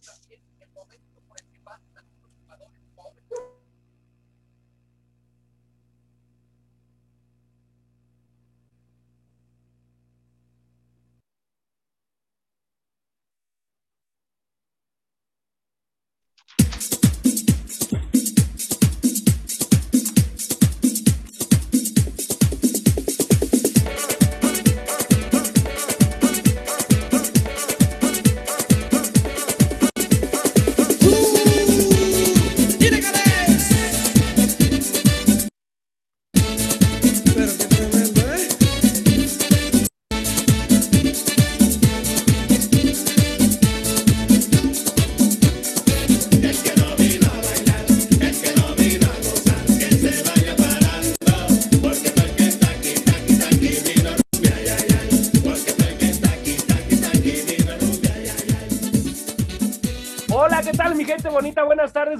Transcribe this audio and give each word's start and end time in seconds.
también 0.00 0.42
el 0.60 0.70
momento 0.72 1.20
por 1.28 1.40
el 1.40 1.46
que 1.48 1.60
pasan 1.60 2.04
los 2.22 2.32
jugadores 2.42 2.82
pobres 2.94 3.23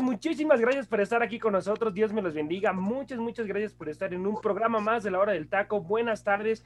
muchísimas 0.00 0.60
gracias 0.60 0.86
por 0.86 1.00
estar 1.00 1.22
aquí 1.22 1.38
con 1.38 1.52
nosotros. 1.52 1.94
Dios 1.94 2.12
me 2.12 2.22
los 2.22 2.34
bendiga. 2.34 2.72
Muchas, 2.72 3.18
muchas 3.18 3.46
gracias 3.46 3.72
por 3.72 3.88
estar 3.88 4.12
en 4.14 4.26
un 4.26 4.40
programa 4.40 4.80
más 4.80 5.02
de 5.02 5.10
la 5.10 5.18
hora 5.18 5.32
del 5.32 5.48
taco. 5.48 5.80
Buenas 5.80 6.24
tardes. 6.24 6.64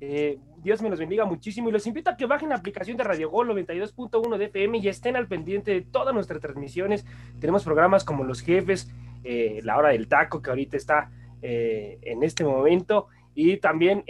Eh, 0.00 0.38
Dios 0.62 0.80
me 0.80 0.90
los 0.90 0.98
bendiga 0.98 1.24
muchísimo 1.24 1.68
y 1.68 1.72
los 1.72 1.86
invito 1.86 2.10
a 2.10 2.16
que 2.16 2.26
bajen 2.26 2.50
la 2.50 2.54
aplicación 2.54 2.96
de 2.96 3.04
Radio 3.04 3.30
Gol 3.30 3.48
92.1 3.48 4.36
de 4.36 4.78
y 4.78 4.88
estén 4.88 5.16
al 5.16 5.26
pendiente 5.26 5.72
de 5.72 5.80
todas 5.82 6.14
nuestras 6.14 6.40
transmisiones. 6.40 7.04
Tenemos 7.40 7.64
programas 7.64 8.04
como 8.04 8.24
Los 8.24 8.40
Jefes, 8.40 8.90
eh, 9.24 9.60
La 9.64 9.76
Hora 9.76 9.88
del 9.88 10.06
Taco, 10.06 10.40
que 10.40 10.50
ahorita 10.50 10.76
está 10.76 11.10
eh, 11.42 11.98
en 12.02 12.22
este 12.22 12.44
momento, 12.44 13.08
y 13.40 13.58
también 13.58 14.02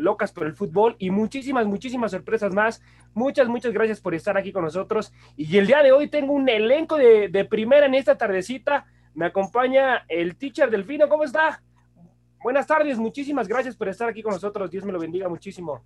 Locas 0.00 0.32
por 0.32 0.44
el 0.44 0.54
Fútbol 0.54 0.96
y 0.98 1.10
muchísimas, 1.10 1.66
muchísimas 1.66 2.10
sorpresas 2.10 2.52
más. 2.52 2.82
Muchas, 3.14 3.46
muchas 3.46 3.72
gracias 3.72 4.00
por 4.00 4.12
estar 4.12 4.36
aquí 4.36 4.50
con 4.50 4.64
nosotros. 4.64 5.12
Y 5.36 5.56
el 5.56 5.68
día 5.68 5.84
de 5.84 5.92
hoy 5.92 6.08
tengo 6.08 6.32
un 6.32 6.48
elenco 6.48 6.96
de, 6.96 7.28
de 7.28 7.44
primera 7.44 7.86
en 7.86 7.94
esta 7.94 8.18
tardecita. 8.18 8.86
Me 9.14 9.26
acompaña 9.26 10.04
el 10.08 10.34
teacher 10.34 10.68
Delfino. 10.68 11.08
¿Cómo 11.08 11.22
está? 11.22 11.62
Buenas 12.42 12.66
tardes, 12.66 12.98
muchísimas 12.98 13.46
gracias 13.46 13.76
por 13.76 13.88
estar 13.88 14.08
aquí 14.08 14.20
con 14.20 14.32
nosotros. 14.32 14.68
Dios 14.68 14.84
me 14.84 14.90
lo 14.90 14.98
bendiga 14.98 15.28
muchísimo. 15.28 15.84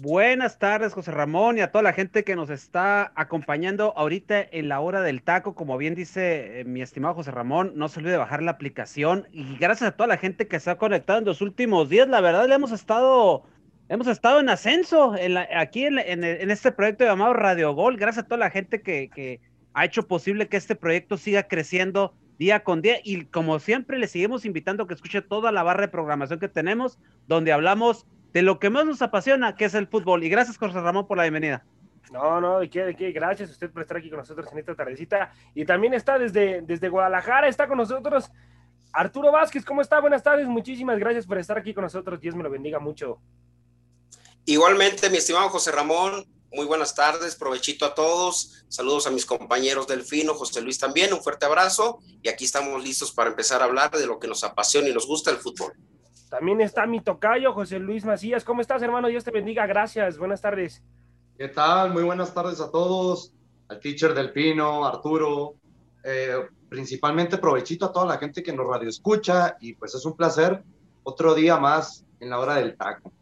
Buenas 0.00 0.58
tardes, 0.58 0.92
José 0.92 1.12
Ramón, 1.12 1.56
y 1.56 1.60
a 1.60 1.70
toda 1.70 1.84
la 1.84 1.92
gente 1.92 2.24
que 2.24 2.34
nos 2.34 2.50
está 2.50 3.12
acompañando 3.14 3.96
ahorita 3.96 4.42
en 4.42 4.68
la 4.68 4.80
hora 4.80 5.02
del 5.02 5.22
taco. 5.22 5.54
Como 5.54 5.78
bien 5.78 5.94
dice 5.94 6.62
eh, 6.62 6.64
mi 6.64 6.82
estimado 6.82 7.14
José 7.14 7.30
Ramón, 7.30 7.74
no 7.76 7.88
se 7.88 8.00
olvide 8.00 8.16
bajar 8.16 8.42
la 8.42 8.50
aplicación. 8.50 9.28
Y 9.30 9.56
gracias 9.56 9.90
a 9.90 9.96
toda 9.96 10.08
la 10.08 10.16
gente 10.16 10.48
que 10.48 10.58
se 10.58 10.68
ha 10.68 10.78
conectado 10.78 11.20
en 11.20 11.24
los 11.24 11.40
últimos 11.40 11.90
días. 11.90 12.08
La 12.08 12.20
verdad, 12.20 12.48
le 12.48 12.56
hemos 12.56 12.72
estado 12.72 13.44
hemos 13.88 14.08
estado 14.08 14.40
en 14.40 14.48
ascenso 14.48 15.14
en 15.14 15.36
aquí 15.36 15.84
en, 15.84 16.24
este 16.50 16.72
proyecto 16.72 17.04
llamado 17.04 17.32
Radio 17.32 17.72
Gol, 17.72 17.96
gracias 17.96 18.24
a 18.24 18.26
toda 18.28 18.38
la 18.38 18.50
gente 18.50 18.82
que, 18.82 19.40
ha 19.74 19.84
hecho 19.84 20.08
posible 20.08 20.48
que 20.48 20.56
este 20.56 20.74
proyecto 20.74 21.16
siga 21.16 21.44
creciendo 21.44 22.14
día 22.36 22.64
con 22.64 22.82
día 22.82 22.96
y 23.04 23.26
como 23.26 23.60
siempre 23.60 23.98
le 24.00 24.08
seguimos 24.08 24.44
invitando 24.44 24.82
a 24.82 24.88
que 24.88 24.94
escuche 24.94 25.22
toda 25.22 25.52
la 25.52 25.62
barra 25.62 25.82
de 25.82 25.88
programación 25.88 26.40
que 26.40 26.48
tenemos, 26.48 26.98
donde 27.28 27.52
hablamos 27.52 28.06
de 28.34 28.42
lo 28.42 28.58
que 28.58 28.68
más 28.68 28.84
nos 28.84 29.00
apasiona, 29.00 29.54
que 29.54 29.64
es 29.64 29.74
el 29.74 29.86
fútbol. 29.86 30.24
Y 30.24 30.28
gracias, 30.28 30.58
José 30.58 30.80
Ramón, 30.80 31.06
por 31.06 31.16
la 31.16 31.22
bienvenida. 31.22 31.64
No, 32.12 32.40
no, 32.40 32.58
de 32.58 32.68
qué, 32.68 32.84
de 32.84 32.96
qué, 32.96 33.12
gracias 33.12 33.48
a 33.48 33.52
usted 33.52 33.70
por 33.70 33.82
estar 33.82 33.96
aquí 33.96 34.10
con 34.10 34.18
nosotros 34.18 34.48
en 34.52 34.58
esta 34.58 34.74
tardecita. 34.74 35.32
Y 35.54 35.64
también 35.64 35.94
está 35.94 36.18
desde, 36.18 36.60
desde 36.62 36.88
Guadalajara, 36.88 37.46
está 37.46 37.68
con 37.68 37.78
nosotros 37.78 38.28
Arturo 38.92 39.30
Vázquez. 39.30 39.64
¿Cómo 39.64 39.80
está? 39.80 40.00
Buenas 40.00 40.24
tardes, 40.24 40.48
muchísimas 40.48 40.98
gracias 40.98 41.26
por 41.26 41.38
estar 41.38 41.56
aquí 41.56 41.72
con 41.72 41.84
nosotros. 41.84 42.20
Dios 42.20 42.34
me 42.34 42.42
lo 42.42 42.50
bendiga 42.50 42.80
mucho. 42.80 43.20
Igualmente, 44.44 45.08
mi 45.10 45.18
estimado 45.18 45.48
José 45.48 45.70
Ramón, 45.70 46.26
muy 46.52 46.66
buenas 46.66 46.94
tardes, 46.94 47.36
provechito 47.36 47.86
a 47.86 47.94
todos, 47.94 48.64
saludos 48.68 49.06
a 49.06 49.10
mis 49.10 49.26
compañeros 49.26 49.86
Delfino, 49.86 50.34
José 50.34 50.60
Luis 50.60 50.78
también, 50.78 51.12
un 51.12 51.22
fuerte 51.22 51.46
abrazo 51.46 52.00
y 52.20 52.28
aquí 52.28 52.44
estamos 52.44 52.82
listos 52.82 53.12
para 53.12 53.30
empezar 53.30 53.62
a 53.62 53.64
hablar 53.66 53.92
de 53.92 54.06
lo 54.06 54.18
que 54.18 54.28
nos 54.28 54.44
apasiona 54.44 54.88
y 54.88 54.92
nos 54.92 55.06
gusta 55.06 55.30
el 55.30 55.38
fútbol. 55.38 55.72
También 56.34 56.60
está 56.60 56.84
mi 56.84 57.00
tocayo, 57.00 57.52
José 57.52 57.78
Luis 57.78 58.04
Macías. 58.04 58.42
¿Cómo 58.42 58.60
estás, 58.60 58.82
hermano? 58.82 59.06
Dios 59.06 59.22
te 59.22 59.30
bendiga. 59.30 59.68
Gracias. 59.68 60.18
Buenas 60.18 60.40
tardes. 60.40 60.82
¿Qué 61.38 61.46
tal? 61.46 61.92
Muy 61.92 62.02
buenas 62.02 62.34
tardes 62.34 62.60
a 62.60 62.72
todos. 62.72 63.32
Al 63.68 63.78
teacher 63.78 64.14
Delfino, 64.14 64.84
Arturo. 64.84 65.54
Eh, 66.02 66.34
principalmente 66.68 67.38
provechito 67.38 67.86
a 67.86 67.92
toda 67.92 68.06
la 68.06 68.18
gente 68.18 68.42
que 68.42 68.52
nos 68.52 68.66
radio 68.66 68.88
escucha 68.88 69.56
y 69.60 69.74
pues 69.74 69.94
es 69.94 70.04
un 70.04 70.16
placer 70.16 70.60
otro 71.04 71.36
día 71.36 71.56
más 71.56 72.04
en 72.18 72.30
la 72.30 72.40
hora 72.40 72.56
del 72.56 72.76
taco. 72.76 73.12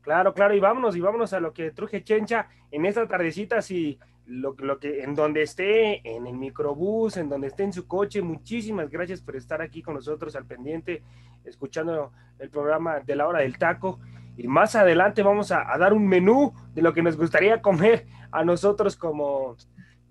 Claro, 0.00 0.32
claro, 0.32 0.54
y 0.54 0.60
vámonos, 0.60 0.96
y 0.96 1.00
vámonos 1.02 1.34
a 1.34 1.40
lo 1.40 1.52
que 1.52 1.72
truje 1.72 2.02
Chencha 2.02 2.48
en 2.70 2.86
esta 2.86 3.06
tardecita, 3.06 3.60
si 3.60 3.98
lo, 4.30 4.54
lo, 4.58 4.78
que, 4.78 5.02
en 5.02 5.16
donde 5.16 5.42
esté, 5.42 6.08
en 6.08 6.26
el 6.26 6.36
microbús, 6.36 7.16
en 7.16 7.28
donde 7.28 7.48
esté 7.48 7.64
en 7.64 7.72
su 7.72 7.88
coche, 7.88 8.22
muchísimas 8.22 8.88
gracias 8.88 9.20
por 9.20 9.34
estar 9.34 9.60
aquí 9.60 9.82
con 9.82 9.94
nosotros 9.94 10.36
al 10.36 10.46
pendiente, 10.46 11.02
escuchando 11.44 12.12
el 12.38 12.48
programa 12.48 13.00
de 13.00 13.16
la 13.16 13.26
hora 13.26 13.40
del 13.40 13.58
taco. 13.58 13.98
Y 14.36 14.46
más 14.46 14.76
adelante 14.76 15.22
vamos 15.24 15.50
a, 15.50 15.64
dar 15.78 15.92
un 15.92 16.06
menú 16.06 16.54
de 16.74 16.80
lo 16.80 16.94
que 16.94 17.02
nos 17.02 17.16
gustaría 17.16 17.60
comer 17.60 18.06
a 18.30 18.44
nosotros 18.44 18.96
como, 18.96 19.56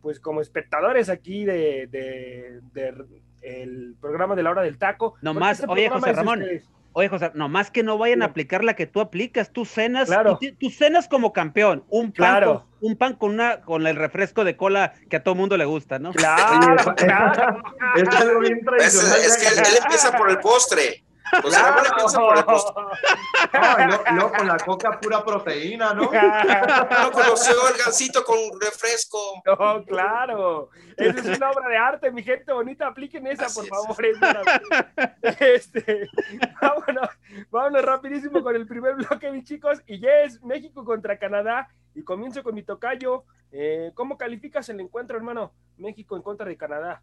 pues 0.01 0.19
como 0.19 0.41
espectadores 0.41 1.07
aquí 1.09 1.45
de, 1.45 1.87
de, 1.87 2.93
el 3.41 3.95
programa 4.01 4.35
de 4.35 4.43
la 4.43 4.51
hora 4.51 4.61
del 4.63 4.77
taco. 4.77 5.15
No 5.21 5.33
más, 5.33 5.61
este 5.61 5.71
oye 5.71 5.89
José 5.89 6.11
Ramón. 6.11 6.43
Oye, 6.99 7.07
José, 7.07 7.31
nomás 7.33 7.71
que 7.71 7.81
no 7.81 7.97
vayan 7.97 8.23
a 8.23 8.25
aplicar 8.25 8.61
la 8.61 8.75
que 8.75 8.85
tú 8.85 8.99
aplicas, 8.99 9.53
tú 9.53 9.63
cenas, 9.63 10.09
tú, 10.59 10.69
cenas 10.69 11.07
como 11.07 11.31
campeón, 11.31 11.85
un 11.87 12.11
pan, 12.11 12.43
con, 12.43 12.63
un 12.81 12.97
pan 12.97 13.13
con 13.13 13.31
una 13.31 13.61
con 13.61 13.87
el 13.87 13.95
refresco 13.95 14.43
de 14.43 14.57
cola 14.57 14.91
que 15.09 15.15
a 15.15 15.23
todo 15.23 15.33
mundo 15.33 15.55
le 15.55 15.63
gusta, 15.63 15.97
¿no? 15.97 16.11
Claro, 16.11 16.93
claro. 16.95 17.63
es, 17.95 18.09
algo 18.09 18.41
bien 18.41 18.59
tradicional. 18.65 19.17
Es, 19.17 19.37
que 19.37 19.47
él 19.47 19.77
empieza 19.81 20.11
por 20.17 20.29
el 20.29 20.39
postre. 20.39 21.05
Pues 21.41 21.55
claro. 21.55 21.83
no, 23.87 24.15
no, 24.15 24.31
con 24.31 24.47
la 24.47 24.57
coca 24.57 24.99
pura 24.99 25.23
proteína, 25.23 25.93
¿no? 25.93 26.03
No 26.03 27.11
conoció 27.11 27.53
el 27.69 27.77
gancito 27.83 28.23
con 28.23 28.37
refresco. 28.59 29.41
No, 29.45 29.83
claro. 29.85 30.69
Esa 30.97 31.19
es 31.19 31.37
una 31.37 31.51
obra 31.51 31.69
de 31.69 31.77
arte, 31.77 32.11
mi 32.11 32.23
gente 32.23 32.51
bonita. 32.51 32.87
Apliquen 32.87 33.27
esa, 33.27 33.47
por 33.53 33.65
favor. 33.67 33.95
Este, 35.39 36.09
vámonos, 36.61 37.09
vámonos 37.49 37.85
rapidísimo 37.85 38.41
con 38.43 38.55
el 38.55 38.65
primer 38.67 38.95
bloque, 38.95 39.31
mis 39.31 39.45
chicos. 39.45 39.81
Y 39.87 39.99
ya 39.99 40.21
es 40.23 40.41
México 40.43 40.83
contra 40.83 41.17
Canadá. 41.17 41.69
Y 41.95 42.03
comienzo 42.03 42.43
con 42.43 42.55
mi 42.55 42.63
tocayo. 42.63 43.23
Eh, 43.51 43.91
¿Cómo 43.95 44.17
calificas 44.17 44.69
el 44.69 44.79
encuentro, 44.79 45.17
hermano? 45.17 45.53
México 45.77 46.15
en 46.15 46.21
contra 46.21 46.47
de 46.47 46.57
Canadá. 46.57 47.01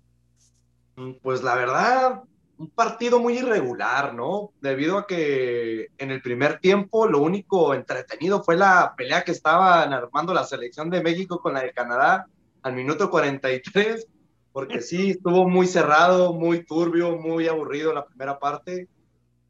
Pues 1.23 1.43
la 1.43 1.55
verdad, 1.55 2.23
un 2.59 2.71
partido 2.71 3.19
muy 3.19 3.39
irregular, 3.39 4.15
¿no? 4.15 4.53
Debido 4.61 4.99
a 4.99 5.07
que 5.07 5.89
en 5.99 6.11
el 6.11 6.23
primer 6.23 6.59
tiempo 6.59 7.07
lo 7.07 7.21
único 7.21 7.75
entretenido 7.75 8.43
fue 8.43 8.57
la 8.57 8.95
pelea 8.97 9.25
que 9.25 9.33
estaban 9.33 9.93
armando 9.93 10.33
la 10.33 10.45
selección 10.45 10.89
de 10.89 11.03
México 11.03 11.41
con 11.41 11.55
la 11.55 11.63
de 11.63 11.73
Canadá 11.73 12.27
al 12.63 12.75
minuto 12.75 13.11
43, 13.11 14.07
porque 14.53 14.81
sí, 14.81 15.11
estuvo 15.11 15.49
muy 15.49 15.67
cerrado, 15.67 16.33
muy 16.33 16.65
turbio, 16.65 17.17
muy 17.17 17.47
aburrido 17.47 17.93
la 17.93 18.07
primera 18.07 18.39
parte, 18.39 18.89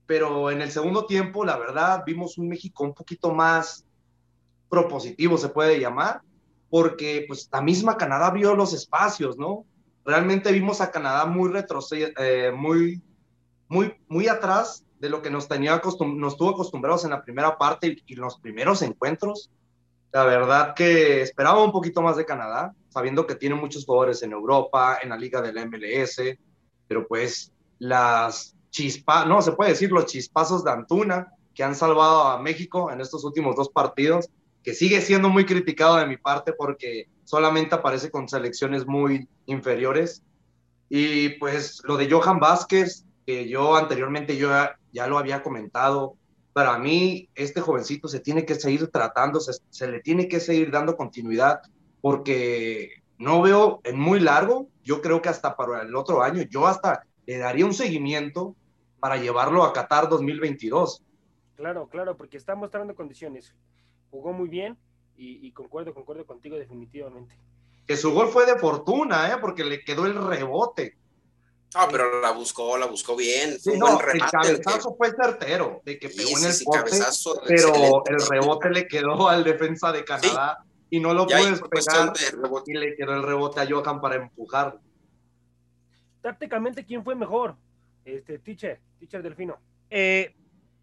pero 0.06 0.50
en 0.50 0.60
el 0.60 0.70
segundo 0.70 1.06
tiempo, 1.06 1.44
la 1.44 1.56
verdad, 1.56 2.02
vimos 2.04 2.38
un 2.38 2.48
México 2.48 2.84
un 2.84 2.94
poquito 2.94 3.32
más 3.32 3.84
propositivo, 4.68 5.38
se 5.38 5.48
puede 5.48 5.78
llamar, 5.78 6.22
porque 6.70 7.24
pues 7.28 7.48
la 7.52 7.60
misma 7.60 7.96
Canadá 7.96 8.30
vio 8.30 8.54
los 8.56 8.72
espacios, 8.72 9.38
¿no? 9.38 9.64
Realmente 10.06 10.52
vimos 10.52 10.80
a 10.80 10.90
Canadá 10.90 11.26
muy 11.26 11.50
retrocedido, 11.50 12.10
eh, 12.18 12.52
muy, 12.56 13.02
muy, 13.68 13.94
muy 14.08 14.28
atrás 14.28 14.84
de 15.00 15.10
lo 15.10 15.20
que 15.20 15.30
nos, 15.30 15.48
tenía 15.48 15.82
nos 16.14 16.36
tuvo 16.36 16.50
acostumbrados 16.50 17.04
en 17.04 17.10
la 17.10 17.22
primera 17.22 17.58
parte 17.58 17.96
y, 18.06 18.14
los 18.14 18.38
primeros 18.38 18.80
encuentros. 18.82 19.50
La 20.12 20.24
verdad 20.24 20.74
que 20.74 21.20
esperaba 21.20 21.62
un 21.62 21.72
poquito 21.72 22.00
más 22.00 22.16
de 22.16 22.24
Canadá, 22.24 22.72
sabiendo 22.88 23.26
que 23.26 23.34
tiene 23.34 23.56
muchos 23.56 23.84
jugadores 23.84 24.22
en 24.22 24.32
Europa, 24.32 24.98
en 25.02 25.10
la 25.10 25.16
liga 25.16 25.42
del 25.42 25.58
MLS, 25.68 26.22
pero 26.86 27.06
pues 27.06 27.52
las 27.78 28.56
chispas, 28.70 29.26
no 29.26 29.42
se 29.42 29.52
puede 29.52 29.70
decir 29.70 29.90
los 29.90 30.06
chispazos 30.06 30.64
de 30.64 30.70
Antuna 30.70 31.32
que 31.54 31.64
han 31.64 31.74
salvado 31.74 32.22
a 32.22 32.40
México 32.40 32.90
en 32.90 33.00
estos 33.00 33.24
últimos 33.24 33.56
dos 33.56 33.68
partidos, 33.70 34.30
que 34.66 34.74
sigue 34.74 35.00
siendo 35.00 35.28
muy 35.28 35.46
criticado 35.46 35.94
de 35.94 36.06
mi 36.06 36.16
parte 36.16 36.52
porque 36.52 37.08
solamente 37.22 37.76
aparece 37.76 38.10
con 38.10 38.28
selecciones 38.28 38.84
muy 38.84 39.28
inferiores. 39.46 40.24
Y 40.88 41.28
pues 41.38 41.80
lo 41.84 41.96
de 41.96 42.10
Johan 42.10 42.40
Vázquez, 42.40 43.04
que 43.24 43.48
yo 43.48 43.76
anteriormente 43.76 44.36
yo 44.36 44.50
ya, 44.90 45.06
lo 45.06 45.18
había 45.18 45.44
comentado, 45.44 46.16
para 46.52 46.78
mí 46.78 47.28
este 47.36 47.60
jovencito 47.60 48.08
se 48.08 48.18
tiene 48.18 48.44
que 48.44 48.56
seguir 48.56 48.88
tratando, 48.88 49.38
se, 49.38 49.52
se 49.70 49.86
le 49.86 50.00
tiene 50.00 50.26
que 50.26 50.40
seguir 50.40 50.72
dando 50.72 50.96
continuidad 50.96 51.60
porque 52.00 53.04
no 53.18 53.42
veo 53.42 53.80
en 53.84 54.00
muy 54.00 54.18
largo, 54.18 54.66
yo 54.82 55.00
creo 55.00 55.22
que 55.22 55.28
hasta 55.28 55.54
para 55.54 55.82
el 55.82 55.94
otro 55.94 56.24
año, 56.24 56.42
yo 56.42 56.66
hasta 56.66 57.04
le 57.24 57.38
daría 57.38 57.66
un 57.66 57.74
seguimiento 57.74 58.56
para 58.98 59.16
llevarlo 59.16 59.62
a 59.62 59.72
Qatar 59.72 60.08
2022. 60.08 61.04
Claro, 61.54 61.88
claro, 61.88 62.16
porque 62.16 62.36
está 62.36 62.56
mostrando 62.56 62.96
condiciones. 62.96 63.54
Jugó 64.10 64.32
muy 64.32 64.48
bien 64.48 64.76
y, 65.16 65.50
concuerdo, 65.52 65.94
concuerdo 65.94 66.26
contigo 66.26 66.56
definitivamente. 66.56 67.36
Que 67.86 67.96
su 67.96 68.12
gol 68.12 68.28
fue 68.28 68.46
de 68.46 68.58
fortuna, 68.58 69.32
¿eh? 69.32 69.36
porque 69.40 69.64
le 69.64 69.82
quedó 69.84 70.06
el 70.06 70.14
rebote. 70.14 70.96
Ah, 71.74 71.88
pero 71.90 72.20
la 72.20 72.30
buscó, 72.32 72.78
la 72.78 72.86
buscó 72.86 73.16
bien. 73.16 73.58
Sí, 73.58 73.76
no, 73.76 74.00
el 74.00 74.20
cabezazo 74.20 74.94
fue 74.96 75.10
certero, 75.10 75.82
de 75.84 75.98
que 75.98 76.08
pegó 76.08 76.30
en 76.38 76.44
el 76.46 76.54
poste, 76.64 77.42
pero 77.46 78.02
el 78.06 78.26
rebote 78.28 78.70
le 78.70 78.88
quedó 78.88 79.28
al 79.28 79.44
defensa 79.44 79.92
de 79.92 80.04
Canadá 80.04 80.64
y 80.88 81.00
no 81.00 81.12
lo 81.12 81.26
puedes 81.26 81.60
pegar 81.62 82.12
y 82.66 82.74
le 82.74 82.96
quedó 82.96 83.14
el 83.14 83.22
rebote 83.22 83.60
a 83.60 83.66
Johan 83.68 84.00
para 84.00 84.16
empujar. 84.16 84.78
Tácticamente, 86.22 86.84
¿quién 86.84 87.04
fue 87.04 87.14
mejor? 87.14 87.56
Este, 88.04 88.38
teacher, 88.38 88.80
teacher 88.98 89.22
Delfino. 89.22 89.58
Eh, 89.90 90.34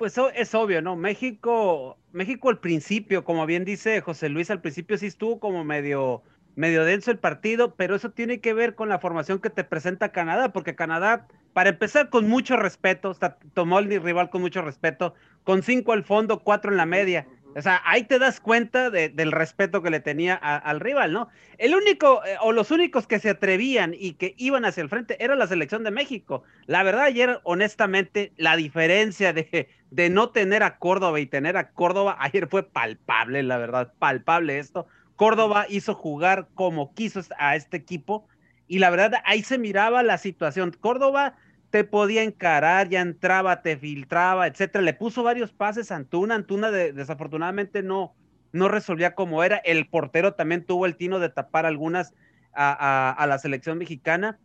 pues 0.04 0.20
es 0.36 0.54
obvio, 0.54 0.82
¿no? 0.82 0.98
México, 0.98 1.98
México 2.12 2.50
al 2.50 2.60
principio, 2.60 3.24
como 3.24 3.46
bien 3.46 3.64
dice 3.64 4.02
José 4.02 4.28
Luis, 4.28 4.52
al 4.52 4.60
principio 4.60 4.98
sí 4.98 5.06
estuvo 5.06 5.40
como 5.40 5.64
medio, 5.64 6.24
medio 6.58 6.84
denso 6.84 7.10
el 7.10 7.20
partido, 7.20 7.76
pero 7.76 7.96
eso 7.96 8.12
tiene 8.12 8.42
que 8.42 8.54
ver 8.54 8.76
con 8.76 8.90
la 8.90 9.00
formación 9.00 9.40
que 9.40 9.50
te 9.50 9.64
presenta 9.64 10.12
Canadá, 10.12 10.52
porque 10.52 10.76
Canadá, 10.76 11.26
para 11.54 11.70
empezar 11.70 12.10
con 12.10 12.28
mucho 12.28 12.58
respeto, 12.58 13.16
tomó 13.54 13.80
el 13.80 14.04
rival 14.04 14.30
con 14.30 14.42
mucho 14.42 14.62
respeto, 14.62 15.14
con 15.46 15.64
cinco 15.64 15.94
al 15.94 16.04
fondo, 16.04 16.40
cuatro 16.44 16.70
en 16.70 16.76
la 16.76 16.86
media. 16.86 17.26
O 17.56 17.62
sea, 17.62 17.82
ahí 17.86 18.04
te 18.04 18.20
das 18.20 18.40
cuenta 18.40 18.90
del 18.90 19.32
respeto 19.32 19.82
que 19.82 19.90
le 19.90 20.00
tenía 20.00 20.36
al 20.36 20.80
rival, 20.80 21.14
¿no? 21.14 21.30
El 21.58 21.76
único, 21.76 22.24
eh, 22.26 22.36
o 22.42 22.52
los 22.52 22.72
únicos 22.72 23.08
que 23.08 23.20
se 23.20 23.30
atrevían 23.30 23.94
y 23.98 24.14
que 24.14 24.34
iban 24.38 24.66
hacia 24.66 24.82
el 24.82 24.90
frente 24.90 25.24
era 25.24 25.36
la 25.36 25.48
selección 25.48 25.84
de 25.84 25.92
México. 25.92 26.44
La 26.66 26.84
verdad, 26.84 27.04
ayer, 27.04 27.40
honestamente, 27.44 28.34
la 28.38 28.56
diferencia 28.56 29.34
de, 29.34 29.70
de 29.92 30.10
no 30.10 30.30
tener 30.30 30.64
a 30.64 30.78
Córdoba 30.78 31.20
y 31.20 31.26
tener 31.26 31.58
a 31.58 31.72
Córdoba, 31.72 32.18
ayer 32.20 32.48
fue 32.48 32.64
palpable, 32.64 33.44
la 33.44 33.58
verdad, 33.58 33.94
palpable 34.00 34.60
esto. 34.60 34.88
Córdoba 35.16 35.68
hizo 35.70 35.94
jugar 35.94 36.48
como 36.56 36.94
quiso 36.96 37.22
a 37.38 37.56
este 37.56 37.78
equipo 37.78 38.28
y 38.68 38.80
la 38.80 38.90
verdad, 38.90 39.14
ahí 39.26 39.44
se 39.44 39.58
miraba 39.58 40.04
la 40.04 40.18
situación. 40.18 40.76
Córdoba 40.80 41.36
te 41.74 41.84
podía 41.84 42.22
encarar, 42.22 42.88
ya 42.88 43.02
entraba, 43.02 43.64
te 43.64 43.78
filtraba, 43.78 44.46
etcétera. 44.46 44.84
Le 44.84 44.94
puso 44.94 45.24
varios 45.24 45.54
pases 45.54 45.92
a 45.92 45.96
Antuna. 45.96 46.36
Antuna 46.36 46.70
desafortunadamente 46.70 47.82
no, 47.82 48.14
no 48.52 48.68
resolvía 48.68 49.16
como 49.16 49.44
era. 49.44 49.58
El 49.58 49.88
portero 49.88 50.36
también 50.36 50.64
tuvo 50.64 50.86
el 50.86 50.98
tino 50.98 51.18
de 51.18 51.30
tapar 51.30 51.66
algunas 51.66 52.14
a, 52.54 53.26
la 53.28 53.40
selección 53.40 53.80
mexicana. 53.80 54.38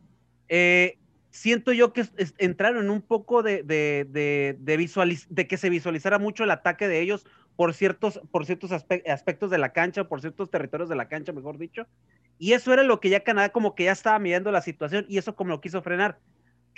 Eh, 0.48 0.96
siento 1.28 1.74
yo 1.74 1.92
que 1.92 2.06
entraron 2.38 2.84
en 2.84 2.90
un 2.90 3.02
poco 3.02 3.42
de, 3.42 3.62
de, 3.62 4.06
de, 4.08 4.56
de, 5.28 5.46
que 5.46 5.56
se 5.58 5.68
visualizara 5.68 6.18
mucho 6.18 6.44
el 6.44 6.50
ataque 6.50 6.88
de 6.88 7.02
ellos 7.02 7.26
por 7.56 7.74
ciertos, 7.74 8.22
por 8.30 8.46
ciertos 8.46 8.72
aspectos 8.72 9.50
de 9.50 9.58
la 9.58 9.74
cancha, 9.74 10.04
por 10.04 10.22
ciertos 10.22 10.50
territorios 10.50 10.88
de 10.88 10.96
la 10.96 11.08
cancha, 11.08 11.34
mejor 11.34 11.58
dicho. 11.58 11.86
Y 12.38 12.54
eso 12.54 12.72
era 12.72 12.84
lo 12.84 13.00
que 13.00 13.10
ya 13.10 13.22
Canadá 13.22 13.50
como 13.50 13.74
que 13.74 13.84
ya 13.84 13.92
estaba 13.92 14.18
mirando 14.18 14.50
la 14.50 14.62
situación 14.62 15.04
y 15.10 15.18
eso 15.18 15.36
como 15.36 15.50
lo 15.50 15.60
quiso 15.60 15.82
frenar. 15.82 16.18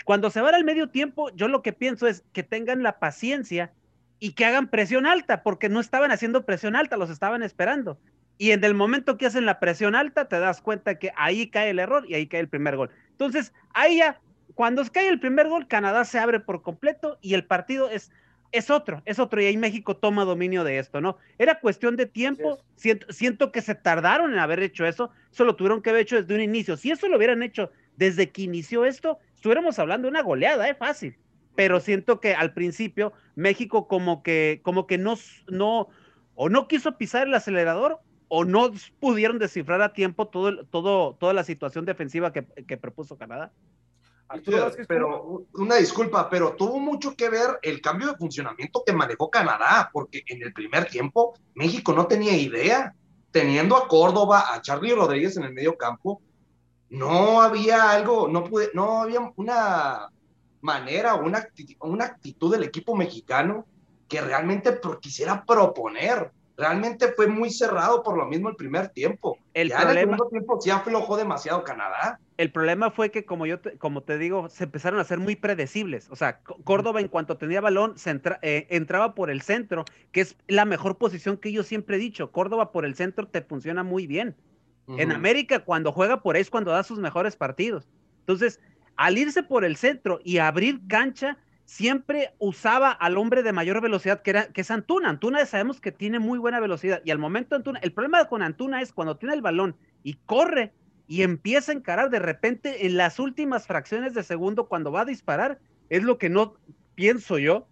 Cuando 0.05 0.31
se 0.31 0.41
va 0.41 0.51
al 0.51 0.65
medio 0.65 0.89
tiempo, 0.89 1.31
yo 1.35 1.49
lo 1.49 1.63
que 1.63 1.73
pienso 1.73 2.07
es 2.07 2.25
que 2.33 2.43
tengan 2.43 2.83
la 2.83 2.99
paciencia 2.99 3.73
y 4.19 4.33
que 4.33 4.45
hagan 4.45 4.69
presión 4.69 5.07
alta, 5.07 5.43
porque 5.43 5.69
no 5.69 5.81
estaban 5.81 6.11
haciendo 6.11 6.45
presión 6.45 6.77
alta, 6.77 6.97
los 6.97 7.11
estaban 7.11 7.43
esperando. 7.43 7.99
Y 8.39 8.53
en 8.53 8.65
el 8.65 8.75
momento 8.75 9.19
que 9.19 9.27
hacen 9.27 9.47
la 9.47 9.61
presión 9.61 9.95
alta, 9.95 10.29
te 10.29 10.39
das 10.39 10.63
cuenta 10.63 10.99
que 10.99 11.13
ahí 11.17 11.49
cae 11.49 11.71
el 11.71 11.79
error 11.79 12.05
y 12.09 12.15
ahí 12.15 12.27
cae 12.27 12.41
el 12.41 12.49
primer 12.49 12.77
gol. 12.77 12.91
Entonces, 13.11 13.53
ahí 13.75 13.99
ya, 13.99 14.21
cuando 14.55 14.85
cae 14.91 15.09
el 15.09 15.21
primer 15.21 15.49
gol, 15.49 15.69
Canadá 15.69 16.05
se 16.05 16.19
abre 16.19 16.41
por 16.41 16.63
completo 16.63 17.19
y 17.21 17.35
el 17.35 17.45
partido 17.45 17.91
es, 17.91 18.11
es 18.53 18.71
otro, 18.71 19.03
es 19.05 19.19
otro, 19.19 19.41
y 19.41 19.47
ahí 19.47 19.57
México 19.57 19.97
toma 19.97 20.25
dominio 20.25 20.65
de 20.65 20.79
esto, 20.79 21.01
¿no? 21.01 21.19
Era 21.39 21.61
cuestión 21.61 21.97
de 21.97 22.07
tiempo, 22.07 22.59
siento, 22.77 23.13
siento 23.13 23.53
que 23.53 23.63
se 23.63 23.75
tardaron 23.75 24.33
en 24.33 24.39
haber 24.39 24.63
hecho 24.63 24.87
eso, 24.87 25.11
eso 25.31 25.45
lo 25.45 25.57
tuvieron 25.57 25.83
que 25.83 25.91
haber 25.91 26.03
hecho 26.03 26.17
desde 26.17 26.35
un 26.35 26.41
inicio. 26.41 26.77
Si 26.77 26.91
eso 26.91 27.09
lo 27.09 27.17
hubieran 27.17 27.43
hecho 27.43 27.71
desde 27.97 28.31
que 28.31 28.43
inició 28.43 28.85
esto, 28.87 29.19
estuviéramos 29.41 29.79
hablando 29.79 30.05
de 30.05 30.11
una 30.11 30.23
goleada, 30.23 30.67
es 30.67 30.75
¿eh? 30.75 30.77
fácil. 30.79 31.17
Pero 31.57 31.81
siento 31.81 32.21
que 32.21 32.35
al 32.35 32.53
principio 32.53 33.15
México 33.35 33.89
como 33.89 34.23
que, 34.23 34.61
como 34.63 34.87
que 34.87 34.99
no, 34.99 35.15
no, 35.49 35.89
o 36.35 36.51
no 36.51 36.69
quiso 36.69 36.99
pisar 36.99 37.27
el 37.27 37.33
acelerador 37.33 38.01
o 38.29 38.45
no 38.45 38.71
pudieron 39.01 39.39
descifrar 39.39 39.81
a 39.81 39.95
tiempo 39.95 40.29
todo, 40.29 40.67
todo, 40.67 41.15
toda 41.15 41.33
la 41.33 41.43
situación 41.43 41.87
defensiva 41.87 42.35
que, 42.35 42.45
que 42.45 42.77
propuso 42.77 43.17
Canadá. 43.17 43.51
pero 44.87 45.47
una 45.55 45.77
disculpa, 45.77 46.29
pero 46.29 46.55
tuvo 46.55 46.79
mucho 46.79 47.17
que 47.17 47.31
ver 47.31 47.59
el 47.63 47.81
cambio 47.81 48.09
de 48.09 48.19
funcionamiento 48.19 48.83
que 48.85 48.93
manejó 48.93 49.31
Canadá, 49.31 49.89
porque 49.91 50.23
en 50.27 50.43
el 50.43 50.53
primer 50.53 50.85
tiempo 50.85 51.33
México 51.55 51.95
no 51.95 52.07
tenía 52.07 52.37
idea. 52.37 52.95
Teniendo 53.33 53.77
a 53.77 53.87
Córdoba, 53.87 54.53
a 54.53 54.61
Charlie 54.61 54.93
Rodríguez 54.93 55.37
en 55.37 55.45
el 55.45 55.53
medio 55.53 55.77
campo, 55.79 56.21
no 56.91 57.41
había 57.41 57.91
algo, 57.91 58.29
no, 58.29 58.45
pude, 58.45 58.71
no 58.75 59.03
había 59.03 59.33
una 59.37 60.11
manera 60.61 61.15
una, 61.15 61.49
una 61.81 62.05
actitud 62.05 62.53
del 62.53 62.65
equipo 62.65 62.95
mexicano 62.95 63.67
que 64.09 64.21
realmente 64.21 64.79
quisiera 65.01 65.45
proponer. 65.45 66.33
Realmente 66.57 67.13
fue 67.13 67.27
muy 67.27 67.51
cerrado 67.51 68.03
por 68.03 68.19
lo 68.19 68.27
mismo 68.27 68.51
el 68.51 68.57
primer 68.57 68.89
tiempo. 68.89 69.39
El 69.55 69.71
problema, 69.71 69.93
en 69.93 69.99
el 69.99 70.05
segundo 70.05 70.29
tiempo 70.29 70.61
sí 70.61 70.69
aflojó 70.69 71.17
demasiado 71.17 71.65
Canadá. 71.65 72.21
El 72.37 72.53
problema 72.53 72.91
fue 72.91 73.11
que, 73.11 73.25
como 73.25 73.47
yo 73.47 73.61
te, 73.61 73.79
como 73.79 74.03
te 74.03 74.19
digo, 74.19 74.51
se 74.51 74.65
empezaron 74.65 75.01
a 75.01 75.05
ser 75.05 75.19
muy 75.19 75.37
predecibles. 75.37 76.11
O 76.11 76.17
sea, 76.17 76.41
Córdoba 76.65 77.01
en 77.01 77.09
cuanto 77.09 77.39
tenía 77.39 77.63
balón, 77.63 77.97
se 77.97 78.21
eh, 78.43 78.67
entraba 78.69 79.15
por 79.15 79.31
el 79.31 79.41
centro, 79.41 79.87
que 80.13 80.21
es 80.21 80.37
la 80.49 80.67
mejor 80.67 80.99
posición 80.99 81.39
que 81.39 81.53
yo 81.53 81.63
siempre 81.63 81.97
he 81.97 82.01
dicho. 82.01 82.31
Córdoba 82.31 82.73
por 82.73 82.85
el 82.85 82.95
centro 82.95 83.27
te 83.27 83.41
funciona 83.41 83.83
muy 83.83 84.07
bien. 84.07 84.37
En 84.99 85.13
América, 85.13 85.61
cuando 85.61 85.93
juega 85.93 86.23
por 86.23 86.37
ahí 86.37 86.43
es 86.43 86.51
cuando 86.51 86.71
da 86.71 86.83
sus 86.83 86.99
mejores 86.99 87.37
partidos. 87.37 87.89
Entonces, 88.21 88.61
al 88.97 89.19
irse 89.19 89.43
por 89.43 89.65
el 89.65 89.77
centro 89.77 90.21
y 90.25 90.39
abrir 90.39 90.81
cancha, 90.89 91.39
siempre 91.65 92.35
usaba 92.39 92.91
al 92.91 93.17
hombre 93.17 93.43
de 93.43 93.53
mayor 93.53 93.81
velocidad, 93.81 94.23
que, 94.23 94.31
era, 94.31 94.47
que 94.49 94.63
es 94.63 94.71
Antuna. 94.71 95.09
Antuna 95.09 95.47
sabemos 95.47 95.81
que 95.81 95.93
tiene 95.93 96.19
muy 96.19 96.39
buena 96.39 96.59
velocidad. 96.59 97.01
Y 97.05 97.13
al 97.13 97.19
momento 97.19 97.55
Antuna, 97.55 97.79
el 97.81 97.93
problema 97.93 98.25
con 98.27 98.43
Antuna 98.43 98.83
es 98.83 98.93
cuando 98.93 99.17
tiene 99.17 99.35
el 99.35 99.43
balón 99.43 99.77
y 100.03 100.15
corre 100.27 100.73
y 101.07 101.23
empieza 101.23 101.73
a 101.73 101.75
encarar 101.75 102.11
de 102.11 102.19
repente 102.19 102.87
en 102.87 102.97
las 102.97 103.19
últimas 103.19 103.67
fracciones 103.67 104.15
de 104.15 104.23
segundo 104.23 104.69
cuando 104.69 104.93
va 104.93 105.03
a 105.03 105.05
disparar, 105.05 105.61
es 105.89 106.03
lo 106.03 106.19
que 106.19 106.29
no 106.29 106.55
pienso 106.95 107.39
yo, 107.39 107.67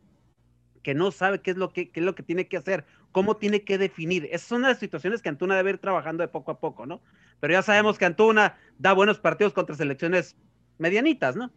que 0.83 0.95
no 0.95 1.11
sabe 1.11 1.41
qué 1.41 1.51
es 1.51 1.57
lo 1.57 1.73
que, 1.73 1.91
qué 1.91 2.01
es 2.01 2.07
lo 2.07 2.15
que 2.15 2.23
tiene 2.23 2.49
que 2.49 2.57
hacer 2.57 2.85
cómo 3.13 3.37
tiene 3.37 3.65
que 3.65 3.79
definir. 3.79 4.27
Esas 4.27 4.49
son 4.49 4.63
las 4.63 4.79
situaciones 4.79 5.23
que 5.23 5.29
Antuna 5.29 5.57
debe 5.57 5.71
ir 5.71 5.79
trabajando 5.79 6.23
de 6.23 6.29
poco 6.29 6.51
a 6.51 6.61
poco, 6.61 6.87
¿no? 6.87 7.01
Pero 7.41 7.53
ya 7.53 7.63
sabemos 7.63 7.99
que 7.99 8.05
Antuna 8.05 8.57
da 8.79 8.93
buenos 8.93 9.19
partidos 9.19 9.53
contra 9.53 9.75
selecciones 9.75 10.37
medianitas, 10.79 11.37
¿no? 11.37 11.51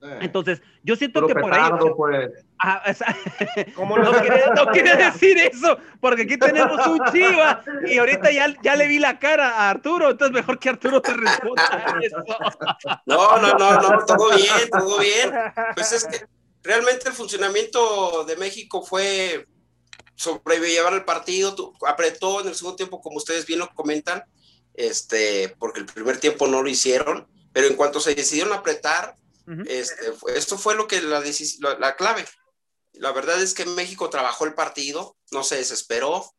Eh. 0.00 0.18
Entonces, 0.22 0.62
yo 0.84 0.94
siento 0.94 1.26
que 1.26 1.34
por 1.34 1.52
ahí. 1.52 1.70
Pues. 1.96 2.30
Ah, 2.60 2.82
no, 3.76 4.66
quiere, 4.72 4.96
decir 4.96 5.38
eso, 5.38 5.78
porque 6.00 6.22
aquí 6.22 6.36
tenemos 6.36 6.86
un 6.86 7.00
chiva 7.12 7.62
y 7.86 7.98
ahorita 7.98 8.30
ya, 8.30 8.54
ya 8.62 8.76
le 8.76 8.86
vi 8.86 8.98
la 8.98 9.18
cara 9.18 9.50
a 9.50 9.70
Arturo, 9.70 10.10
entonces 10.10 10.34
mejor 10.34 10.58
que 10.58 10.68
Arturo 10.68 11.02
te 11.02 11.14
responda 11.14 11.98
eso. 12.00 12.16
No, 13.06 13.38
no, 13.38 13.54
no, 13.54 13.80
no, 13.80 14.04
todo 14.06 14.36
bien, 14.36 14.70
todo 14.70 14.98
bien. 15.00 15.30
Pues 15.74 15.92
es 15.92 16.04
que 16.04 16.26
realmente 16.62 17.08
el 17.08 17.14
funcionamiento 17.14 18.24
de 18.24 18.36
México 18.36 18.82
fue 18.82 19.46
sobrellevar 20.18 20.92
el 20.94 21.04
partido, 21.04 21.72
apretó 21.86 22.40
en 22.40 22.48
el 22.48 22.54
segundo 22.56 22.76
tiempo, 22.76 23.00
como 23.00 23.18
ustedes 23.18 23.46
bien 23.46 23.60
lo 23.60 23.72
comentan, 23.72 24.24
este, 24.74 25.54
porque 25.60 25.80
el 25.80 25.86
primer 25.86 26.18
tiempo 26.18 26.48
no 26.48 26.60
lo 26.60 26.68
hicieron, 26.68 27.28
pero 27.52 27.68
en 27.68 27.76
cuanto 27.76 28.00
se 28.00 28.14
decidieron 28.14 28.52
apretar, 28.52 29.16
este, 29.66 30.12
esto 30.34 30.58
fue 30.58 30.74
lo 30.74 30.86
que 30.88 31.00
la, 31.00 31.22
la, 31.78 31.96
clave. 31.96 32.26
La 32.92 33.12
verdad 33.12 33.40
es 33.40 33.54
que 33.54 33.64
México 33.64 34.10
trabajó 34.10 34.44
el 34.44 34.54
partido, 34.54 35.16
no 35.30 35.42
se 35.42 35.56
desesperó. 35.56 36.34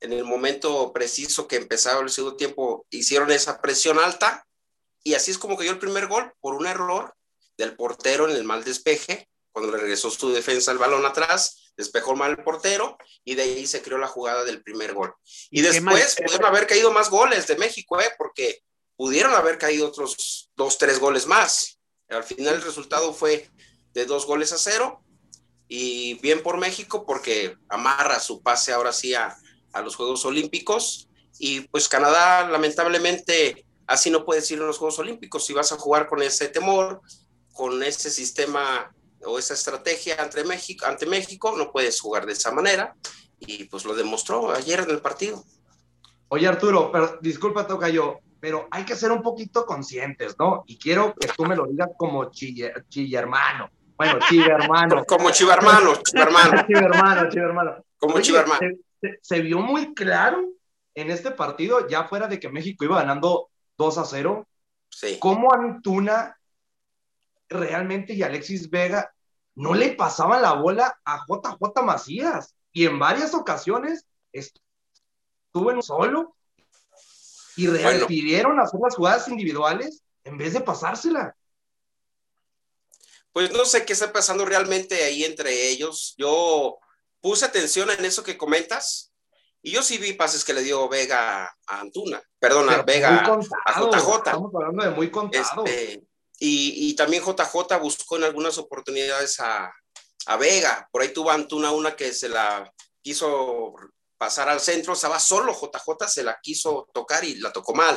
En 0.00 0.12
el 0.12 0.24
momento 0.24 0.92
preciso 0.92 1.48
que 1.48 1.56
empezaba 1.56 2.02
el 2.02 2.10
segundo 2.10 2.36
tiempo, 2.36 2.86
hicieron 2.90 3.30
esa 3.30 3.62
presión 3.62 3.98
alta 3.98 4.46
y 5.02 5.14
así 5.14 5.30
es 5.30 5.38
como 5.38 5.56
cayó 5.56 5.70
el 5.70 5.78
primer 5.78 6.06
gol 6.08 6.34
por 6.40 6.54
un 6.54 6.66
error 6.66 7.14
del 7.56 7.76
portero 7.76 8.28
en 8.28 8.36
el 8.36 8.44
mal 8.44 8.64
despeje, 8.64 9.30
cuando 9.52 9.72
le 9.72 9.78
regresó 9.78 10.10
su 10.10 10.30
defensa 10.30 10.72
el 10.72 10.78
balón 10.78 11.06
atrás 11.06 11.59
despejó 11.76 12.14
mal 12.14 12.32
el 12.32 12.44
portero 12.44 12.96
y 13.24 13.34
de 13.34 13.42
ahí 13.42 13.66
se 13.66 13.82
creó 13.82 13.98
la 13.98 14.08
jugada 14.08 14.44
del 14.44 14.62
primer 14.62 14.94
gol. 14.94 15.14
Y, 15.50 15.62
después 15.62 16.16
pudieron 16.16 16.46
haber 16.46 16.66
caído 16.66 16.90
más 16.92 17.10
goles 17.10 17.46
de 17.46 17.56
México, 17.56 18.00
¿eh? 18.00 18.10
porque 18.18 18.62
pudieron 18.96 19.34
haber 19.34 19.58
caído 19.58 19.88
otros 19.88 20.50
dos, 20.56 20.78
tres 20.78 20.98
goles 20.98 21.26
más. 21.26 21.78
Al 22.08 22.24
final 22.24 22.54
el 22.54 22.62
resultado 22.62 23.14
fue 23.14 23.48
de 23.94 24.04
dos 24.04 24.26
goles 24.26 24.52
a 24.52 24.58
cero 24.58 25.02
y 25.68 26.14
bien 26.14 26.42
por 26.42 26.58
México 26.58 27.06
porque 27.06 27.56
amarra 27.68 28.20
su 28.20 28.42
pase 28.42 28.72
ahora 28.72 28.92
sí 28.92 29.14
a, 29.14 29.36
a 29.72 29.80
los 29.80 29.96
Juegos 29.96 30.24
Olímpicos 30.24 31.08
y 31.38 31.60
pues 31.60 31.88
Canadá 31.88 32.48
lamentablemente 32.48 33.64
así 33.86 34.10
no 34.10 34.24
puedes 34.24 34.50
ir 34.50 34.60
a 34.60 34.66
los 34.66 34.78
Juegos 34.78 34.98
Olímpicos 34.98 35.46
si 35.46 35.52
vas 35.52 35.72
a 35.72 35.78
jugar 35.78 36.08
con 36.08 36.22
ese 36.22 36.48
temor, 36.48 37.00
con 37.52 37.82
ese 37.82 38.10
sistema 38.10 38.92
o 39.24 39.38
esa 39.38 39.54
estrategia 39.54 40.16
ante 40.18 40.44
México, 40.44 40.86
ante 40.86 41.06
México, 41.06 41.54
no 41.56 41.70
puedes 41.70 42.00
jugar 42.00 42.26
de 42.26 42.32
esa 42.32 42.52
manera 42.52 42.94
y 43.38 43.64
pues 43.64 43.84
lo 43.84 43.94
demostró 43.94 44.52
ayer 44.52 44.80
en 44.80 44.90
el 44.90 45.00
partido. 45.00 45.42
Oye 46.28 46.46
Arturo, 46.46 46.90
pero, 46.92 47.18
disculpa 47.20 47.66
toca 47.66 47.88
yo, 47.88 48.20
pero 48.38 48.68
hay 48.70 48.84
que 48.84 48.94
ser 48.94 49.10
un 49.10 49.22
poquito 49.22 49.66
conscientes, 49.66 50.36
¿no? 50.38 50.64
Y 50.66 50.78
quiero 50.78 51.14
que 51.14 51.28
tú 51.36 51.44
me 51.44 51.56
lo 51.56 51.66
digas 51.66 51.90
como 51.96 52.30
chille, 52.30 52.72
hermano. 53.12 53.70
Bueno, 53.96 54.18
hermano. 54.48 55.04
como 55.04 55.30
chivermano, 55.30 55.94
chivermano. 56.02 56.62
chivermano, 56.66 57.28
hermano. 57.32 57.84
Como 57.98 58.20
chivermano. 58.20 58.60
Se, 59.00 59.18
se, 59.20 59.40
vio 59.40 59.58
muy 59.58 59.94
claro 59.94 60.42
en 60.94 61.10
este 61.10 61.30
partido, 61.32 61.86
ya 61.88 62.04
fuera 62.04 62.26
de 62.26 62.38
que 62.38 62.48
México 62.48 62.84
iba 62.84 63.00
ganando 63.00 63.48
2 63.76 63.98
a 63.98 64.04
0, 64.04 64.46
sí. 64.88 65.18
cómo 65.18 65.52
Antuna 65.52 66.36
realmente 67.50 68.14
y 68.14 68.22
Alexis 68.22 68.70
Vega 68.70 69.12
no 69.54 69.74
le 69.74 69.92
pasaban 69.92 70.42
la 70.42 70.54
bola 70.54 70.98
a 71.04 71.24
JJ 71.26 71.82
Macías. 71.82 72.54
Y 72.72 72.86
en 72.86 72.98
varias 72.98 73.34
ocasiones 73.34 74.06
estuvo 74.32 75.72
en 75.72 75.82
solo 75.82 76.36
y 77.56 77.66
pidieron 78.06 78.58
hacer 78.60 78.80
las 78.82 78.94
jugadas 78.94 79.28
individuales 79.28 80.02
en 80.24 80.38
vez 80.38 80.54
de 80.54 80.60
pasársela. 80.60 81.36
Pues 83.32 83.52
no 83.52 83.64
sé 83.64 83.84
qué 83.84 83.92
está 83.92 84.12
pasando 84.12 84.44
realmente 84.44 85.04
ahí 85.04 85.24
entre 85.24 85.68
ellos. 85.68 86.14
Yo 86.16 86.78
puse 87.20 87.44
atención 87.44 87.90
en 87.90 88.04
eso 88.04 88.22
que 88.22 88.38
comentas 88.38 89.12
y 89.62 89.72
yo 89.72 89.82
sí 89.82 89.98
vi 89.98 90.14
pases 90.14 90.44
que 90.44 90.54
le 90.54 90.62
dio 90.62 90.88
Vega 90.88 91.44
a 91.66 91.80
Antuna, 91.80 92.22
perdona, 92.38 92.82
Vega 92.82 93.18
a 93.18 93.80
JJ. 93.80 94.16
Estamos 94.16 94.54
hablando 94.54 94.84
de 94.84 94.90
muy 94.90 95.10
contado. 95.10 95.64
Este, 95.64 96.02
y, 96.42 96.94
también 96.94 97.22
JJ 97.22 97.78
buscó 97.80 98.16
en 98.16 98.24
algunas 98.24 98.56
oportunidades 98.56 99.38
a, 99.40 99.70
a 100.26 100.36
Vega. 100.36 100.88
Por 100.90 101.02
ahí 101.02 101.12
tuvo 101.12 101.30
Antuna 101.30 101.70
una 101.70 101.94
que 101.94 102.14
se 102.14 102.30
la 102.30 102.72
quiso 103.02 103.74
pasar 104.16 104.48
al 104.48 104.60
centro, 104.60 104.94
estaba 104.94 105.20
solo 105.20 105.52
JJ, 105.52 106.08
se 106.08 106.22
la 106.22 106.38
quiso 106.42 106.88
tocar 106.94 107.24
y 107.24 107.36
la 107.36 107.52
tocó 107.52 107.74
mal. 107.74 107.96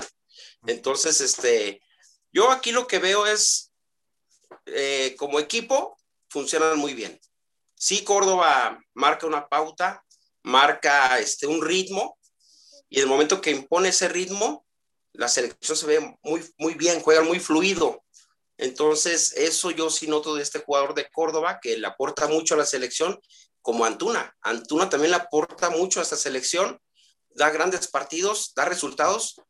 Entonces, 0.65 1.21
este, 1.21 1.81
yo 2.31 2.51
aquí 2.51 2.71
lo 2.71 2.85
que 2.85 2.99
veo 2.99 3.25
es, 3.25 3.71
eh, 4.65 5.15
como 5.17 5.39
equipo, 5.39 5.97
funcionan 6.29 6.77
muy 6.77 6.93
bien. 6.93 7.19
Sí, 7.75 8.03
Córdoba 8.03 8.79
marca 8.93 9.27
una 9.27 9.47
pauta, 9.47 10.03
marca 10.43 11.19
este, 11.19 11.47
un 11.47 11.61
ritmo, 11.61 12.17
y 12.89 12.99
el 12.99 13.07
momento 13.07 13.41
que 13.41 13.51
impone 13.51 13.89
ese 13.89 14.07
ritmo, 14.07 14.65
la 15.13 15.27
selección 15.27 15.77
se 15.77 15.85
ve 15.87 16.17
muy, 16.23 16.43
muy 16.57 16.75
bien, 16.75 17.01
juega 17.01 17.21
muy 17.21 17.39
fluido. 17.39 18.02
Entonces, 18.63 19.33
eso 19.35 19.71
yo 19.71 19.89
sí 19.89 20.07
noto 20.07 20.35
de 20.35 20.41
este 20.41 20.59
jugador 20.59 20.93
de 20.93 21.09
Córdoba, 21.11 21.59
que 21.61 21.77
le 21.77 21.85
aporta 21.85 22.27
mucho 22.27 22.53
a 22.53 22.57
la 22.57 22.65
selección, 22.65 23.19
como 23.61 23.83
Antuna. 23.83 24.33
Antuna 24.41 24.89
también 24.89 25.11
le 25.11 25.17
aporta 25.17 25.69
mucho 25.69 25.99
a 25.99 26.03
esta 26.03 26.15
selección, 26.15 26.79
da 27.31 27.49
grandes 27.49 27.89
partidos, 27.89 28.53
da 28.55 28.63
resultados, 28.63 29.41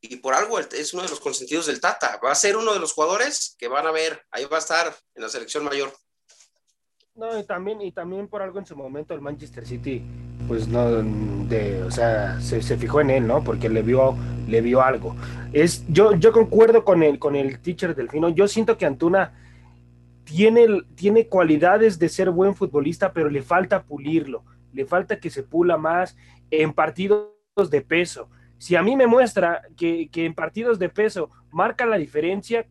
y 0.00 0.16
por 0.16 0.32
algo 0.32 0.58
es 0.58 0.94
uno 0.94 1.02
de 1.02 1.10
los 1.10 1.20
consentidos 1.20 1.66
del 1.66 1.82
Tata. 1.82 2.18
Va 2.24 2.32
a 2.32 2.34
ser 2.34 2.56
uno 2.56 2.72
de 2.72 2.80
los 2.80 2.94
jugadores 2.94 3.54
que 3.58 3.68
van 3.68 3.86
a 3.86 3.90
ver, 3.90 4.24
ahí 4.30 4.46
va 4.46 4.56
a 4.56 4.60
estar 4.60 4.96
en 5.16 5.22
la 5.22 5.28
selección 5.28 5.64
mayor. 5.64 5.94
No, 7.14 7.38
y 7.38 7.44
también, 7.44 7.82
y 7.82 7.92
también 7.92 8.26
por 8.26 8.40
algo 8.40 8.58
en 8.58 8.64
su 8.64 8.74
momento 8.74 9.12
el 9.12 9.20
Manchester 9.20 9.66
City, 9.66 10.02
pues 10.48 10.68
no, 10.68 11.02
de, 11.48 11.82
o 11.82 11.90
sea, 11.90 12.40
se, 12.40 12.62
se, 12.62 12.76
fijó 12.76 13.00
en 13.00 13.10
él, 13.10 13.26
¿no? 13.26 13.42
Porque 13.42 13.68
le 13.68 13.82
vio, 13.82 14.16
le 14.48 14.60
vio 14.60 14.82
algo. 14.82 15.16
Es, 15.52 15.84
yo, 15.88 16.14
yo 16.14 16.32
concuerdo 16.32 16.84
con 16.84 17.02
el, 17.02 17.18
con 17.18 17.36
el 17.36 17.58
teacher 17.60 17.94
Delfino. 17.94 18.28
Yo 18.28 18.48
siento 18.48 18.78
que 18.78 18.86
Antuna 18.86 19.32
tiene, 20.24 20.66
tiene 20.94 21.26
cualidades 21.26 21.98
de 21.98 22.08
ser 22.08 22.30
buen 22.30 22.54
futbolista, 22.54 23.12
pero 23.12 23.28
le 23.28 23.42
falta 23.42 23.82
pulirlo, 23.82 24.44
le 24.72 24.84
falta 24.86 25.18
que 25.18 25.30
se 25.30 25.42
pula 25.42 25.76
más 25.76 26.16
en 26.50 26.72
partidos 26.72 27.30
de 27.70 27.80
peso. 27.80 28.28
Si 28.58 28.76
a 28.76 28.82
mí 28.82 28.96
me 28.96 29.06
muestra 29.06 29.62
que, 29.76 30.08
que 30.10 30.24
en 30.24 30.34
partidos 30.34 30.78
de 30.78 30.88
peso 30.88 31.30
marca 31.50 31.84
la 31.86 31.98
diferencia, 31.98 32.66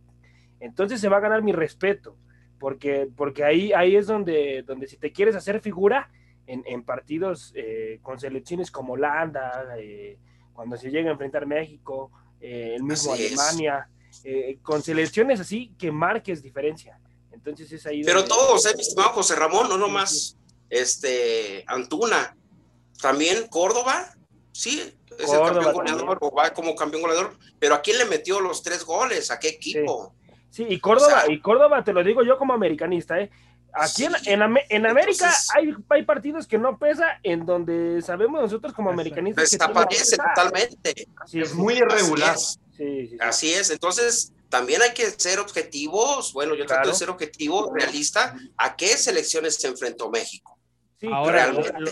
entonces 0.59 1.01
se 1.01 1.09
va 1.09 1.17
a 1.17 1.21
ganar 1.21 1.41
mi 1.41 1.51
respeto 1.51 2.15
porque, 2.61 3.09
porque 3.17 3.43
ahí, 3.43 3.73
ahí 3.73 3.95
es 3.95 4.05
donde, 4.05 4.63
donde 4.65 4.87
si 4.87 4.95
te 4.95 5.11
quieres 5.11 5.35
hacer 5.35 5.59
figura 5.61 6.11
en, 6.51 6.63
en 6.65 6.83
partidos 6.83 7.53
eh, 7.55 7.99
con 8.01 8.19
selecciones 8.19 8.71
como 8.71 8.93
Holanda, 8.93 9.65
eh, 9.77 10.17
cuando 10.53 10.77
se 10.77 10.89
llega 10.89 11.09
a 11.09 11.13
enfrentar 11.13 11.45
México, 11.45 12.11
eh, 12.39 12.73
el 12.75 12.83
mismo 12.83 13.13
Alemania, 13.13 13.87
con 14.61 14.81
selecciones 14.83 15.39
así 15.39 15.73
que 15.79 15.91
marques 15.91 16.41
diferencia. 16.41 16.99
Entonces 17.31 17.71
es 17.71 17.85
ahí. 17.85 18.03
Pero 18.03 18.25
todos, 18.25 18.65
eh, 18.65 18.73
mi 18.75 18.81
estimado 18.81 19.09
José 19.09 19.35
Ramón, 19.35 19.69
no 19.69 19.77
nomás 19.77 20.37
este, 20.69 21.63
Antuna, 21.67 22.35
también 23.01 23.47
Córdoba, 23.47 24.13
sí, 24.51 24.93
es 25.17 25.33
el 25.33 25.39
campeón 25.39 25.73
goleador, 25.73 26.17
o 26.21 26.31
va 26.31 26.53
como 26.53 26.75
campeón 26.75 27.01
goleador, 27.03 27.37
pero 27.59 27.75
¿a 27.75 27.81
quién 27.81 27.97
le 27.97 28.05
metió 28.05 28.39
los 28.39 28.61
tres 28.61 28.83
goles? 28.83 29.31
¿A 29.31 29.39
qué 29.39 29.49
equipo? 29.49 30.13
Sí, 30.49 30.65
y 30.67 30.79
Córdoba, 30.79 31.23
y 31.29 31.39
Córdoba, 31.39 31.83
te 31.83 31.93
lo 31.93 32.03
digo 32.03 32.23
yo 32.23 32.37
como 32.37 32.53
americanista, 32.53 33.19
¿eh? 33.19 33.31
Aquí 33.73 34.05
en, 34.05 34.13
en, 34.69 34.85
América 34.85 35.33
hay, 35.55 35.73
hay, 35.89 36.03
partidos 36.03 36.45
que 36.45 36.57
no 36.57 36.77
pesa, 36.77 37.19
en 37.23 37.45
donde 37.45 38.01
sabemos 38.01 38.41
nosotros 38.41 38.73
como 38.73 38.89
americanistas. 38.89 39.49
Desaparece 39.49 40.17
totalmente. 40.17 41.07
es, 41.31 41.53
muy 41.53 41.75
irregular. 41.75 42.35
Así 43.19 43.53
es. 43.53 43.69
Entonces, 43.69 44.33
también 44.49 44.81
hay 44.81 44.93
que 44.93 45.05
ser 45.11 45.39
objetivos. 45.39 46.33
Bueno, 46.33 46.55
yo 46.55 46.65
trato 46.65 46.89
de 46.89 46.95
ser 46.95 47.09
objetivo, 47.09 47.73
realista. 47.73 48.35
¿A 48.57 48.75
qué 48.75 48.97
selecciones 48.97 49.55
se 49.55 49.67
enfrentó 49.67 50.09
México? 50.09 50.59
Ahora, 51.11 51.51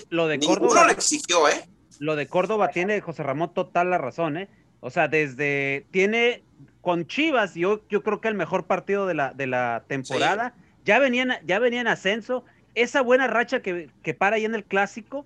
lo, 0.09 0.27
de 0.27 0.39
Córdoba. 0.39 0.85
lo 0.85 0.91
exigió, 0.91 1.47
¿eh? 1.47 1.67
Lo 1.99 2.15
de 2.15 2.27
Córdoba 2.27 2.69
tiene 2.69 3.01
José 3.01 3.23
Ramón 3.23 3.53
total 3.53 3.89
la 3.89 3.97
razón, 3.97 4.37
¿eh? 4.37 4.49
O 4.81 4.89
sea, 4.89 5.07
desde. 5.07 5.87
Tiene 5.91 6.43
con 6.81 7.07
Chivas, 7.07 7.55
yo, 7.55 7.81
yo 7.89 8.03
creo 8.03 8.21
que 8.21 8.27
el 8.27 8.35
mejor 8.35 8.65
partido 8.65 9.07
de 9.07 9.13
la, 9.13 9.33
de 9.33 9.47
la 9.47 9.83
temporada. 9.87 10.53
Ya, 10.85 10.99
venían, 10.99 11.33
ya 11.45 11.59
venía 11.59 11.81
en 11.81 11.87
ascenso. 11.87 12.45
Esa 12.75 13.01
buena 13.01 13.27
racha 13.27 13.61
que, 13.61 13.89
que 14.03 14.13
para 14.13 14.37
ahí 14.37 14.45
en 14.45 14.55
el 14.55 14.63
clásico 14.63 15.25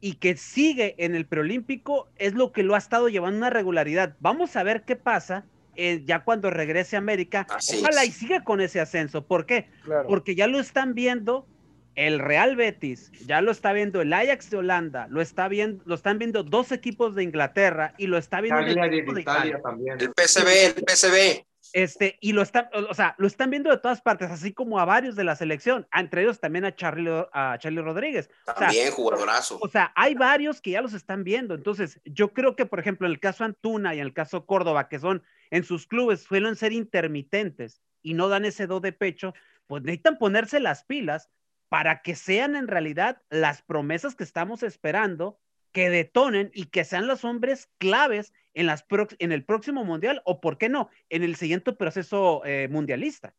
y 0.00 0.14
que 0.14 0.36
sigue 0.36 0.94
en 0.98 1.14
el 1.14 1.26
preolímpico 1.26 2.08
es 2.16 2.34
lo 2.34 2.52
que 2.52 2.62
lo 2.62 2.74
ha 2.74 2.78
estado 2.78 3.08
llevando 3.08 3.38
una 3.38 3.50
regularidad. 3.50 4.16
Vamos 4.20 4.56
a 4.56 4.62
ver 4.62 4.82
qué 4.82 4.96
pasa 4.96 5.44
eh, 5.76 6.02
ya 6.04 6.24
cuando 6.24 6.50
regrese 6.50 6.96
a 6.96 6.98
América. 6.98 7.46
Ojalá 7.78 8.04
y 8.04 8.10
siga 8.10 8.42
con 8.42 8.60
ese 8.60 8.80
ascenso. 8.80 9.24
¿Por 9.24 9.46
qué? 9.46 9.68
Porque 10.08 10.34
ya 10.34 10.46
lo 10.46 10.58
están 10.58 10.94
viendo 10.94 11.46
el 11.94 12.20
Real 12.20 12.54
Betis, 12.54 13.10
ya 13.26 13.40
lo 13.40 13.50
está 13.50 13.72
viendo 13.72 14.00
el 14.00 14.12
Ajax 14.12 14.50
de 14.50 14.56
Holanda, 14.58 15.08
lo 15.10 15.20
está 15.20 15.48
viendo, 15.48 15.82
lo 15.84 15.96
están 15.96 16.18
viendo 16.18 16.44
dos 16.44 16.70
equipos 16.70 17.16
de 17.16 17.24
Inglaterra 17.24 17.92
y 17.98 18.06
lo 18.06 18.18
está 18.18 18.40
viendo 18.40 18.60
el, 18.60 18.74
de 18.74 19.20
Italia, 19.20 19.60
también. 19.60 19.98
el 20.00 20.12
PSV, 20.16 20.76
el 20.76 20.84
PSV. 20.84 21.47
Este, 21.72 22.18
y 22.20 22.32
lo 22.32 22.42
están, 22.42 22.68
o 22.72 22.94
sea, 22.94 23.14
lo 23.18 23.26
están 23.26 23.50
viendo 23.50 23.70
de 23.70 23.78
todas 23.78 24.00
partes, 24.00 24.30
así 24.30 24.52
como 24.52 24.78
a 24.78 24.84
varios 24.84 25.16
de 25.16 25.24
la 25.24 25.36
selección, 25.36 25.86
entre 25.92 26.22
ellos 26.22 26.40
también 26.40 26.64
a 26.64 26.74
Charlie, 26.74 27.24
a 27.32 27.56
Charlie 27.58 27.82
Rodríguez. 27.82 28.30
También, 28.44 28.90
jugadorazo. 28.90 29.58
O 29.60 29.68
sea, 29.68 29.92
hay 29.94 30.14
varios 30.14 30.60
que 30.60 30.70
ya 30.72 30.82
los 30.82 30.94
están 30.94 31.24
viendo. 31.24 31.54
Entonces, 31.54 32.00
yo 32.04 32.32
creo 32.32 32.56
que, 32.56 32.66
por 32.66 32.80
ejemplo, 32.80 33.06
en 33.06 33.12
el 33.12 33.20
caso 33.20 33.44
Antuna 33.44 33.94
y 33.94 34.00
en 34.00 34.06
el 34.06 34.14
caso 34.14 34.46
Córdoba, 34.46 34.88
que 34.88 34.98
son 34.98 35.22
en 35.50 35.64
sus 35.64 35.86
clubes, 35.86 36.22
suelen 36.22 36.56
ser 36.56 36.72
intermitentes 36.72 37.80
y 38.02 38.14
no 38.14 38.28
dan 38.28 38.44
ese 38.44 38.66
do 38.66 38.80
de 38.80 38.92
pecho, 38.92 39.34
pues 39.66 39.82
necesitan 39.82 40.18
ponerse 40.18 40.60
las 40.60 40.84
pilas 40.84 41.30
para 41.68 42.02
que 42.02 42.16
sean 42.16 42.56
en 42.56 42.68
realidad 42.68 43.22
las 43.28 43.62
promesas 43.62 44.14
que 44.14 44.24
estamos 44.24 44.62
esperando, 44.62 45.38
que 45.72 45.90
detonen 45.90 46.50
y 46.54 46.66
que 46.66 46.84
sean 46.84 47.06
los 47.06 47.24
hombres 47.24 47.68
claves 47.78 48.32
en, 48.54 48.66
las 48.66 48.84
en 49.18 49.32
el 49.32 49.44
próximo 49.44 49.84
mundial 49.84 50.22
o, 50.24 50.40
¿por 50.40 50.58
qué 50.58 50.68
no?, 50.68 50.88
en 51.08 51.22
el 51.22 51.36
siguiente 51.36 51.72
proceso 51.72 52.42
eh, 52.44 52.68
mundialista. 52.70 53.34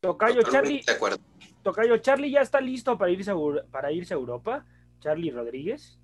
Tocayo 0.00 0.42
Charlie, 0.42 0.84
Tocayo 1.62 1.96
Charlie 1.98 2.30
ya 2.30 2.42
está 2.42 2.60
listo 2.60 2.98
para 2.98 3.10
irse, 3.10 3.30
a, 3.30 3.36
para 3.70 3.90
irse 3.90 4.12
a 4.12 4.16
Europa. 4.16 4.66
Charlie 5.04 5.30
Rodríguez. 5.30 5.98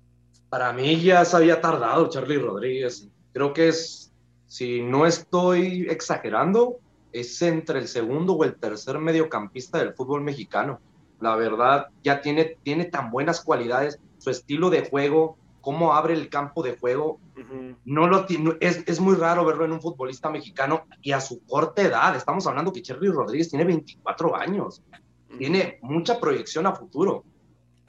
Para 0.49 0.71
mí 0.73 1.01
ya 1.01 1.25
se 1.25 1.35
había 1.35 1.59
tardado 1.59 2.07
Charlie 2.09 2.37
Rodríguez. 2.37 3.09
Creo 3.33 3.51
que 3.51 3.69
es, 3.69 4.13
si 4.45 4.81
no 4.83 5.07
estoy 5.07 5.87
exagerando, 5.89 6.79
es 7.11 7.41
entre 7.41 7.79
el 7.79 7.87
segundo 7.87 8.33
o 8.33 8.43
el 8.43 8.55
tercer 8.55 8.99
mediocampista 8.99 9.79
del 9.79 9.93
fútbol 9.93 10.21
mexicano 10.21 10.79
La 11.19 11.35
verdad, 11.35 11.87
ya 12.03 12.21
tiene, 12.21 12.57
tiene 12.63 12.85
tan 12.85 13.11
buenas 13.11 13.41
cualidades, 13.41 13.99
su 14.21 14.29
estilo 14.29 14.69
de 14.69 14.87
juego, 14.87 15.37
cómo 15.61 15.93
abre 15.93 16.13
el 16.13 16.29
campo 16.29 16.61
de 16.61 16.77
juego. 16.77 17.19
No 17.85 18.07
lo 18.07 18.27
es, 18.59 18.83
es, 18.85 18.99
muy 18.99 19.15
raro 19.15 19.43
verlo 19.45 19.65
en 19.65 19.71
un 19.71 19.81
futbolista 19.81 20.29
mexicano 20.29 20.85
y 21.01 21.11
a 21.11 21.19
su 21.19 21.43
corta 21.45 21.81
edad. 21.81 22.15
Estamos 22.15 22.45
hablando 22.45 22.71
que 22.71 22.83
Cherry 22.83 23.09
Rodríguez 23.09 23.49
tiene 23.49 23.65
24 23.65 24.35
años. 24.35 24.83
Tiene 25.39 25.79
mucha 25.81 26.19
proyección 26.19 26.67
a 26.67 26.75
futuro. 26.75 27.23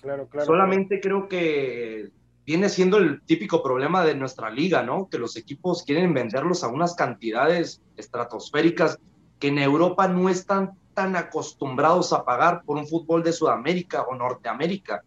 Claro, 0.01 0.27
claro. 0.27 0.47
Solamente 0.47 1.01
creo 1.01 1.29
que 1.29 2.11
viene 2.47 2.71
siendo 2.71 2.97
el 2.97 3.21
típico 3.23 3.63
problema 3.63 4.03
de 4.05 4.15
nuestra 4.15 4.49
liga, 4.51 4.83
¿no? 4.83 5.09
Que 5.11 5.19
los 5.19 5.37
equipos 5.37 5.83
quieren 5.83 6.15
venderlos 6.15 6.65
a 6.65 6.69
unas 6.69 6.95
cantidades 6.95 7.83
estratosféricas 7.97 8.99
que 9.39 9.49
en 9.49 9.59
Europa 9.59 10.09
no 10.09 10.31
están 10.31 10.79
tan 10.95 11.15
acostumbrados 11.15 12.13
a 12.13 12.25
pagar 12.25 12.63
por 12.65 12.79
un 12.79 12.87
fútbol 12.87 13.23
de 13.23 13.33
Sudamérica 13.33 14.03
o 14.03 14.15
Norteamérica. 14.15 15.03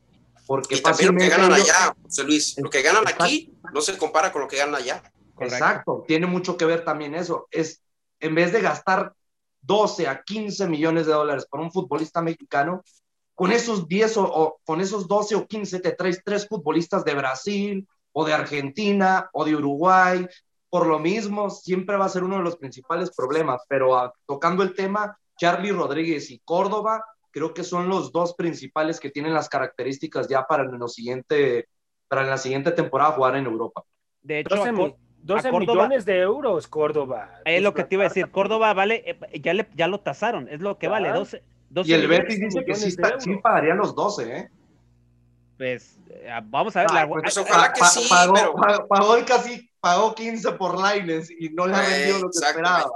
Porque 0.46 0.75
y 0.75 0.82
también 0.82 1.14
lo 1.14 1.20
que 1.20 1.30
ganan 1.30 1.54
allá, 1.54 1.96
José 2.04 2.24
Luis, 2.24 2.56
lo 2.58 2.70
que 2.70 2.82
ganan 2.82 3.08
aquí 3.08 3.54
no 3.74 3.82
se 3.82 3.98
compara 3.98 4.32
con 4.32 4.42
lo 4.42 4.48
que 4.48 4.58
ganan 4.58 4.75
allá. 4.75 5.02
Exacto, 5.40 6.04
tiene 6.08 6.28
mucho 6.28 6.56
que 6.56 6.66
ver 6.66 6.86
también 6.86 7.16
eso. 7.16 7.48
Es 7.52 7.82
en 8.20 8.36
vez 8.36 8.54
de 8.54 8.62
gastar 8.62 9.14
12 9.62 10.08
a 10.08 10.22
15 10.24 10.68
millones 10.68 11.08
de 11.08 11.14
dólares 11.14 11.48
por 11.50 11.60
un 11.60 11.72
futbolista 11.72 12.22
mexicano, 12.22 12.84
con 13.34 13.52
esos 13.52 13.88
10 13.88 14.18
o, 14.18 14.60
con 14.64 14.80
esos 14.80 15.08
12 15.08 15.36
o 15.36 15.48
15 15.48 15.80
te 15.80 15.92
traes 15.92 16.22
tres 16.24 16.48
futbolistas 16.48 17.04
de 17.04 17.16
Brasil 17.16 17.88
o 18.14 18.24
de 18.24 18.34
Argentina 18.34 19.30
o 19.34 19.44
de 19.44 19.56
Uruguay. 19.56 20.25
Por 20.70 20.88
lo 20.88 21.00
mismo, 21.00 21.50
siempre 21.50 21.98
va 21.98 22.06
a 22.06 22.10
ser 22.10 22.24
uno 22.24 22.38
de 22.38 22.44
los 22.44 22.58
principales 22.58 23.12
problemas, 23.16 23.62
pero 23.68 23.98
ah, 23.98 24.14
tocando 24.25 24.64
el 24.64 24.74
tema, 24.74 25.18
Charlie 25.38 25.72
Rodríguez 25.72 26.32
y 26.32 26.40
Córdoba, 26.40 27.04
creo 27.36 27.54
que 27.54 27.65
son 27.65 27.89
los 27.89 28.13
dos 28.13 28.34
principales 28.34 28.98
que 28.98 29.10
tienen 29.10 29.34
las 29.34 29.50
características 29.50 30.30
ya 30.30 30.44
para, 30.48 30.63
lo 30.63 30.88
siguiente, 30.88 31.68
para 32.08 32.24
la 32.24 32.38
siguiente 32.38 32.72
temporada 32.72 33.12
jugar 33.12 33.36
en 33.36 33.46
Europa. 33.46 33.84
De 34.22 34.39
hecho, 34.39 34.56
12, 34.56 35.51
millones 35.51 36.06
de 36.06 36.22
euros 36.22 36.65
Córdoba. 36.70 37.42
Es 37.44 37.62
lo 37.62 37.74
que 37.74 37.84
te 37.84 37.96
iba 37.96 38.06
a 38.06 38.08
decir, 38.08 38.32
Córdoba 38.32 38.74
vale, 38.74 39.04
eh, 39.06 39.42
ya, 39.42 39.54
le, 39.54 39.68
ya 39.75 39.89
lo 39.89 40.00
tasaron, 40.00 40.48
es 40.48 40.62
lo 40.62 40.77
que 40.77 40.88
vale, 40.88 41.10
12, 41.10 41.44
y 41.84 41.92
el 41.92 42.08
Betis 42.08 42.39
dice 42.39 42.63
que 42.63 42.74
sí, 42.74 42.96
pagarían 43.44 43.80
los 43.80 43.94
12, 43.94 44.38
¿eh? 44.38 44.50
Pues 45.58 46.00
eh, 46.12 46.30
vamos 46.46 46.74
a 46.77 46.82
ver. 46.82 46.92
la... 46.92 47.10
pues 47.10 47.38
ojalá 47.38 47.74
que 47.74 47.84
sí, 47.84 48.08
pagó, 48.10 48.34
pero... 48.34 48.88
pagó, 48.88 49.15
casi 49.27 49.70
pagó 49.82 50.15
15 50.15 50.54
por 50.54 50.77
Lines 50.82 51.30
y 51.30 51.50
no 51.50 51.68
le 51.68 51.75
ha 51.75 51.82
vendido 51.82 52.20
lo 52.20 52.30
que 52.30 52.46
esperaba. 52.46 52.92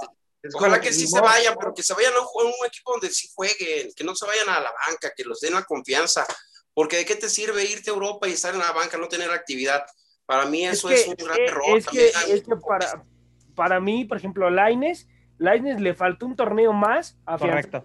Ojalá 0.54 0.80
que 0.80 0.94
sí 0.94 1.08
se 1.08 1.20
vayan, 1.20 1.56
pero 1.60 1.74
que 1.74 1.84
se 1.84 1.94
vayan 1.94 2.14
a 2.14 2.20
un, 2.20 2.48
un, 2.48 2.66
equipo 2.66 2.92
donde 2.94 3.10
sí 3.10 3.30
jueguen, 3.36 3.92
que 3.94 4.04
no 4.04 4.16
se 4.16 4.26
vayan 4.26 4.50
a 4.50 4.60
la 4.60 4.74
banca, 4.88 5.12
que 5.16 5.24
los 5.24 5.42
den 5.42 5.54
la 5.54 5.64
confianza. 5.64 6.26
Porque 6.74 6.98
de 6.98 7.06
qué 7.06 7.16
te 7.16 7.30
sirve 7.30 7.66
irte 7.66 7.90
a 7.90 7.94
Europa 7.94 8.28
y 8.28 8.34
estar 8.34 8.54
en 8.54 8.60
la 8.60 8.72
banca, 8.72 8.98
no 8.98 9.08
tener 9.08 9.30
actividad. 9.32 9.86
Para 10.26 10.46
mí 10.46 10.66
eso 10.66 10.90
es, 10.90 11.08
un 11.08 11.16
gran 11.16 11.40
error. 11.40 11.78
Es 11.78 11.88
que, 11.88 12.08
es 12.08 12.44
que 12.44 12.56
para, 12.56 13.04
para 13.56 13.80
mí, 13.80 14.06
por 14.06 14.18
ejemplo, 14.18 14.50
Laines, 14.50 15.08
Laines 15.40 15.82
le 15.82 15.94
faltó 15.94 16.26
un 16.26 16.36
torneo 16.36 16.72
más 16.72 17.18
a 17.26 17.38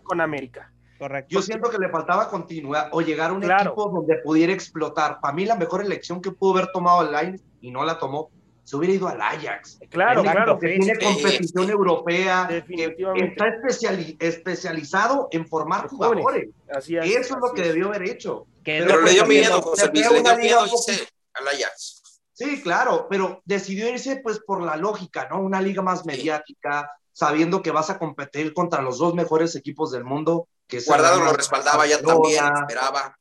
con 0.03 0.21
América. 0.21 0.71
Correcto. 0.99 1.29
Yo 1.31 1.43
siento 1.43 1.71
que 1.71 1.79
le 1.79 1.89
faltaba 1.89 2.29
continuidad 2.29 2.89
o 2.93 3.01
llegar 3.01 3.31
a 3.31 3.33
un 3.33 3.43
equipo 3.43 3.91
donde 3.91 4.17
pudiera 4.19 4.53
explotar. 4.53 5.21
Para 5.21 5.35
mí 5.35 5.45
la 5.45 5.57
mejor 5.57 5.83
elección 5.83 6.21
que 6.21 6.31
pudo 6.31 6.53
haber 6.59 6.73
tomado 6.73 7.03
el 7.03 7.13
Line 7.13 7.41
y 7.61 7.71
no 7.71 7.85
la 7.85 7.99
tomó, 7.99 8.31
se 8.65 8.77
hubiera 8.77 8.95
ido 8.95 9.09
al 9.09 9.21
Ajax. 9.21 9.79
Claro, 9.91 10.23
claro. 10.23 10.59
Que 10.59 10.79
tiene 10.79 10.99
competición 10.99 11.71
europea, 11.71 12.49
que 12.67 12.97
está 13.17 13.47
especializado 14.19 15.29
en 15.31 15.47
formar 15.47 15.89
jugadores. 15.89 16.49
Así 16.75 16.97
es, 16.97 17.05
Eso 17.05 17.35
es 17.35 17.41
lo 17.41 17.53
que 17.53 17.63
debió 17.63 17.89
haber 17.89 18.09
hecho. 18.09 18.47
Pero, 18.65 19.03
le 19.03 19.11
dio 19.13 19.27
miedo, 19.27 19.61
José 19.61 19.91
Luis, 19.93 20.11
le 20.11 20.23
dio 20.23 20.37
miedo 20.37 20.67
irse 20.67 21.07
al 21.35 21.49
Ajax. 21.49 22.03
Sí, 22.33 22.63
claro, 22.63 23.07
pero 23.09 23.43
decidió 23.45 23.89
irse 23.89 24.17
pues 24.17 24.41
por 24.41 24.61
la 24.63 24.77
lógica, 24.77 25.29
¿no? 25.31 25.41
Una 25.41 25.61
liga 25.61 25.83
más 25.83 26.05
mediática, 26.05 26.91
sabiendo 27.13 27.63
que 27.63 27.71
vas 27.71 27.91
a 27.91 27.99
competir 27.99 28.53
contra 28.53 28.83
los 28.83 28.99
dos 28.99 29.15
mejores 29.15 29.55
equipos 29.55 29.93
del 29.93 30.05
mundo. 30.05 30.49
Que 30.67 30.81
Guardado 30.81 31.23
lo 31.23 31.33
respaldaba 31.33 31.87
ya 31.87 32.01
también, 32.01 32.45
esperaba. 32.57 33.17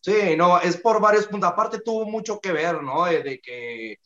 Sí, 0.00 0.36
no, 0.36 0.60
es 0.60 0.76
por 0.76 1.00
varios 1.00 1.26
puntos. 1.26 1.50
Aparte 1.50 1.80
tuvo 1.80 2.04
mucho 2.04 2.38
que 2.38 2.52
ver, 2.52 2.82
¿no? 2.82 3.06
De, 3.06 3.40
que 3.42 3.98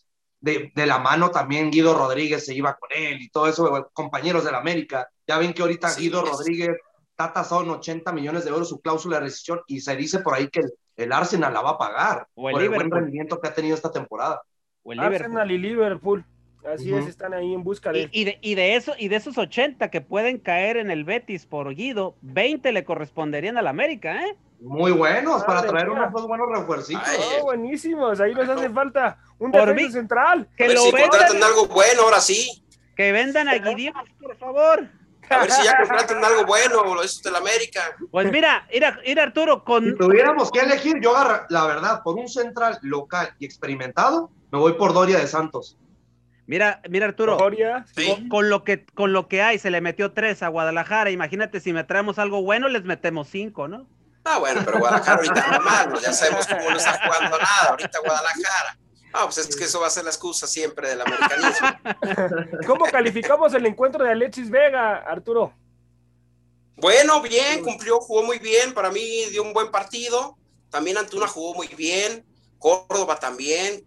de, 0.43 0.73
de, 0.75 0.87
la 0.87 0.99
mano 0.99 1.31
también 1.31 1.71
Guido 1.71 1.95
Rodríguez 1.95 2.45
se 2.45 2.55
iba 2.55 2.77
con 2.77 2.91
él 2.95 3.23
y 3.23 3.31
todo 3.31 3.47
eso, 3.47 3.91
compañeros 3.95 4.45
de 4.45 4.53
la 4.53 4.59
América. 4.59 5.09
Ya 5.27 5.39
ven 5.39 5.55
que 5.55 5.63
ahorita 5.63 5.95
Guido 5.95 6.23
Rodríguez 6.23 6.77
está 7.11 7.33
tasado 7.33 7.63
en 7.63 7.71
80 7.71 8.13
millones 8.13 8.45
de 8.45 8.51
euros 8.51 8.69
su 8.69 8.81
cláusula 8.81 9.17
de 9.17 9.25
rescisión 9.25 9.61
y 9.67 9.81
se 9.81 9.97
dice 9.97 10.19
por 10.19 10.35
ahí 10.35 10.49
que 10.49 10.61
el, 10.61 10.73
el 10.97 11.13
Arsenal 11.13 11.55
la 11.55 11.63
va 11.63 11.71
a 11.71 11.79
pagar 11.79 12.27
o 12.35 12.49
el 12.49 12.55
por 12.55 12.63
el 12.63 12.69
buen 12.69 12.91
rendimiento 12.91 13.41
que 13.41 13.49
ha 13.49 13.55
tenido 13.55 13.77
esta 13.77 13.91
temporada. 13.91 14.43
O 14.83 14.93
el 14.93 15.01
Arsenal 15.01 15.51
y 15.51 15.59
Liverpool. 15.59 16.25
Así 16.65 16.95
es, 16.95 17.07
están 17.07 17.35
ahí 17.35 17.53
en 17.53 17.65
busca 17.65 17.91
de... 17.91 18.09
Y, 18.13 18.25
de, 18.25 18.39
y 18.41 18.55
de 18.55 18.77
eso, 18.77 18.95
y 18.97 19.09
de 19.09 19.17
esos 19.17 19.37
80 19.37 19.91
que 19.91 20.01
pueden 20.01 20.39
caer 20.39 20.77
en 20.77 20.91
el 20.91 21.05
Betis 21.05 21.45
por 21.45 21.75
Guido, 21.75 22.15
20 22.23 22.71
le 22.73 22.85
corresponderían 22.85 23.57
al 23.59 23.67
América, 23.67 24.25
¿eh? 24.27 24.37
Muy 24.61 24.93
buenos, 24.93 25.43
para 25.43 25.63
traer 25.63 25.91
unos 25.91 26.13
dos 26.13 26.27
buenos 26.29 26.49
refuercitos. 26.49 27.03
Oh, 27.41 27.45
buenísimos, 27.47 28.21
ahí 28.21 28.33
nos 28.33 28.49
hace 28.49 28.71
falta 28.71 29.19
un 29.41 29.51
defensa 29.51 29.91
central. 29.91 30.49
Que 30.57 30.69
lo 30.69 30.83
si 30.83 30.93
vendan, 30.93 31.43
algo 31.43 31.67
bueno, 31.67 32.03
ahora 32.03 32.21
sí. 32.21 32.65
Que 32.95 33.11
vendan 33.11 33.49
a 33.49 33.59
Guido, 33.59 33.95
por 34.21 34.37
favor. 34.37 34.89
A 35.31 35.39
ver 35.39 35.51
si 35.51 35.65
ya 35.65 35.79
contratan 35.79 36.25
algo 36.25 36.45
bueno, 36.45 37.03
eso 37.03 37.21
del 37.25 37.37
América. 37.37 37.81
Pues 38.11 38.31
mira, 38.31 38.67
mira, 38.73 39.01
mira 39.05 39.23
Arturo, 39.25 39.65
con... 39.65 39.85
Si 39.85 39.97
tuviéramos 39.97 40.53
que 40.53 40.61
elegir, 40.61 41.01
yo 41.01 41.17
agarro, 41.17 41.47
la 41.49 41.67
verdad, 41.67 42.03
por 42.05 42.17
un 42.17 42.29
central 42.29 42.79
local 42.83 43.35
y 43.41 43.47
experimentado, 43.47 44.31
me 44.53 44.59
voy 44.59 44.75
por 44.75 44.93
Doria 44.93 45.19
de 45.19 45.27
Santos. 45.27 45.77
Mira, 46.47 46.83
mira 46.89 47.07
Arturo, 47.07 47.39
con, 48.29 48.51
lo 48.51 48.65
que, 48.65 48.85
con 48.87 49.13
lo 49.13 49.29
que 49.29 49.43
hay, 49.43 49.59
se 49.59 49.71
le 49.71 49.81
metió 49.81 50.13
tres 50.13 50.43
a 50.43 50.49
Guadalajara. 50.49 51.11
Imagínate 51.11 51.61
si 51.61 51.73
me 51.73 51.85
traemos 51.85 52.19
algo 52.19 52.43
bueno, 52.43 52.69
les 52.69 52.85
metemos 52.85 53.29
cinco, 53.29 53.69
¿no? 53.69 53.87
Ah, 54.25 54.39
bueno, 54.39 54.63
pero 54.65 54.79
Guadalajara 54.79 55.17
ahorita 55.17 55.47
no 55.51 55.61
malo, 55.61 56.01
ya 56.01 56.13
sabemos 56.13 56.47
cómo 56.47 56.71
no 56.71 56.77
está 56.77 57.01
jugando 57.05 57.39
nada, 57.39 57.71
ahorita 57.71 57.99
Guadalajara. 58.01 58.79
Ah, 59.13 59.25
pues 59.25 59.39
es 59.39 59.57
que 59.57 59.65
eso 59.65 59.81
va 59.81 59.89
a 59.89 59.91
ser 59.91 60.05
la 60.05 60.11
excusa 60.11 60.47
siempre 60.47 60.89
del 60.89 61.03
americanismo. 61.03 61.69
¿Cómo 62.67 62.87
calificamos 62.87 63.53
el 63.55 63.67
encuentro 63.67 64.05
de 64.05 64.11
Alexis 64.11 64.49
Vega, 64.49 64.97
Arturo? 64.97 65.53
Bueno, 66.77 67.21
bien, 67.21 67.63
cumplió, 67.63 68.01
jugó 68.01 68.23
muy 68.23 68.39
bien, 68.39 68.73
para 68.73 68.91
mí 68.91 69.27
dio 69.31 69.43
un 69.43 69.53
buen 69.53 69.71
partido. 69.71 70.37
También 70.71 70.97
Antuna 70.97 71.29
jugó 71.29 71.55
muy 71.55 71.69
bien, 71.69 72.25
Córdoba 72.59 73.17
también, 73.17 73.85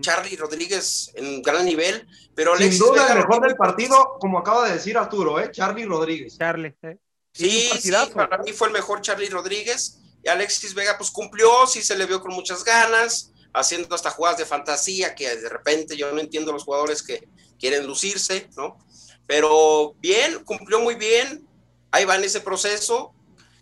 Charlie 0.00 0.36
Rodríguez 0.36 1.10
en 1.14 1.40
gran 1.42 1.64
nivel, 1.64 2.06
pero 2.34 2.56
Sin 2.56 2.78
duda 2.78 3.12
el 3.12 3.18
mejor 3.18 3.42
del 3.42 3.56
partido, 3.56 4.16
como 4.20 4.38
acaba 4.38 4.68
de 4.68 4.74
decir 4.74 4.98
Arturo, 4.98 5.40
¿eh? 5.40 5.50
Charlie 5.50 5.84
Rodríguez. 5.84 6.36
Charlie, 6.38 6.74
¿eh? 6.82 6.98
Sí, 7.32 7.70
sí, 7.80 7.90
para 8.14 8.38
mí 8.38 8.52
fue 8.52 8.68
el 8.68 8.74
mejor 8.74 9.00
Charlie 9.00 9.30
Rodríguez. 9.30 9.98
Y 10.22 10.28
Alexis 10.28 10.74
Vega, 10.74 10.96
pues 10.98 11.10
cumplió, 11.10 11.66
sí 11.66 11.82
se 11.82 11.96
le 11.96 12.06
vio 12.06 12.20
con 12.20 12.32
muchas 12.32 12.62
ganas, 12.62 13.32
haciendo 13.54 13.94
hasta 13.94 14.10
jugadas 14.10 14.38
de 14.38 14.46
fantasía, 14.46 15.14
que 15.14 15.34
de 15.36 15.48
repente 15.48 15.96
yo 15.96 16.12
no 16.12 16.20
entiendo 16.20 16.52
los 16.52 16.64
jugadores 16.64 17.02
que 17.02 17.26
quieren 17.58 17.86
lucirse, 17.86 18.48
¿no? 18.56 18.78
Pero 19.26 19.94
bien, 19.98 20.44
cumplió 20.44 20.80
muy 20.80 20.94
bien, 20.94 21.46
ahí 21.90 22.04
va 22.04 22.16
en 22.16 22.24
ese 22.24 22.40
proceso. 22.40 23.14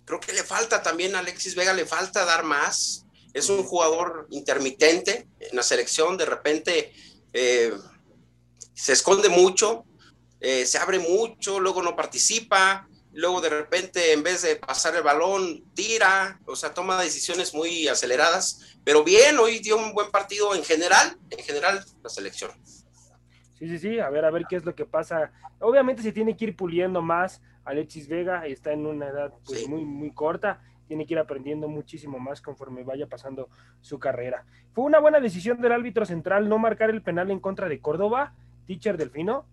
Creo 0.04 0.20
que 0.20 0.32
le 0.32 0.42
falta 0.42 0.82
también 0.82 1.14
a 1.14 1.20
Alexis 1.20 1.54
Vega, 1.54 1.72
le 1.72 1.86
falta 1.86 2.24
dar 2.24 2.42
más, 2.42 3.06
es 3.32 3.48
un 3.48 3.62
jugador 3.62 4.26
intermitente 4.30 5.28
en 5.38 5.56
la 5.56 5.62
selección, 5.62 6.16
de 6.16 6.26
repente 6.26 6.92
eh, 7.32 7.72
se 8.74 8.92
esconde 8.92 9.28
mucho, 9.28 9.84
eh, 10.40 10.66
se 10.66 10.78
abre 10.78 10.98
mucho, 10.98 11.60
luego 11.60 11.82
no 11.82 11.94
participa, 11.96 12.88
luego 13.12 13.40
de 13.40 13.50
repente 13.50 14.12
en 14.12 14.22
vez 14.22 14.42
de 14.42 14.56
pasar 14.56 14.94
el 14.96 15.02
balón 15.02 15.64
tira, 15.74 16.40
o 16.46 16.56
sea, 16.56 16.72
toma 16.72 17.00
decisiones 17.00 17.54
muy 17.54 17.88
aceleradas, 17.88 18.78
pero 18.84 19.04
bien, 19.04 19.38
hoy 19.38 19.58
dio 19.58 19.76
un 19.76 19.92
buen 19.92 20.10
partido 20.10 20.54
en 20.54 20.64
general, 20.64 21.16
en 21.30 21.44
general 21.44 21.84
la 22.02 22.10
selección. 22.10 22.50
Sí, 23.58 23.68
sí, 23.68 23.78
sí, 23.78 23.98
a 23.98 24.08
ver, 24.08 24.24
a 24.24 24.30
ver 24.30 24.44
qué 24.48 24.56
es 24.56 24.64
lo 24.64 24.74
que 24.74 24.86
pasa. 24.86 25.32
Obviamente 25.58 26.02
se 26.02 26.12
tiene 26.12 26.34
que 26.34 26.46
ir 26.46 26.56
puliendo 26.56 27.02
más 27.02 27.42
Alexis 27.64 28.08
Vega, 28.08 28.46
está 28.46 28.72
en 28.72 28.86
una 28.86 29.08
edad 29.08 29.34
pues, 29.44 29.68
muy, 29.68 29.84
muy 29.84 30.12
corta, 30.12 30.62
tiene 30.90 31.06
que 31.06 31.14
ir 31.14 31.20
aprendiendo 31.20 31.68
muchísimo 31.68 32.18
más 32.18 32.42
conforme 32.42 32.82
vaya 32.82 33.06
pasando 33.06 33.48
su 33.80 34.00
carrera. 34.00 34.44
¿Fue 34.72 34.82
una 34.82 34.98
buena 34.98 35.20
decisión 35.20 35.60
del 35.60 35.70
árbitro 35.70 36.04
central 36.04 36.48
no 36.48 36.58
marcar 36.58 36.90
el 36.90 37.00
penal 37.00 37.30
en 37.30 37.38
contra 37.38 37.68
de 37.68 37.80
Córdoba, 37.80 38.34
teacher 38.66 38.96
Delfino? 38.96 39.46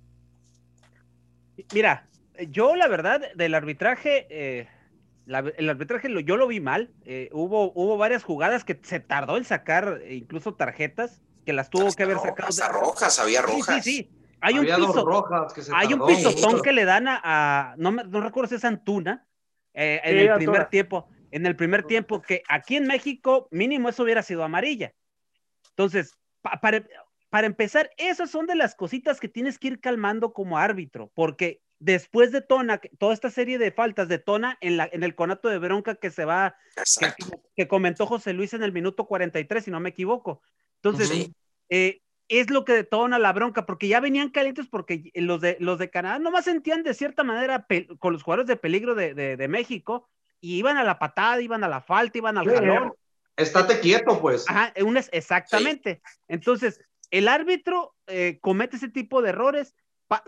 Mira, 1.76 2.08
yo 2.50 2.76
la 2.76 2.88
verdad 2.88 3.22
del 3.36 3.54
arbitraje, 3.54 4.26
eh, 4.32 4.68
el 5.28 5.70
arbitraje 5.70 6.10
lo, 6.10 6.22
yo 6.22 6.38
lo 6.38 6.48
vi 6.48 6.60
mal. 6.60 6.90
Eh, 7.06 7.30
hubo, 7.34 7.72
hubo 7.76 7.98
varias 7.98 8.24
jugadas 8.24 8.64
que 8.64 8.80
se 8.82 9.00
tardó 9.00 9.38
en 9.38 9.44
sacar 9.44 10.00
eh, 10.02 10.16
incluso 10.16 10.56
tarjetas 10.56 11.22
que 11.46 11.54
las 11.54 11.70
tuvo 11.70 11.94
que 11.94 12.02
haber 12.02 12.18
sacado. 12.18 12.50
Hasta 12.50 12.70
rojas, 12.70 13.20
había 13.20 13.44
rojas. 13.44 13.84
Sí, 13.84 13.92
sí, 13.92 13.98
sí. 13.98 14.12
Hay 14.42 14.58
un 14.58 14.66
piso, 14.66 15.06
rojas 15.06 15.54
que 15.54 15.62
se 15.62 15.72
hay 15.76 15.94
un 15.94 16.04
pisotón 16.04 16.64
que 16.64 16.74
le 16.74 16.84
dan 16.86 17.06
a, 17.08 17.76
no, 17.78 17.92
no 17.92 18.22
recuerdo 18.22 18.50
si 18.50 18.56
es 18.56 18.66
Antuna, 18.66 19.28
en 19.74 20.18
el 20.18 20.34
primer 20.34 20.66
tiempo 20.70 21.08
en 21.32 21.46
el 21.46 21.56
primer 21.56 21.84
tiempo, 21.84 22.22
que 22.22 22.44
aquí 22.48 22.76
en 22.76 22.88
México 22.88 23.48
mínimo 23.52 23.90
eso 23.90 24.04
hubiera 24.04 24.24
sido 24.24 24.44
amarilla. 24.44 24.94
Entonces, 25.70 26.14
para, 26.42 26.86
para 27.30 27.48
empezar, 27.48 27.92
esas 27.98 28.32
son 28.32 28.48
de 28.48 28.56
las 28.56 28.76
cositas 28.76 29.20
que 29.20 29.28
tienes 29.28 29.60
que 29.60 29.68
ir 29.68 29.80
calmando 29.80 30.34
como 30.34 30.58
árbitro, 30.58 31.12
porque 31.14 31.62
después 31.80 32.32
de 32.32 32.42
Tona, 32.42 32.80
toda 32.98 33.14
esta 33.14 33.30
serie 33.30 33.58
de 33.60 33.72
faltas 33.72 34.08
de 34.08 34.20
Tona 34.20 34.58
en, 34.62 34.78
la, 34.78 34.90
en 34.92 35.04
el 35.04 35.16
conato 35.16 35.50
de 35.50 35.60
bronca 35.60 35.96
que 35.96 36.10
se 36.10 36.26
va, 36.26 36.56
que, 37.56 37.68
comentó 37.68 38.06
José 38.06 38.34
Luis 38.34 38.54
en 38.54 38.64
el 38.64 38.72
minuto 38.72 39.06
43, 39.06 39.64
si 39.64 39.72
no 39.72 39.80
me 39.80 39.90
equivoco. 39.90 40.42
Entonces, 40.82 41.30
eh, 41.70 42.02
es 42.30 42.50
lo 42.50 42.66
que 42.66 42.74
detona 42.74 43.20
la 43.20 43.34
bronca, 43.34 43.66
porque 43.66 43.88
ya 43.88 44.00
venían 44.00 44.30
calientes 44.30 44.68
porque 44.68 45.12
los 45.16 45.40
de, 45.42 45.58
los 45.60 45.80
de 45.80 45.90
Canadá 45.90 46.20
nomás 46.20 46.46
sentían 46.46 46.84
de 46.84 46.94
cierta 46.94 47.24
manera 47.24 47.66
con 48.00 48.14
los 48.14 48.24
jugadores 48.24 48.48
de 48.48 48.58
peligro 48.58 48.96
de, 48.96 49.14
de, 49.14 49.48
México 49.48 50.10
y 50.48 50.58
iban 50.60 50.78
a 50.78 50.84
la 50.86 50.98
patada, 50.98 51.42
iban 51.42 51.66
a 51.66 51.68
la 51.68 51.82
falta, 51.82 52.18
iban 52.18 52.38
al 52.38 52.50
jalón. 52.50 52.94
Estate 53.36 53.82
quieto, 53.82 54.22
pues. 54.22 54.46
Ajá, 54.48 54.74
exactamente. 55.12 56.02
Entonces, 56.30 56.80
el 57.12 57.28
árbitro 57.28 57.96
eh, 58.08 58.40
comete 58.42 58.78
ese 58.78 58.88
tipo 58.88 59.22
de 59.22 59.30
errores. 59.30 59.76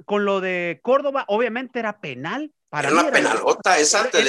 con 0.06 0.26
lo 0.26 0.42
de 0.42 0.82
Córdoba, 0.84 1.24
obviamente 1.30 1.80
era 1.80 2.02
penal. 2.02 2.54
Para 2.68 2.90
era 2.90 3.00
una 3.00 3.12
penalota 3.12 3.80
esa 3.80 4.10
del, 4.10 4.26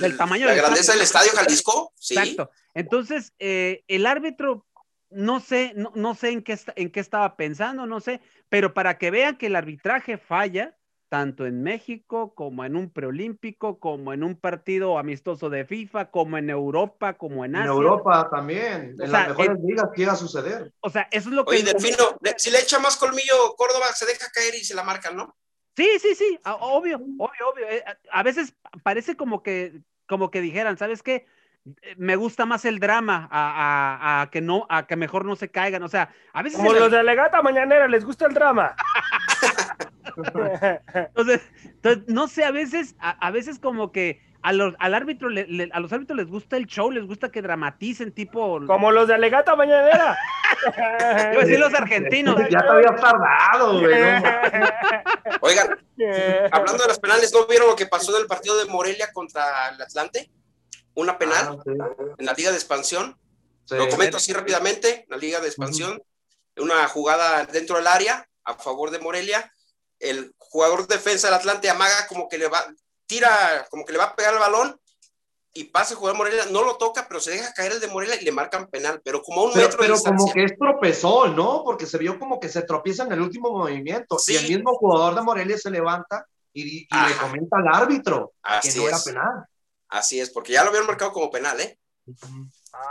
del, 0.00 0.16
tamaño 0.16 0.46
la 0.46 0.54
grandeza 0.54 0.92
del 0.92 1.02
estadio 1.02 1.32
Jalisco. 1.32 1.92
Exacto. 1.96 2.50
Entonces, 2.74 3.32
eh, 3.40 3.82
el 3.88 4.06
árbitro 4.06 4.68
no 5.10 5.40
sé, 5.40 5.72
no, 5.74 5.90
no 5.96 6.14
sé 6.14 6.30
en 6.30 6.42
qué, 6.42 6.56
en 6.76 6.92
qué 6.92 7.00
estaba 7.00 7.36
pensando, 7.36 7.86
no 7.86 7.98
sé, 7.98 8.20
pero 8.48 8.72
para 8.72 8.98
que 8.98 9.10
vean 9.10 9.36
que 9.36 9.46
el 9.46 9.56
arbitraje 9.56 10.16
falla, 10.16 10.76
tanto 11.10 11.44
en 11.44 11.62
México 11.64 12.34
como 12.36 12.64
en 12.64 12.76
un 12.76 12.88
preolímpico, 12.88 13.80
como 13.80 14.12
en 14.12 14.22
un 14.22 14.36
partido 14.36 14.96
amistoso 14.96 15.50
de 15.50 15.64
FIFA, 15.64 16.12
como 16.12 16.38
en 16.38 16.48
Europa, 16.48 17.14
como 17.14 17.44
en 17.44 17.56
Asia. 17.56 17.64
En 17.64 17.70
Europa 17.76 18.28
también, 18.30 18.96
en 18.98 19.12
las 19.12 19.28
mejores 19.28 19.58
ligas 19.60 19.90
iba 19.96 20.12
a 20.12 20.16
suceder. 20.16 20.72
O 20.80 20.88
sea, 20.88 21.08
eso 21.10 21.28
es 21.28 21.34
lo 21.34 21.44
que... 21.44 21.56
Oye, 21.56 21.64
Delfino, 21.64 22.16
si 22.36 22.52
le 22.52 22.60
echa 22.60 22.78
más 22.78 22.96
colmillo 22.96 23.54
Córdoba, 23.56 23.86
se 23.92 24.06
deja 24.06 24.30
caer 24.32 24.54
y 24.54 24.64
se 24.64 24.74
la 24.74 24.84
marcan, 24.84 25.16
¿no? 25.16 25.36
Sí, 25.76 25.88
sí, 26.00 26.14
sí, 26.14 26.38
obvio, 26.44 26.96
obvio, 26.96 27.48
obvio. 27.52 27.68
Eh, 27.68 27.84
a 28.12 28.22
veces 28.22 28.54
parece 28.84 29.16
como 29.16 29.42
que, 29.42 29.80
como 30.06 30.30
que 30.30 30.40
dijeran, 30.40 30.78
¿sabes 30.78 31.02
qué? 31.02 31.26
Eh, 31.82 31.94
me 31.96 32.16
gusta 32.16 32.46
más 32.46 32.64
el 32.64 32.78
drama 32.78 33.28
a, 33.30 34.28
que 34.30 34.40
no, 34.40 34.66
a 34.70 34.86
que 34.86 34.96
mejor 34.96 35.24
no 35.24 35.36
se 35.36 35.50
caigan. 35.50 35.82
O 35.82 35.88
sea, 35.88 36.14
a 36.32 36.42
veces. 36.42 36.58
Como 36.58 36.72
los 36.72 36.90
de 36.90 37.02
Legata 37.02 37.42
Mañanera, 37.42 37.88
les 37.88 38.04
gusta 38.04 38.26
el 38.26 38.34
drama. 38.34 38.74
entonces, 40.94 41.40
no 42.06 42.28
sé, 42.28 42.44
a 42.44 42.50
veces, 42.50 42.94
a, 42.98 43.30
veces 43.30 43.58
como 43.58 43.92
que 43.92 44.20
a 44.42 44.52
los, 44.52 44.74
al 44.78 44.94
árbitro, 44.94 45.28
a 45.28 45.80
los 45.80 45.92
árbitros 45.92 46.16
les 46.16 46.28
gusta 46.28 46.56
el 46.56 46.66
show, 46.66 46.90
les 46.90 47.06
gusta 47.06 47.30
que 47.30 47.42
dramaticen, 47.42 48.12
tipo. 48.12 48.60
Como 48.66 48.90
los 48.90 49.08
de 49.08 49.18
Legata 49.18 49.54
Mañanera. 49.56 50.18
Yo 51.34 51.40
decir 51.40 51.60
los 51.60 51.74
argentinos. 51.74 52.36
Ya 52.50 52.60
te 52.60 52.68
había 52.68 52.96
tardado, 52.96 53.80
güey. 53.80 53.94
Oigan, 55.40 55.78
hablando 56.50 56.82
de 56.82 56.88
las 56.88 56.98
penales, 56.98 57.32
¿no 57.32 57.46
vieron 57.46 57.68
lo 57.68 57.76
que 57.76 57.86
pasó 57.86 58.14
en 58.16 58.22
el 58.22 58.26
partido 58.26 58.58
de 58.58 58.66
Morelia 58.66 59.12
contra 59.12 59.68
el 59.68 59.80
Atlante? 59.80 60.30
una 60.94 61.18
penal 61.18 61.58
ah, 61.58 61.90
en 62.18 62.26
la 62.26 62.32
Liga 62.32 62.50
de 62.50 62.56
Expansión. 62.56 63.18
Lo 63.70 63.88
comento 63.88 64.16
así 64.16 64.32
rápidamente, 64.32 65.06
la 65.08 65.16
Liga 65.16 65.38
de 65.38 65.46
Expansión, 65.46 66.02
una 66.56 66.88
jugada 66.88 67.44
dentro 67.46 67.76
del 67.76 67.86
área 67.86 68.28
a 68.44 68.54
favor 68.54 68.90
de 68.90 68.98
Morelia. 68.98 69.52
El 70.00 70.34
jugador 70.38 70.86
de 70.86 70.96
defensa 70.96 71.28
del 71.28 71.36
Atlante 71.36 71.70
amaga 71.70 72.06
como 72.08 72.28
que 72.28 72.38
le 72.38 72.48
va, 72.48 72.66
tira, 73.06 73.66
como 73.70 73.84
que 73.84 73.92
le 73.92 73.98
va 73.98 74.04
a 74.04 74.16
pegar 74.16 74.34
el 74.34 74.40
balón 74.40 74.80
y 75.52 75.64
pasa 75.64 75.94
el 75.94 75.98
jugador 75.98 76.18
Morelia, 76.18 76.46
no 76.46 76.62
lo 76.62 76.76
toca, 76.76 77.06
pero 77.08 77.20
se 77.20 77.32
deja 77.32 77.52
caer 77.52 77.72
el 77.72 77.80
de 77.80 77.88
Morelia 77.88 78.20
y 78.20 78.24
le 78.24 78.32
marcan 78.32 78.68
penal, 78.68 79.00
pero 79.04 79.20
como 79.22 79.42
a 79.42 79.44
un 79.46 79.54
metro 79.54 79.78
pero 79.80 80.00
como 80.00 80.32
que 80.32 80.44
es 80.44 80.56
tropezón, 80.56 81.34
¿no? 81.34 81.62
Porque 81.64 81.86
se 81.86 81.98
vio 81.98 82.18
como 82.18 82.38
que 82.38 82.48
se 82.48 82.62
tropieza 82.62 83.04
en 83.04 83.12
el 83.12 83.20
último 83.20 83.50
movimiento 83.50 84.16
y 84.28 84.36
el 84.36 84.48
mismo 84.48 84.74
jugador 84.74 85.16
de 85.16 85.22
Morelia 85.22 85.58
se 85.58 85.70
levanta 85.70 86.26
y, 86.52 86.82
le 86.82 87.16
comenta 87.20 87.58
al 87.58 87.68
árbitro 87.68 88.32
que 88.62 88.72
no 88.74 88.88
era 88.88 88.98
penal. 89.04 89.44
Así 89.88 90.20
es, 90.20 90.30
porque 90.30 90.52
ya 90.52 90.62
lo 90.62 90.70
habían 90.70 90.86
marcado 90.86 91.12
como 91.12 91.30
penal, 91.30 91.60
¿eh? 91.60 91.78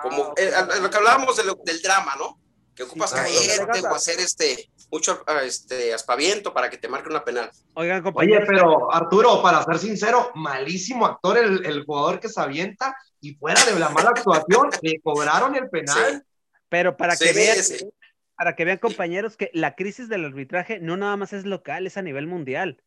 Como 0.02 0.34
eh, 0.36 0.52
lo 0.82 0.90
que 0.90 0.98
hablábamos 0.98 1.38
del 1.64 1.82
drama, 1.82 2.16
¿no? 2.18 2.40
Que 2.80 2.84
ocupas 2.84 3.12
caerte 3.12 3.82
o 3.86 3.94
hacer 3.94 4.22
este 4.22 4.70
mucho 4.90 5.22
ah, 5.28 5.42
este 5.44 5.94
aspaviento 5.94 6.54
para 6.54 6.70
que 6.70 6.78
te 6.78 6.88
marque 6.88 7.10
una 7.10 7.26
penal. 7.26 7.52
Oigan, 7.74 8.02
Oye, 8.14 8.40
pero 8.48 8.90
Arturo, 8.90 9.42
para 9.42 9.62
ser 9.66 9.80
sincero, 9.80 10.32
malísimo 10.36 11.06
actor 11.06 11.38
el, 11.40 11.84
jugador 11.84 12.22
que 12.22 12.30
se 12.30 12.40
avienta 12.40 12.96
y 13.20 13.34
fuera 13.36 13.62
de 13.66 13.78
la 13.78 13.90
mala 13.90 14.12
actuación, 14.12 14.70
le 14.82 15.02
cobraron 15.02 15.58
el 15.58 15.70
penal. 15.70 16.24
Pero 16.70 16.96
para 16.96 17.18
que 17.18 17.34
vean, 17.34 17.58
para 18.38 18.56
que 18.56 18.64
vean 18.64 18.78
compañeros 18.78 19.36
que 19.36 19.52
la 19.54 19.76
crisis 19.76 20.08
del 20.08 20.24
arbitraje 20.24 20.80
no 20.80 20.96
nada 20.96 21.18
más 21.18 21.34
es 21.34 21.44
local, 21.44 21.86
es 21.86 21.98
a 21.98 22.02
nivel 22.02 22.28
mundial. 22.28 22.82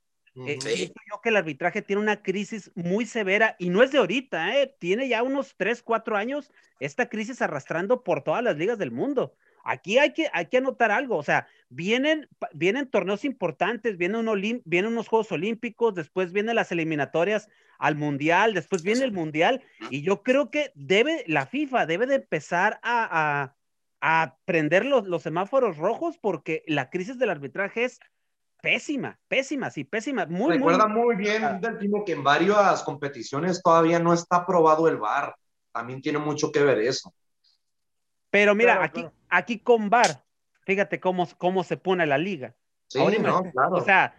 Eh, 0.47 0.91
yo 1.11 1.21
que 1.21 1.29
el 1.29 1.37
arbitraje 1.37 1.83
tiene 1.83 2.01
una 2.01 2.23
crisis 2.23 2.71
muy 2.75 3.05
severa 3.05 3.57
y 3.59 3.69
no 3.69 3.83
es 3.83 3.93
de 3.93 3.99
ahorita, 3.99 4.59
¿eh? 4.59 4.75
tiene 4.79 5.07
ya 5.07 5.23
unos 5.23 5.55
3, 5.59 5.83
4 5.83 6.17
años 6.17 6.51
esta 6.81 7.11
crisis 7.11 7.43
arrastrando 7.43 8.03
por 8.03 8.25
todas 8.25 8.43
las 8.43 8.57
ligas 8.57 8.79
del 8.79 8.91
mundo. 8.91 9.35
Aquí 9.65 9.99
hay 9.99 10.13
que, 10.13 10.29
hay 10.33 10.47
que 10.47 10.59
anotar 10.59 10.91
algo, 10.91 11.17
o 11.17 11.23
sea, 11.23 11.47
vienen, 11.69 12.29
vienen 12.53 12.91
torneos 12.91 13.25
importantes, 13.25 13.97
vienen, 13.97 14.27
vienen 14.65 14.93
unos 14.93 15.09
Juegos 15.09 15.33
Olímpicos, 15.33 15.95
después 15.95 16.33
vienen 16.33 16.57
las 16.57 16.73
eliminatorias 16.73 17.49
al 17.79 17.97
Mundial, 17.97 18.55
después 18.55 18.83
viene 18.83 19.05
el 19.05 19.13
Mundial 19.13 19.63
y 19.91 20.03
yo 20.03 20.23
creo 20.23 20.51
que 20.51 20.73
debe, 20.75 21.25
la 21.27 21.47
FIFA 21.47 21.87
debe 21.87 22.07
de 22.07 22.17
empezar 22.17 22.81
a, 22.83 23.09
a, 23.43 23.57
a 24.01 24.37
prender 24.45 24.85
los, 24.85 25.07
los 25.07 25.23
semáforos 25.23 25.77
rojos 25.77 26.19
porque 26.19 26.65
la 26.67 26.91
crisis 26.91 27.19
del 27.19 27.31
arbitraje 27.31 27.85
es 27.85 28.01
pésima, 28.63 29.19
pésima, 29.29 29.71
sí, 29.71 29.85
pésima. 29.85 30.25
Muy, 30.27 30.55
Recuerda 30.55 30.87
muy, 30.87 31.17
bien, 31.17 31.45
ah. 31.45 31.59
Delfino, 31.61 32.05
que 32.05 32.13
en 32.13 32.23
varias 32.23 32.83
competiciones 32.85 33.61
todavía 33.61 33.99
no 33.99 34.15
está 34.15 34.37
aprobado 34.37 34.89
el 34.89 34.97
VAR. 34.97 35.35
También 35.73 36.01
tiene 36.01 36.19
mucho 36.19 36.53
que 36.53 36.63
ver 36.63 36.79
eso. 36.79 37.13
Pero 38.33 38.55
mira, 38.55 38.83
aquí, 38.83 39.07
aquí 39.29 39.59
con 39.59 39.91
VAR, 39.91 40.25
fíjate 40.65 41.01
cómo, 41.01 41.29
cómo 41.37 41.65
se 41.65 41.77
pone 41.77 42.07
la 42.07 42.17
liga. 42.17 42.55
Sí, 42.89 42.99
no, 43.21 43.43
claro. 43.53 43.77
O 43.77 43.83
sea, 43.83 44.15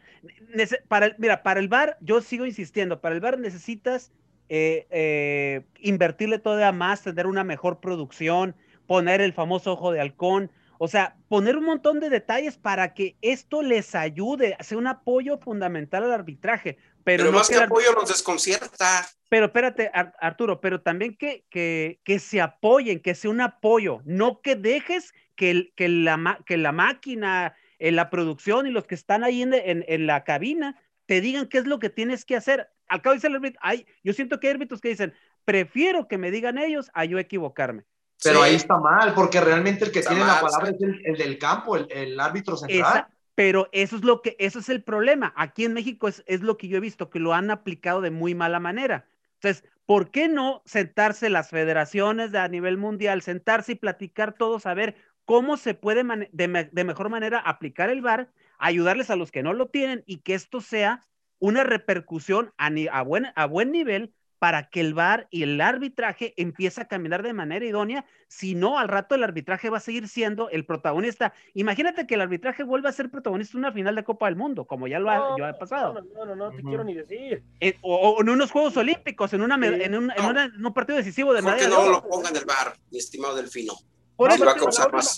para, 0.88 1.16
mira, 1.18 1.42
para 1.42 1.60
el 1.60 1.68
VAR, 1.68 1.98
yo 2.00 2.22
sigo 2.22 2.46
insistiendo, 2.46 3.02
para 3.02 3.16
el 3.16 3.22
VAR 3.22 3.40
necesitas 3.40 4.12
eh, 4.50 4.86
eh, 4.92 5.66
invertirle 5.80 6.38
todavía 6.38 6.72
más, 6.72 7.02
tener 7.02 7.26
una 7.26 7.44
mejor 7.44 7.80
producción, 7.80 8.56
poner 8.86 9.20
el 9.20 9.34
famoso 9.34 9.74
ojo 9.74 9.92
de 9.92 10.02
halcón, 10.02 10.52
o 10.78 10.88
sea, 10.88 11.16
poner 11.28 11.58
un 11.58 11.66
montón 11.66 12.00
de 12.00 12.12
detalles 12.12 12.56
para 12.56 12.94
que 12.94 13.18
esto 13.24 13.64
les 13.64 13.96
ayude, 13.96 14.56
sea 14.60 14.78
un 14.78 14.86
apoyo 14.86 15.40
fundamental 15.40 16.04
al 16.04 16.14
arbitraje. 16.14 16.78
Pero, 17.04 17.32
más 17.32 17.50
que, 17.50 17.58
apoyo 17.58 17.94
nos 17.94 18.10
desconcierta. 18.10 19.08
Pero 19.30 19.48
espérate, 19.48 19.92
Arturo, 20.20 20.62
pero 20.62 20.82
también 20.82 21.18
que, 21.18 21.46
que, 21.50 22.00
que, 22.04 22.20
se 22.20 22.40
apoyen, 22.40 23.02
que 23.02 23.16
sea 23.16 23.32
un 23.32 23.42
apoyo, 23.42 24.02
no 24.06 24.42
que 24.42 24.56
dejes 24.56 25.14
que, 25.36 25.74
que, 25.76 25.90
la, 25.90 26.40
que 26.46 26.58
la 26.58 26.72
máquina, 26.72 27.56
en 27.84 27.98
la 27.98 28.10
producción 28.10 28.66
y 28.68 28.72
los 28.72 28.86
que 28.86 28.96
están 28.96 29.24
ahí 29.24 29.42
en, 29.42 29.54
en, 29.54 30.08
la 30.08 30.24
cabina 30.24 30.82
te 31.06 31.20
digan 31.20 31.48
qué 31.48 31.58
es 31.58 31.66
lo 31.66 31.80
que 31.80 31.90
tienes 31.90 32.24
que 32.24 32.38
hacer. 32.38 32.70
Al 32.88 33.02
cabo 33.02 33.16
dice 33.16 33.28
el 33.28 33.36
árbitro, 33.36 33.60
yo 34.04 34.14
siento 34.14 34.40
que 34.40 34.48
hay 34.48 34.54
árbitros 34.54 34.80
que 34.80 34.90
dicen, 34.90 35.14
prefiero 35.44 36.08
que 36.08 36.18
me 36.18 36.32
digan 36.32 36.58
ellos 36.58 36.90
a 36.94 37.04
yo 37.04 37.20
equivocarme. 37.20 37.84
Pero 38.24 38.42
ahí 38.42 38.56
está 38.56 38.78
mal, 38.78 39.14
porque 39.14 39.42
realmente 39.42 39.84
el 39.84 39.92
que 39.92 40.02
tiene 40.02 40.24
la 40.24 40.40
palabra 40.40 40.70
es 40.70 40.78
el, 40.80 41.18
del 41.18 41.38
campo, 41.38 41.76
el, 41.76 42.18
árbitro 42.20 42.56
central. 42.56 43.08
Pero 43.36 43.70
eso 43.72 43.96
es 43.96 44.04
lo 44.04 44.22
que, 44.22 44.36
eso 44.40 44.60
es 44.60 44.70
el 44.70 44.84
problema. 44.84 45.34
Aquí 45.36 45.66
en 45.66 45.74
México 45.74 46.08
es, 46.08 46.24
es 46.28 46.42
lo 46.42 46.58
que 46.58 46.68
yo 46.68 46.78
he 46.78 46.82
visto, 46.82 47.10
que 47.10 47.20
lo 47.20 47.34
han 47.34 47.52
aplicado 47.52 48.02
de 48.02 48.12
muy 48.12 48.36
mala 48.36 48.60
manera. 48.60 49.08
Entonces, 49.36 49.64
¿por 49.86 50.12
qué 50.12 50.28
no 50.28 50.62
sentarse 50.66 51.30
las 51.30 51.50
federaciones 51.50 52.32
de, 52.32 52.40
a 52.40 52.48
nivel 52.48 52.78
mundial, 52.78 53.22
sentarse 53.22 53.74
y 53.74 53.76
platicar 53.76 54.34
todos 54.34 54.66
a 54.66 54.74
ver 54.74 54.96
cómo 55.26 55.58
se 55.58 55.74
puede 55.74 56.04
de, 56.32 56.84
mejor 56.84 57.10
manera 57.10 57.40
aplicar 57.40 57.90
el 57.90 58.02
VAR, 58.02 58.30
ayudarles 58.58 59.10
a 59.10 59.16
los 59.16 59.32
que 59.32 59.44
no 59.44 59.54
lo 59.54 59.68
tienen 59.68 60.04
y 60.06 60.18
que 60.18 60.36
esto 60.36 60.62
sea 60.62 61.02
una 61.40 61.64
repercusión 61.64 62.54
a 62.58 63.02
buen 63.48 63.72
nivel 63.72 64.14
para 64.44 64.68
que 64.70 64.82
el 64.82 64.94
VAR 64.94 65.30
y 65.32 65.44
el 65.44 65.62
arbitraje 65.62 66.34
empiece 66.36 66.82
a 66.82 66.86
caminar 66.90 67.24
de 67.24 67.32
manera 67.32 67.66
idónea, 67.66 68.04
si 68.28 68.56
no, 68.56 68.78
al 68.78 68.90
rato 68.90 69.16
el 69.16 69.24
arbitraje 69.24 69.70
va 69.70 69.78
a 69.78 69.80
seguir 69.80 70.10
siendo 70.10 70.50
el 70.50 70.66
protagonista. 70.66 71.34
Imagínate 71.54 72.06
que 72.06 72.16
el 72.16 72.22
arbitraje 72.22 72.64
vuelva 72.64 72.90
a 72.90 72.92
ser 72.92 73.10
protagonista 73.10 73.56
en 73.56 73.60
una 73.60 73.72
final 73.72 73.96
de 73.96 74.04
Copa 74.04 74.26
del 74.26 74.36
Mundo, 74.36 74.66
como 74.66 74.86
ya 74.86 75.00
lo 75.00 75.10
ha, 75.10 75.58
pasado. 75.58 75.94
No, 75.94 76.02
no, 76.02 76.26
no, 76.26 76.36
no, 76.36 76.52
te 76.52 76.62
quiero 76.62 76.84
ni 76.84 76.94
decir. 76.94 77.42
Eh, 77.62 77.78
o, 77.84 78.18
en 78.20 78.28
unos 78.28 78.52
Juegos 78.52 78.76
Olímpicos, 78.76 79.32
en, 79.32 79.44
una, 79.44 79.56
en, 79.56 79.96
un, 79.96 80.12
en, 80.12 80.66
un 80.66 80.74
partido 80.74 80.98
decisivo 80.98 81.34
de 81.34 81.42
manera. 81.42 81.64
que 81.64 81.70
no 81.70 81.90
lo 81.90 82.06
pongan 82.06 82.36
el 82.36 82.44
VAR, 82.44 82.76
mi 82.92 82.98
estimado 82.98 83.38
Delfino. 83.38 83.76
Por 84.18 84.30
eso, 84.30 84.44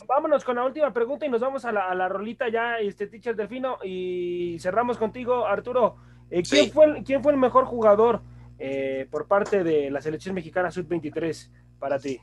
vámonos 0.08 0.44
con 0.44 0.58
la 0.58 0.66
última 0.66 0.94
pregunta 0.94 1.26
y 1.26 1.30
nos 1.30 1.42
vamos 1.42 1.66
a 1.66 1.72
la, 1.72 1.90
a 1.90 1.96
la 1.96 2.08
rolita 2.08 2.48
ya, 2.50 2.78
este 2.78 3.08
teacher 3.08 3.36
Delfino, 3.36 3.80
y 3.84 4.60
cerramos 4.60 5.00
contigo, 5.00 5.48
Arturo. 5.48 5.96
Eh, 6.30 6.44
¿quién, 6.48 6.72
fue 6.72 7.02
¿Quién 7.04 7.24
fue 7.24 7.32
el 7.32 7.40
mejor 7.40 7.66
jugador? 7.66 8.22
Eh, 8.58 9.08
por 9.10 9.28
parte 9.28 9.64
de 9.64 9.90
la 9.92 10.02
selección 10.02 10.36
mexicana 10.36 10.72
sub-23 10.72 11.50
para 11.80 12.00
ti? 12.00 12.20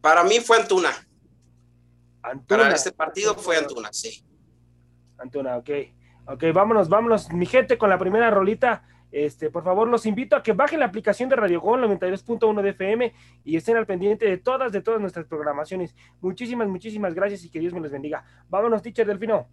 Para 0.00 0.24
mí 0.24 0.40
fue 0.40 0.58
Antuna. 0.58 0.90
Antuna. 2.22 2.64
Para 2.64 2.74
este 2.74 2.92
partido 2.92 3.34
fue 3.34 3.56
Antuna, 3.56 3.90
sí. 3.92 4.24
Antuna, 5.18 5.56
ok. 5.56 5.70
Ok, 6.26 6.44
vámonos, 6.52 6.88
vámonos, 6.88 7.32
mi 7.32 7.46
gente, 7.46 7.78
con 7.78 7.88
la 7.88 7.98
primera 7.98 8.30
rolita. 8.30 8.84
Este, 9.10 9.48
por 9.48 9.64
favor, 9.64 9.88
los 9.88 10.04
invito 10.04 10.36
a 10.36 10.42
que 10.42 10.52
bajen 10.52 10.80
la 10.80 10.86
aplicación 10.86 11.30
de 11.30 11.36
Radio 11.36 11.60
Gol 11.60 11.82
92.1 11.84 12.60
de 12.60 12.70
FM 12.70 13.14
y 13.44 13.56
estén 13.56 13.76
al 13.78 13.86
pendiente 13.86 14.26
de 14.26 14.36
todas, 14.36 14.70
de 14.70 14.82
todas 14.82 15.00
nuestras 15.00 15.26
programaciones. 15.26 15.96
Muchísimas, 16.20 16.68
muchísimas 16.68 17.14
gracias 17.14 17.44
y 17.44 17.50
que 17.50 17.58
Dios 17.58 17.72
me 17.72 17.80
los 17.80 17.90
bendiga. 17.90 18.24
Vámonos, 18.48 18.82
teacher 18.82 19.06
Delfino. 19.06 19.48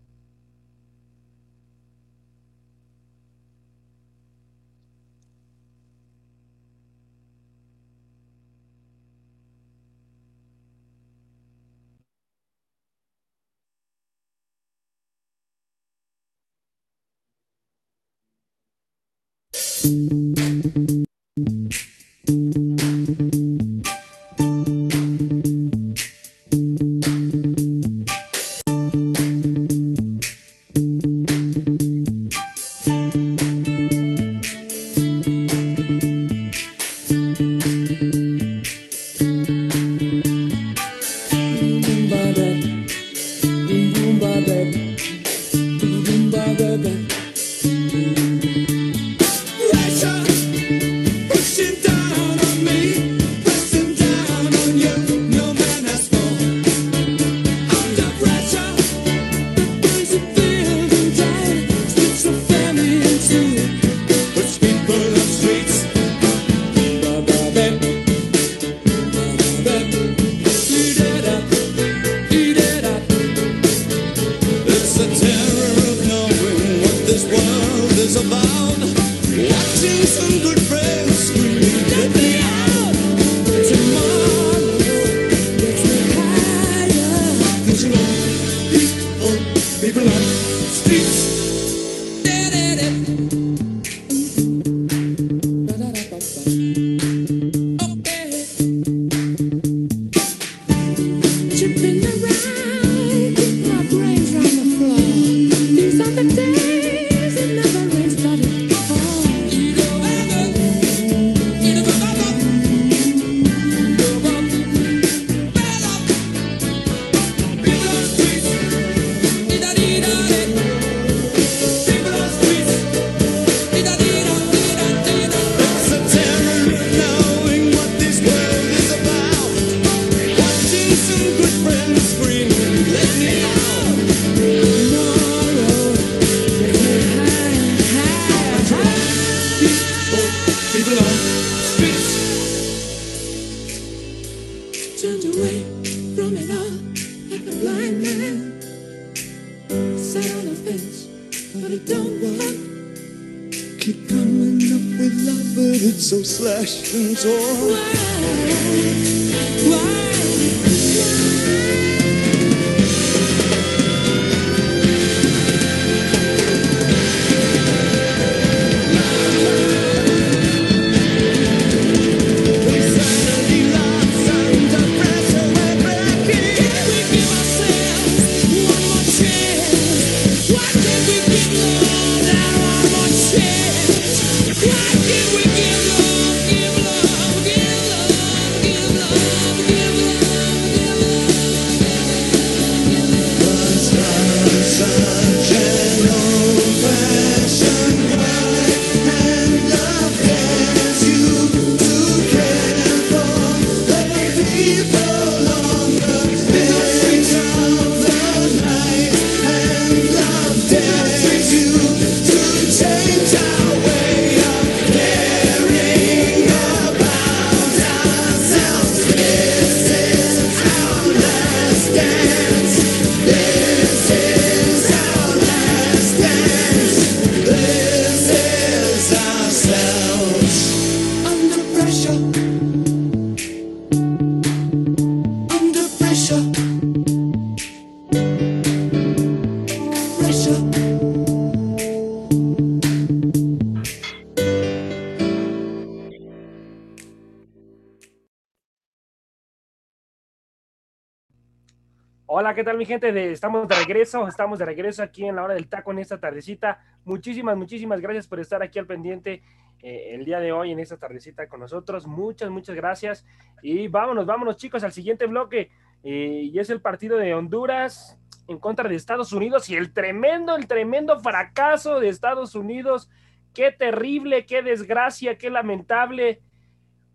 ¿Qué 252.56 252.64
tal 252.64 252.78
mi 252.78 252.86
gente? 252.86 253.32
estamos 253.32 253.68
de 253.68 253.76
regreso, 253.76 254.26
estamos 254.28 254.58
de 254.60 254.66
regreso 254.66 255.04
aquí 255.04 255.26
en 255.26 255.36
la 255.36 255.44
hora 255.44 255.54
del 255.54 255.68
taco 255.68 255.92
en 255.92 256.00
esta 256.00 256.20
tardecita. 256.20 256.80
Muchísimas, 257.04 257.58
muchísimas 257.58 258.00
gracias 258.00 258.28
por 258.28 258.40
estar 258.40 258.64
aquí 258.64 258.80
al 258.80 258.88
pendiente 258.88 259.44
eh, 259.84 260.12
el 260.14 260.24
día 260.24 260.40
de 260.40 260.54
hoy 260.54 260.72
en 260.72 260.80
esta 260.80 260.96
tardecita 260.96 261.48
con 261.48 261.60
nosotros. 261.60 262.08
Muchas, 262.08 262.50
muchas 262.50 262.76
gracias. 262.76 263.26
Y 263.62 263.90
vámonos, 263.90 264.26
vámonos 264.26 264.56
chicos 264.56 264.86
al 264.86 264.94
siguiente 264.94 265.26
bloque. 265.26 265.70
Eh, 266.04 266.50
y 266.54 266.58
es 266.58 266.70
el 266.70 266.80
partido 266.80 267.18
de 267.18 267.34
Honduras 267.34 268.18
en 268.48 268.58
contra 268.58 268.88
de 268.88 268.96
Estados 268.96 269.34
Unidos 269.34 269.70
y 269.70 269.76
el 269.76 269.92
tremendo, 269.92 270.56
el 270.56 270.66
tremendo 270.66 271.20
fracaso 271.20 272.00
de 272.00 272.08
Estados 272.08 272.56
Unidos 272.56 273.10
qué 273.54 273.72
terrible, 273.72 274.46
qué 274.46 274.62
desgracia, 274.62 275.38
qué 275.38 275.50
lamentable, 275.50 276.42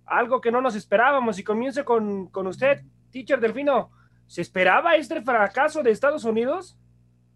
algo 0.04 0.40
que 0.40 0.52
no 0.52 0.60
nos 0.60 0.74
esperábamos. 0.74 1.38
Y 1.38 1.44
comienzo 1.44 1.82
con, 1.84 2.26
con 2.26 2.46
usted, 2.46 2.82
teacher 3.10 3.40
Delfino. 3.40 3.90
¿Se 4.30 4.42
esperaba 4.42 4.94
este 4.94 5.22
fracaso 5.22 5.82
de 5.82 5.90
Estados 5.90 6.24
Unidos? 6.24 6.78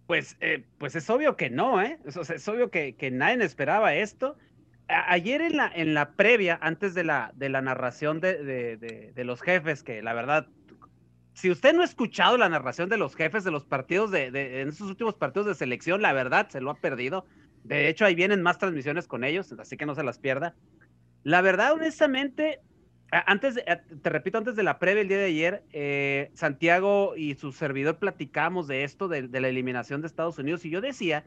Pues, 0.06 0.36
eh, 0.40 0.64
pues 0.78 0.94
es 0.94 1.10
obvio 1.10 1.36
que 1.36 1.50
no, 1.50 1.82
¿eh? 1.82 1.98
Es, 2.04 2.46
obvio 2.46 2.70
que, 2.70 2.94
que, 2.94 3.10
nadie 3.10 3.42
esperaba 3.42 3.96
esto. 3.96 4.36
ayer 4.86 5.42
en 5.42 5.56
la, 5.56 5.72
en 5.74 5.92
la 5.92 6.12
previa, 6.12 6.56
antes 6.62 6.94
de 6.94 7.02
la, 7.02 7.32
de 7.34 7.48
la 7.48 7.62
narración 7.62 8.20
de, 8.20 8.44
de, 8.44 9.12
de, 9.12 9.24
los 9.24 9.42
jefes, 9.42 9.82
que 9.82 10.02
la 10.02 10.12
verdad, 10.14 10.46
si 11.32 11.50
usted 11.50 11.74
no 11.74 11.82
ha 11.82 11.84
escuchado 11.84 12.38
la 12.38 12.48
narración 12.48 12.88
de 12.88 12.96
los 12.96 13.16
jefes 13.16 13.42
de 13.42 13.50
los 13.50 13.64
partidos 13.64 14.12
de, 14.12 14.26
en 14.60 14.68
esos 14.68 14.88
últimos 14.88 15.16
partidos 15.16 15.48
de 15.48 15.54
selección, 15.56 16.00
la 16.00 16.12
verdad 16.12 16.48
se 16.48 16.60
lo 16.60 16.70
ha 16.70 16.76
perdido. 16.76 17.26
De 17.64 17.88
hecho, 17.88 18.04
ahí 18.04 18.14
vienen 18.14 18.40
más 18.40 18.58
transmisiones 18.58 19.08
con 19.08 19.24
ellos, 19.24 19.52
así 19.58 19.76
que 19.76 19.84
no 19.84 19.96
se 19.96 20.04
las 20.04 20.20
pierda. 20.20 20.54
La 21.24 21.40
verdad, 21.40 21.72
honestamente, 21.72 22.60
antes, 23.26 23.54
te 24.02 24.10
repito, 24.10 24.38
antes 24.38 24.56
de 24.56 24.62
la 24.62 24.78
previa 24.78 25.02
el 25.02 25.08
día 25.08 25.18
de 25.18 25.24
ayer, 25.26 25.64
eh, 25.72 26.30
Santiago 26.34 27.14
y 27.16 27.34
su 27.34 27.52
servidor 27.52 27.98
platicamos 27.98 28.66
de 28.66 28.84
esto, 28.84 29.08
de, 29.08 29.28
la 29.28 29.48
eliminación 29.48 30.00
de 30.00 30.06
Estados 30.06 30.38
Unidos, 30.38 30.64
y 30.64 30.70
yo 30.70 30.80
decía 30.80 31.24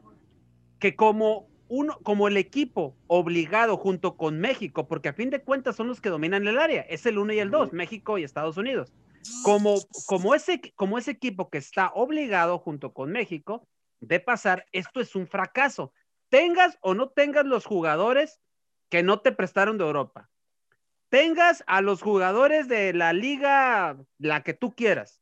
que 0.78 0.96
como 0.96 1.48
uno, 1.68 1.98
como 2.02 2.28
el 2.28 2.36
equipo 2.36 2.96
obligado 3.06 3.76
junto 3.76 4.16
con 4.16 4.38
México, 4.38 4.88
porque 4.88 5.08
a 5.08 5.12
fin 5.12 5.30
de 5.30 5.42
cuentas 5.42 5.76
son 5.76 5.88
los 5.88 6.00
que 6.00 6.08
dominan 6.08 6.46
el 6.46 6.58
área, 6.58 6.82
es 6.82 7.06
el 7.06 7.18
uno 7.18 7.32
y 7.32 7.38
el 7.38 7.50
dos, 7.50 7.72
México 7.72 8.18
y 8.18 8.24
Estados 8.24 8.56
Unidos. 8.56 8.92
Como, 9.42 9.76
como, 10.06 10.34
ese, 10.34 10.60
como 10.74 10.98
ese 10.98 11.10
equipo 11.10 11.50
que 11.50 11.58
está 11.58 11.90
obligado 11.94 12.58
junto 12.58 12.92
con 12.92 13.12
México 13.12 13.66
de 14.00 14.20
pasar, 14.20 14.66
esto 14.72 15.00
es 15.00 15.14
un 15.14 15.26
fracaso. 15.26 15.92
Tengas 16.28 16.78
o 16.80 16.94
no 16.94 17.08
tengas 17.08 17.44
los 17.44 17.66
jugadores 17.66 18.40
que 18.88 19.02
no 19.02 19.20
te 19.20 19.32
prestaron 19.32 19.76
de 19.76 19.84
Europa 19.84 20.30
tengas 21.08 21.64
a 21.66 21.80
los 21.80 22.02
jugadores 22.02 22.68
de 22.68 22.92
la 22.92 23.12
liga, 23.12 23.96
la 24.18 24.42
que 24.42 24.54
tú 24.54 24.74
quieras, 24.74 25.20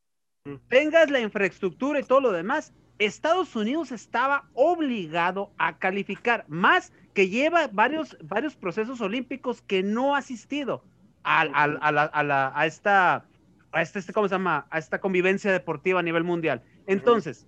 tengas 0.68 1.10
la 1.10 1.20
infraestructura 1.20 2.00
y 2.00 2.04
todo 2.04 2.20
lo 2.20 2.32
demás, 2.32 2.72
Estados 2.98 3.54
Unidos 3.54 3.92
estaba 3.92 4.48
obligado 4.54 5.52
a 5.58 5.78
calificar, 5.78 6.44
más 6.48 6.92
que 7.14 7.28
lleva 7.28 7.68
varios, 7.68 8.16
varios 8.22 8.56
procesos 8.56 9.00
olímpicos 9.00 9.62
que 9.62 9.82
no 9.82 10.14
ha 10.14 10.18
asistido 10.18 10.84
a, 11.24 11.42
a, 11.42 12.66
esta, 12.66 13.26
a 13.72 13.82
este, 13.82 13.98
este, 13.98 14.12
¿cómo 14.12 14.28
se 14.28 14.34
llama? 14.34 14.66
A 14.70 14.78
esta 14.78 15.00
convivencia 15.00 15.52
deportiva 15.52 16.00
a 16.00 16.02
nivel 16.02 16.24
mundial. 16.24 16.62
Entonces, 16.86 17.46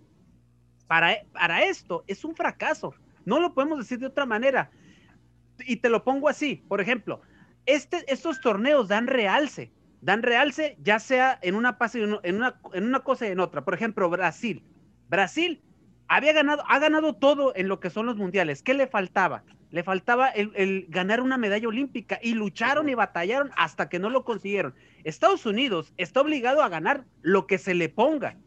para, 0.87 1.16
para 1.33 1.62
esto 1.64 2.05
es 2.07 2.24
un 2.24 2.35
fracaso. 2.35 2.94
No 3.24 3.40
lo 3.40 3.55
podemos 3.55 3.79
decir 3.79 3.98
de 3.98 4.07
otra 4.07 4.27
manera. 4.27 4.70
Y 5.66 5.77
te 5.77 5.88
lo 5.88 6.05
pongo 6.05 6.29
así, 6.29 6.64
por 6.68 6.81
ejemplo, 6.81 7.20
este, 7.68 8.11
estos 8.12 8.40
torneos 8.40 8.88
dan 8.88 9.07
realce, 9.07 9.70
dan 10.00 10.22
realce 10.22 10.76
ya 10.83 10.98
sea 10.98 11.38
en 11.42 11.54
una, 11.54 11.78
pase, 11.78 12.02
en, 12.02 12.37
una, 12.37 12.61
en 12.72 12.85
una 12.85 13.00
cosa 13.00 13.28
y 13.28 13.31
en 13.31 13.40
otra. 13.40 13.64
Por 13.64 13.74
ejemplo, 13.74 14.09
Brasil. 14.09 14.64
Brasil 15.09 15.62
había 16.09 16.33
ganado, 16.33 16.64
ha 16.66 16.78
ganado 16.78 17.14
todo 17.14 17.52
en 17.54 17.68
lo 17.68 17.78
que 17.78 17.90
son 17.90 18.07
los 18.07 18.16
mundiales. 18.16 18.62
¿Qué 18.62 18.74
le 18.74 18.87
faltaba? 18.87 19.44
Le 19.70 19.83
faltaba 19.83 20.28
el, 20.31 20.87
ganar 20.88 21.20
una 21.20 21.37
medalla 21.37 21.68
olímpica 21.68 22.18
y 22.22 22.33
lucharon 22.33 22.88
y 22.88 22.94
batallaron 22.94 23.50
hasta 23.54 23.90
que 23.90 23.98
no 23.98 24.09
lo 24.09 24.24
consiguieron. 24.24 24.74
Estados 25.04 25.44
Unidos 25.44 25.92
está 25.98 26.22
obligado 26.22 26.62
a 26.62 26.70
ganar 26.70 27.04
lo 27.20 27.46
que 27.46 27.59
se 27.59 27.74
le 27.74 27.90
ponga. 27.90 28.38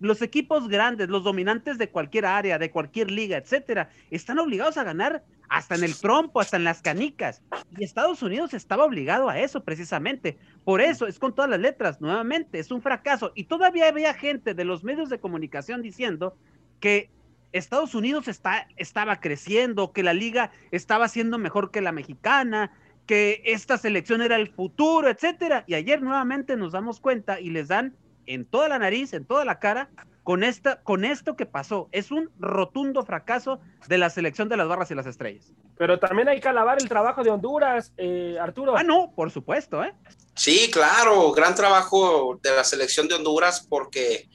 Los 0.00 0.22
equipos 0.22 0.68
grandes, 0.68 1.08
los 1.08 1.24
dominantes 1.24 1.78
de 1.78 1.90
cualquier 1.90 2.26
área, 2.26 2.58
de 2.58 2.70
cualquier 2.70 3.10
liga, 3.10 3.36
etcétera, 3.36 3.90
están 4.10 4.38
obligados 4.38 4.76
a 4.78 4.84
ganar 4.84 5.24
hasta 5.48 5.74
en 5.74 5.84
el 5.84 5.96
trompo, 5.96 6.40
hasta 6.40 6.56
en 6.56 6.64
las 6.64 6.82
canicas. 6.82 7.42
Y 7.76 7.84
Estados 7.84 8.22
Unidos 8.22 8.54
estaba 8.54 8.84
obligado 8.84 9.28
a 9.28 9.38
eso 9.38 9.64
precisamente. 9.64 10.38
Por 10.64 10.80
eso 10.80 11.06
es 11.06 11.18
con 11.18 11.34
todas 11.34 11.50
las 11.50 11.60
letras, 11.60 12.00
nuevamente, 12.00 12.58
es 12.58 12.70
un 12.70 12.82
fracaso. 12.82 13.32
Y 13.34 13.44
todavía 13.44 13.88
había 13.88 14.14
gente 14.14 14.54
de 14.54 14.64
los 14.64 14.84
medios 14.84 15.08
de 15.08 15.18
comunicación 15.18 15.82
diciendo 15.82 16.36
que 16.80 17.10
Estados 17.52 17.94
Unidos 17.94 18.28
está, 18.28 18.68
estaba 18.76 19.20
creciendo, 19.20 19.92
que 19.92 20.02
la 20.02 20.12
liga 20.12 20.50
estaba 20.70 21.08
siendo 21.08 21.38
mejor 21.38 21.70
que 21.70 21.80
la 21.80 21.92
mexicana, 21.92 22.72
que 23.06 23.40
esta 23.46 23.78
selección 23.78 24.20
era 24.20 24.36
el 24.36 24.48
futuro, 24.48 25.08
etcétera. 25.08 25.64
Y 25.66 25.74
ayer 25.74 26.02
nuevamente 26.02 26.56
nos 26.56 26.72
damos 26.72 27.00
cuenta 27.00 27.40
y 27.40 27.50
les 27.50 27.68
dan 27.68 27.96
en 28.28 28.44
toda 28.44 28.68
la 28.68 28.78
nariz, 28.78 29.12
en 29.14 29.24
toda 29.24 29.44
la 29.44 29.58
cara, 29.58 29.90
con, 30.22 30.44
esta, 30.44 30.82
con 30.82 31.04
esto 31.04 31.36
que 31.36 31.46
pasó. 31.46 31.88
Es 31.90 32.10
un 32.10 32.30
rotundo 32.38 33.04
fracaso 33.04 33.60
de 33.88 33.96
la 33.96 34.10
selección 34.10 34.48
de 34.48 34.58
las 34.58 34.68
barras 34.68 34.90
y 34.90 34.94
las 34.94 35.06
estrellas. 35.06 35.52
Pero 35.78 35.98
también 35.98 36.28
hay 36.28 36.38
que 36.38 36.48
alabar 36.48 36.78
el 36.80 36.88
trabajo 36.88 37.24
de 37.24 37.30
Honduras, 37.30 37.92
eh, 37.96 38.36
Arturo. 38.38 38.76
Ah, 38.76 38.82
no, 38.82 39.12
por 39.16 39.30
supuesto, 39.30 39.82
¿eh? 39.82 39.94
Sí, 40.34 40.70
claro, 40.70 41.32
gran 41.32 41.54
trabajo 41.54 42.38
de 42.42 42.50
la 42.50 42.64
selección 42.64 43.08
de 43.08 43.14
Honduras 43.14 43.66
porque 43.66 44.28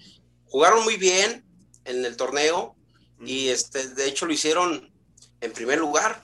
jugaron 0.45 0.83
muy 0.83 0.97
bien 0.97 1.45
en 1.85 2.03
el 2.03 2.17
torneo 2.17 2.75
y 3.19 3.49
este, 3.49 3.89
de 3.89 4.07
hecho 4.07 4.25
lo 4.25 4.33
hicieron 4.33 4.91
en 5.39 5.51
primer 5.51 5.77
lugar 5.77 6.23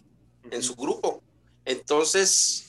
en 0.49 0.63
su 0.63 0.75
grupo. 0.75 1.21
Entonces, 1.65 2.68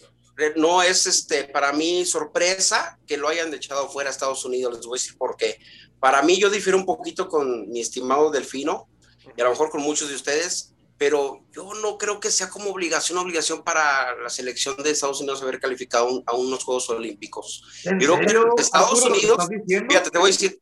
no 0.57 0.83
es 0.83 1.07
este, 1.07 1.44
para 1.44 1.72
mí 1.72 2.05
sorpresa 2.05 2.98
que 3.07 3.16
lo 3.16 3.29
hayan 3.29 3.53
echado 3.53 3.88
fuera 3.88 4.11
a 4.11 4.12
Estados 4.12 4.44
Unidos, 4.44 4.74
les 4.74 4.87
voy 4.87 4.98
a 4.98 5.00
decir 5.00 5.16
por 5.18 5.37
qué. 5.37 5.59
Para 5.98 6.22
mí 6.22 6.38
yo 6.38 6.50
difiero 6.50 6.79
un 6.79 6.87
poquito 6.87 7.29
con 7.29 7.68
mi 7.68 7.81
estimado 7.81 8.31
Delfino 8.31 8.88
y 9.37 9.40
a 9.40 9.44
lo 9.44 9.50
mejor 9.50 9.70
con 9.70 9.83
muchos 9.83 10.09
de 10.09 10.14
ustedes, 10.14 10.74
pero 10.96 11.46
yo 11.53 11.72
no 11.74 11.96
creo 11.96 12.20
que 12.20 12.31
sea 12.31 12.50
como 12.50 12.70
obligación, 12.70 13.18
obligación 13.18 13.62
para 13.64 14.14
la 14.16 14.29
selección 14.29 14.76
de 14.83 14.90
Estados 14.90 15.20
Unidos 15.20 15.42
haber 15.42 15.59
calificado 15.59 16.22
a 16.26 16.35
unos 16.35 16.64
Juegos 16.64 16.90
Olímpicos. 16.90 17.62
Yo 17.98 18.18
creo 18.18 18.55
que 18.55 18.62
Estados 18.62 19.03
Unidos, 19.03 19.48
fíjate, 19.66 20.11
te 20.11 20.18
voy 20.18 20.31
a 20.31 20.33
decir, 20.33 20.61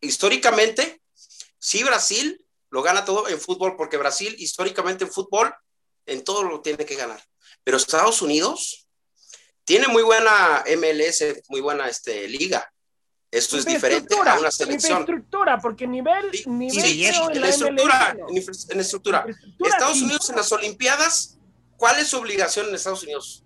históricamente, 0.00 1.00
sí 1.58 1.84
Brasil 1.84 2.44
lo 2.70 2.82
gana 2.82 3.04
todo 3.04 3.28
en 3.28 3.40
fútbol, 3.40 3.76
porque 3.76 3.96
Brasil 3.96 4.34
históricamente 4.38 5.04
en 5.04 5.10
fútbol, 5.10 5.52
en 6.06 6.24
todo 6.24 6.42
lo 6.42 6.60
tiene 6.60 6.84
que 6.84 6.96
ganar. 6.96 7.22
Pero 7.62 7.76
Estados 7.76 8.22
Unidos 8.22 8.88
tiene 9.64 9.88
muy 9.88 10.02
buena 10.02 10.64
MLS, 10.76 11.42
muy 11.48 11.60
buena 11.60 11.88
este, 11.88 12.28
liga, 12.28 12.70
esto 13.30 13.56
es 13.56 13.64
diferente 13.64 14.14
a 14.14 14.38
una 14.38 14.50
selección. 14.50 15.00
Infraestructura, 15.00 15.58
porque 15.58 15.86
nivel. 15.86 16.30
nivel 16.46 16.82
sí, 16.82 17.06
en, 17.06 17.40
la 17.40 17.48
estructura, 17.48 18.16
en, 18.28 18.80
estructura. 18.80 19.26
Estados 19.58 20.02
Unidos 20.02 20.28
en 20.30 20.36
las 20.36 20.50
Olimpiadas, 20.50 21.38
¿cuál 21.76 22.00
es 22.00 22.08
su 22.08 22.18
obligación 22.18 22.68
en 22.68 22.74
Estados 22.74 23.04
Unidos? 23.04 23.44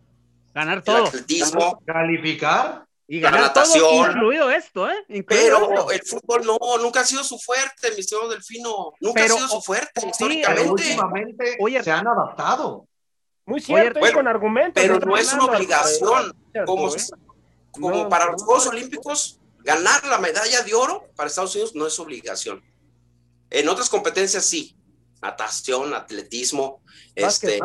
Ganar 0.55 0.83
todo. 0.83 1.07
atletismo. 1.07 1.83
Calificar. 1.85 2.87
Y 3.07 3.21
ganar 3.21 3.41
la 3.41 3.47
natación. 3.49 3.83
Todo, 3.83 4.11
incluido 4.11 4.51
esto, 4.51 4.91
¿eh? 4.91 5.25
pero 5.29 5.91
el 5.91 6.01
fútbol 6.01 6.47
no, 6.47 6.59
nunca 6.81 7.01
ha 7.01 7.05
sido 7.05 7.23
su 7.23 7.39
fuerte, 7.39 7.91
mi 7.91 8.01
estimado 8.01 8.31
Delfino. 8.31 8.95
Nunca 9.01 9.25
ha 9.25 9.29
sido 9.29 9.47
su 9.47 9.61
fuerte, 9.61 10.09
históricamente. 10.09 10.71
últimamente 10.71 11.59
se 11.83 11.91
han 11.91 12.09
adaptado. 12.09 12.89
Muy 13.47 13.61
cierto, 13.61 14.01
con 14.13 14.27
argumentos. 14.27 14.83
Pero 14.83 14.99
no 14.99 15.17
es 15.17 15.33
una 15.33 15.45
obligación. 15.45 16.35
como, 16.67 16.89
¿eh? 16.89 16.99
como 17.71 18.09
para 18.09 18.33
los 18.33 18.43
Juegos 18.43 18.67
Olímpicos, 18.67 19.41
Ganar 19.65 20.07
la 20.07 20.19
medalla 20.19 20.63
de 20.63 20.75
oro 20.75 21.09
para 21.17 21.29
Estados 21.29 21.55
Unidos 21.55 21.75
no 21.75 21.87
es 21.87 21.99
obligación. 21.99 22.63
En 23.49 23.67
otras 23.67 23.89
competencias 23.89 24.45
sí, 24.45 24.77
natación, 25.23 25.95
atletismo, 25.95 26.83
este, 27.15 27.61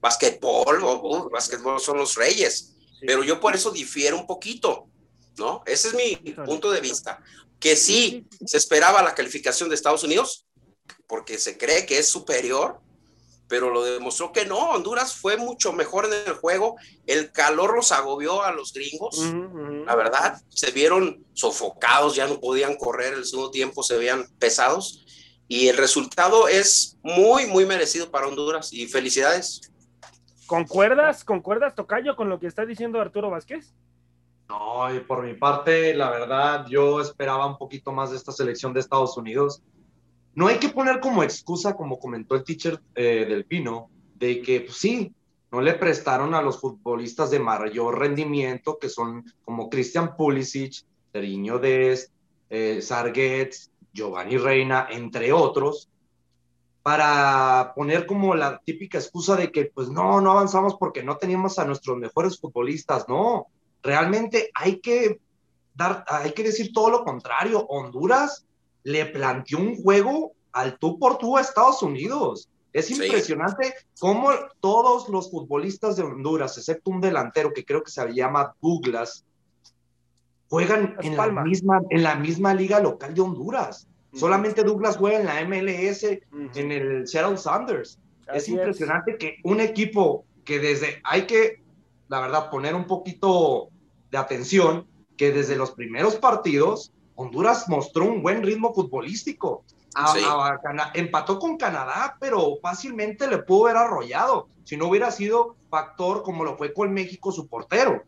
básquetbol, 0.00 0.82
uh, 0.82 1.30
básquetbol 1.30 1.80
son 1.80 1.98
los 1.98 2.16
reyes, 2.16 2.74
pero 3.06 3.22
yo 3.22 3.38
por 3.38 3.54
eso 3.54 3.70
difiero 3.70 4.18
un 4.18 4.26
poquito, 4.26 4.88
¿no? 5.36 5.62
Ese 5.64 5.88
es 5.88 5.94
mi 5.94 6.16
punto 6.32 6.72
de 6.72 6.80
vista, 6.80 7.22
que 7.60 7.76
sí 7.76 8.26
se 8.44 8.56
esperaba 8.56 9.00
la 9.00 9.14
calificación 9.14 9.68
de 9.68 9.76
Estados 9.76 10.02
Unidos, 10.02 10.44
porque 11.06 11.38
se 11.38 11.56
cree 11.56 11.86
que 11.86 12.00
es 12.00 12.08
superior, 12.08 12.80
pero 13.48 13.70
lo 13.70 13.82
demostró 13.82 14.32
que 14.32 14.44
no, 14.44 14.70
Honduras 14.70 15.14
fue 15.14 15.36
mucho 15.36 15.72
mejor 15.72 16.06
en 16.06 16.12
el 16.26 16.34
juego, 16.34 16.76
el 17.06 17.32
calor 17.32 17.74
los 17.74 17.92
agobió 17.92 18.42
a 18.42 18.52
los 18.52 18.72
gringos, 18.72 19.18
la 19.86 19.96
verdad, 19.96 20.40
se 20.48 20.70
vieron 20.70 21.24
sofocados, 21.32 22.14
ya 22.14 22.26
no 22.26 22.40
podían 22.40 22.76
correr 22.76 23.14
el 23.14 23.24
segundo 23.24 23.50
tiempo, 23.50 23.82
se 23.82 23.96
veían 23.96 24.26
pesados, 24.38 25.04
y 25.48 25.68
el 25.68 25.78
resultado 25.78 26.46
es 26.46 26.98
muy, 27.02 27.46
muy 27.46 27.64
merecido 27.64 28.10
para 28.10 28.28
Honduras, 28.28 28.72
y 28.72 28.86
felicidades. 28.86 29.62
¿Concuerdas, 30.46 31.24
concuerdas, 31.24 31.74
Tocayo, 31.74 32.16
con 32.16 32.28
lo 32.28 32.38
que 32.38 32.46
está 32.46 32.66
diciendo 32.66 33.00
Arturo 33.00 33.30
Vázquez? 33.30 33.74
No, 34.48 34.94
y 34.94 35.00
por 35.00 35.22
mi 35.22 35.34
parte, 35.34 35.94
la 35.94 36.10
verdad, 36.10 36.66
yo 36.68 37.00
esperaba 37.00 37.46
un 37.46 37.58
poquito 37.58 37.92
más 37.92 38.10
de 38.10 38.16
esta 38.16 38.32
selección 38.32 38.72
de 38.72 38.80
Estados 38.80 39.16
Unidos 39.16 39.62
no 40.34 40.46
hay 40.46 40.58
que 40.58 40.68
poner 40.68 41.00
como 41.00 41.22
excusa, 41.22 41.74
como 41.74 41.98
comentó 41.98 42.34
el 42.34 42.44
teacher 42.44 42.80
eh, 42.94 43.26
del 43.28 43.44
Pino, 43.44 43.90
de 44.14 44.40
que 44.42 44.62
pues, 44.62 44.76
sí, 44.78 45.12
no 45.50 45.60
le 45.60 45.74
prestaron 45.74 46.34
a 46.34 46.42
los 46.42 46.60
futbolistas 46.60 47.30
de 47.30 47.38
mayor 47.38 47.98
rendimiento, 47.98 48.78
que 48.78 48.88
son 48.88 49.24
como 49.44 49.70
Christian 49.70 50.16
Pulisic, 50.16 50.84
Seriño 51.12 51.58
Dest, 51.58 52.12
eh, 52.50 52.80
Giovanni 53.92 54.36
Reina, 54.36 54.86
entre 54.90 55.32
otros, 55.32 55.88
para 56.82 57.72
poner 57.74 58.06
como 58.06 58.34
la 58.34 58.60
típica 58.64 58.98
excusa 58.98 59.36
de 59.36 59.50
que 59.50 59.66
pues 59.66 59.88
no, 59.88 60.20
no 60.20 60.32
avanzamos 60.32 60.76
porque 60.78 61.02
no 61.02 61.16
teníamos 61.16 61.58
a 61.58 61.64
nuestros 61.64 61.98
mejores 61.98 62.38
futbolistas, 62.38 63.06
no, 63.08 63.46
realmente 63.82 64.50
hay 64.54 64.80
que 64.80 65.20
dar, 65.74 66.04
hay 66.08 66.32
que 66.32 66.44
decir 66.44 66.72
todo 66.72 66.90
lo 66.90 67.04
contrario, 67.04 67.66
Honduras 67.66 68.46
le 68.88 69.04
planteó 69.04 69.58
un 69.58 69.76
juego 69.76 70.32
al 70.50 70.78
tú 70.78 70.98
por 70.98 71.18
tú 71.18 71.36
a 71.36 71.42
Estados 71.42 71.82
Unidos. 71.82 72.48
Es 72.72 72.90
impresionante 72.90 73.74
cómo 73.98 74.30
todos 74.60 75.10
los 75.10 75.30
futbolistas 75.30 75.96
de 75.96 76.04
Honduras, 76.04 76.56
excepto 76.56 76.90
un 76.90 77.00
delantero 77.00 77.52
que 77.52 77.66
creo 77.66 77.82
que 77.82 77.90
se 77.90 78.14
llama 78.14 78.54
Douglas, 78.62 79.26
juegan 80.48 80.96
en 81.02 81.16
la, 81.18 81.28
misma, 81.28 81.82
en 81.90 82.02
la 82.02 82.14
misma 82.14 82.54
liga 82.54 82.80
local 82.80 83.14
de 83.14 83.20
Honduras. 83.20 83.86
Solamente 84.14 84.64
Douglas 84.64 84.96
juega 84.96 85.20
en 85.20 85.26
la 85.26 85.44
MLS, 85.44 86.04
en 86.04 86.72
el 86.72 87.06
Seattle 87.06 87.36
Sounders. 87.36 87.98
es 88.32 88.48
impresionante 88.48 89.18
que 89.18 89.36
un 89.44 89.60
equipo 89.60 90.24
que 90.46 90.60
desde, 90.60 91.02
hay 91.04 91.26
que, 91.26 91.62
la 92.08 92.22
verdad, 92.22 92.50
poner 92.50 92.74
un 92.74 92.86
poquito 92.86 93.68
de 94.10 94.16
atención, 94.16 94.86
que 95.18 95.30
desde 95.30 95.56
los 95.56 95.72
primeros 95.72 96.16
partidos, 96.16 96.92
Honduras 97.20 97.68
mostró 97.68 98.04
un 98.04 98.22
buen 98.22 98.44
ritmo 98.44 98.72
futbolístico. 98.72 99.64
empató 100.94 101.40
con 101.40 101.56
Canadá, 101.56 102.16
pero 102.20 102.58
fácilmente 102.62 103.26
le 103.26 103.38
pudo 103.38 103.66
haber 103.66 103.76
arrollado 103.78 104.48
si 104.62 104.76
no 104.76 104.86
hubiera 104.86 105.10
sido 105.10 105.56
factor 105.68 106.22
como 106.22 106.44
lo 106.44 106.56
fue 106.56 106.72
con 106.72 106.92
México 106.92 107.32
su 107.32 107.48
portero. 107.48 108.04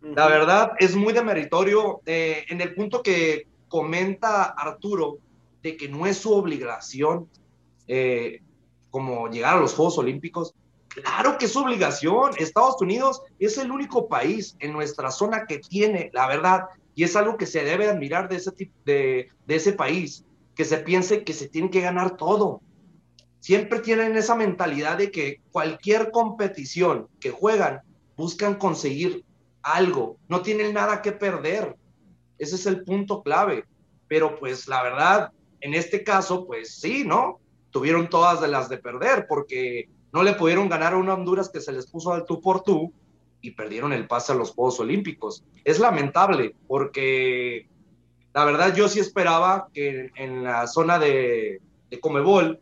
La 0.00 0.28
verdad 0.28 0.72
es 0.78 0.94
muy 0.94 1.12
demeritorio 1.12 2.00
eh, 2.06 2.44
en 2.48 2.60
el 2.60 2.76
punto 2.76 3.02
que 3.02 3.48
comenta 3.68 4.44
Arturo 4.44 5.18
de 5.60 5.76
que 5.76 5.88
no 5.88 6.06
es 6.06 6.18
su 6.18 6.32
obligación 6.32 7.28
eh, 7.88 8.40
como 8.90 9.26
llegar 9.30 9.56
a 9.56 9.60
los 9.60 9.74
Juegos 9.74 9.98
Olímpicos. 9.98 10.54
Claro 10.86 11.38
que 11.38 11.46
es 11.46 11.52
su 11.52 11.58
obligación. 11.58 12.34
Estados 12.38 12.80
Unidos 12.80 13.22
es 13.40 13.58
el 13.58 13.72
único 13.72 14.06
país 14.06 14.54
en 14.60 14.72
nuestra 14.72 15.10
zona 15.10 15.44
que 15.46 15.58
tiene, 15.58 16.10
la 16.12 16.28
verdad, 16.28 16.66
y 16.94 17.04
es 17.04 17.16
algo 17.16 17.36
que 17.36 17.46
se 17.46 17.64
debe 17.64 17.88
admirar 17.88 18.28
de 18.28 18.36
ese, 18.36 18.52
de, 18.84 19.28
ese 19.48 19.72
país, 19.72 20.24
que 20.54 20.64
se 20.64 20.78
piense 20.78 21.24
que 21.24 21.32
se 21.32 21.48
tiene 21.48 21.70
que 21.70 21.80
ganar 21.80 22.16
todo. 22.16 22.60
Siempre 23.40 23.80
tienen 23.80 24.16
esa 24.16 24.36
mentalidad 24.36 24.98
de 24.98 25.10
que 25.10 25.40
cualquier 25.50 26.10
competición 26.10 27.08
que 27.20 27.30
juegan 27.30 27.80
buscan 28.16 28.54
conseguir 28.54 29.24
algo, 29.62 30.18
no 30.28 30.42
tienen 30.42 30.72
nada 30.72 31.02
que 31.02 31.12
perder. 31.12 31.74
Ese 32.38 32.54
es 32.54 32.66
el 32.66 32.84
punto 32.84 33.22
clave. 33.22 33.64
Pero 34.06 34.38
pues 34.38 34.68
la 34.68 34.82
verdad, 34.82 35.32
en 35.60 35.74
este 35.74 36.04
caso, 36.04 36.46
pues 36.46 36.76
sí, 36.76 37.04
¿no? 37.04 37.40
Tuvieron 37.70 38.08
todas 38.08 38.40
de 38.40 38.48
las 38.48 38.68
de 38.68 38.78
perder 38.78 39.26
porque 39.28 39.88
no 40.12 40.22
le 40.22 40.34
pudieron 40.34 40.68
ganar 40.68 40.92
a 40.92 40.98
una 40.98 41.14
Honduras 41.14 41.48
que 41.48 41.60
se 41.60 41.72
les 41.72 41.86
puso 41.86 42.12
al 42.12 42.24
tú 42.24 42.40
por 42.40 42.62
tú 42.62 42.92
y 43.44 43.50
perdieron 43.50 43.92
el 43.92 44.06
pase 44.06 44.32
a 44.32 44.34
los 44.34 44.52
Juegos 44.52 44.80
Olímpicos. 44.80 45.44
Es 45.64 45.78
lamentable 45.78 46.56
porque 46.66 47.68
la 48.32 48.46
verdad 48.46 48.74
yo 48.74 48.88
sí 48.88 49.00
esperaba 49.00 49.68
que 49.74 50.10
en 50.16 50.42
la 50.42 50.66
zona 50.66 50.98
de, 50.98 51.60
de 51.90 52.00
Comebol 52.00 52.58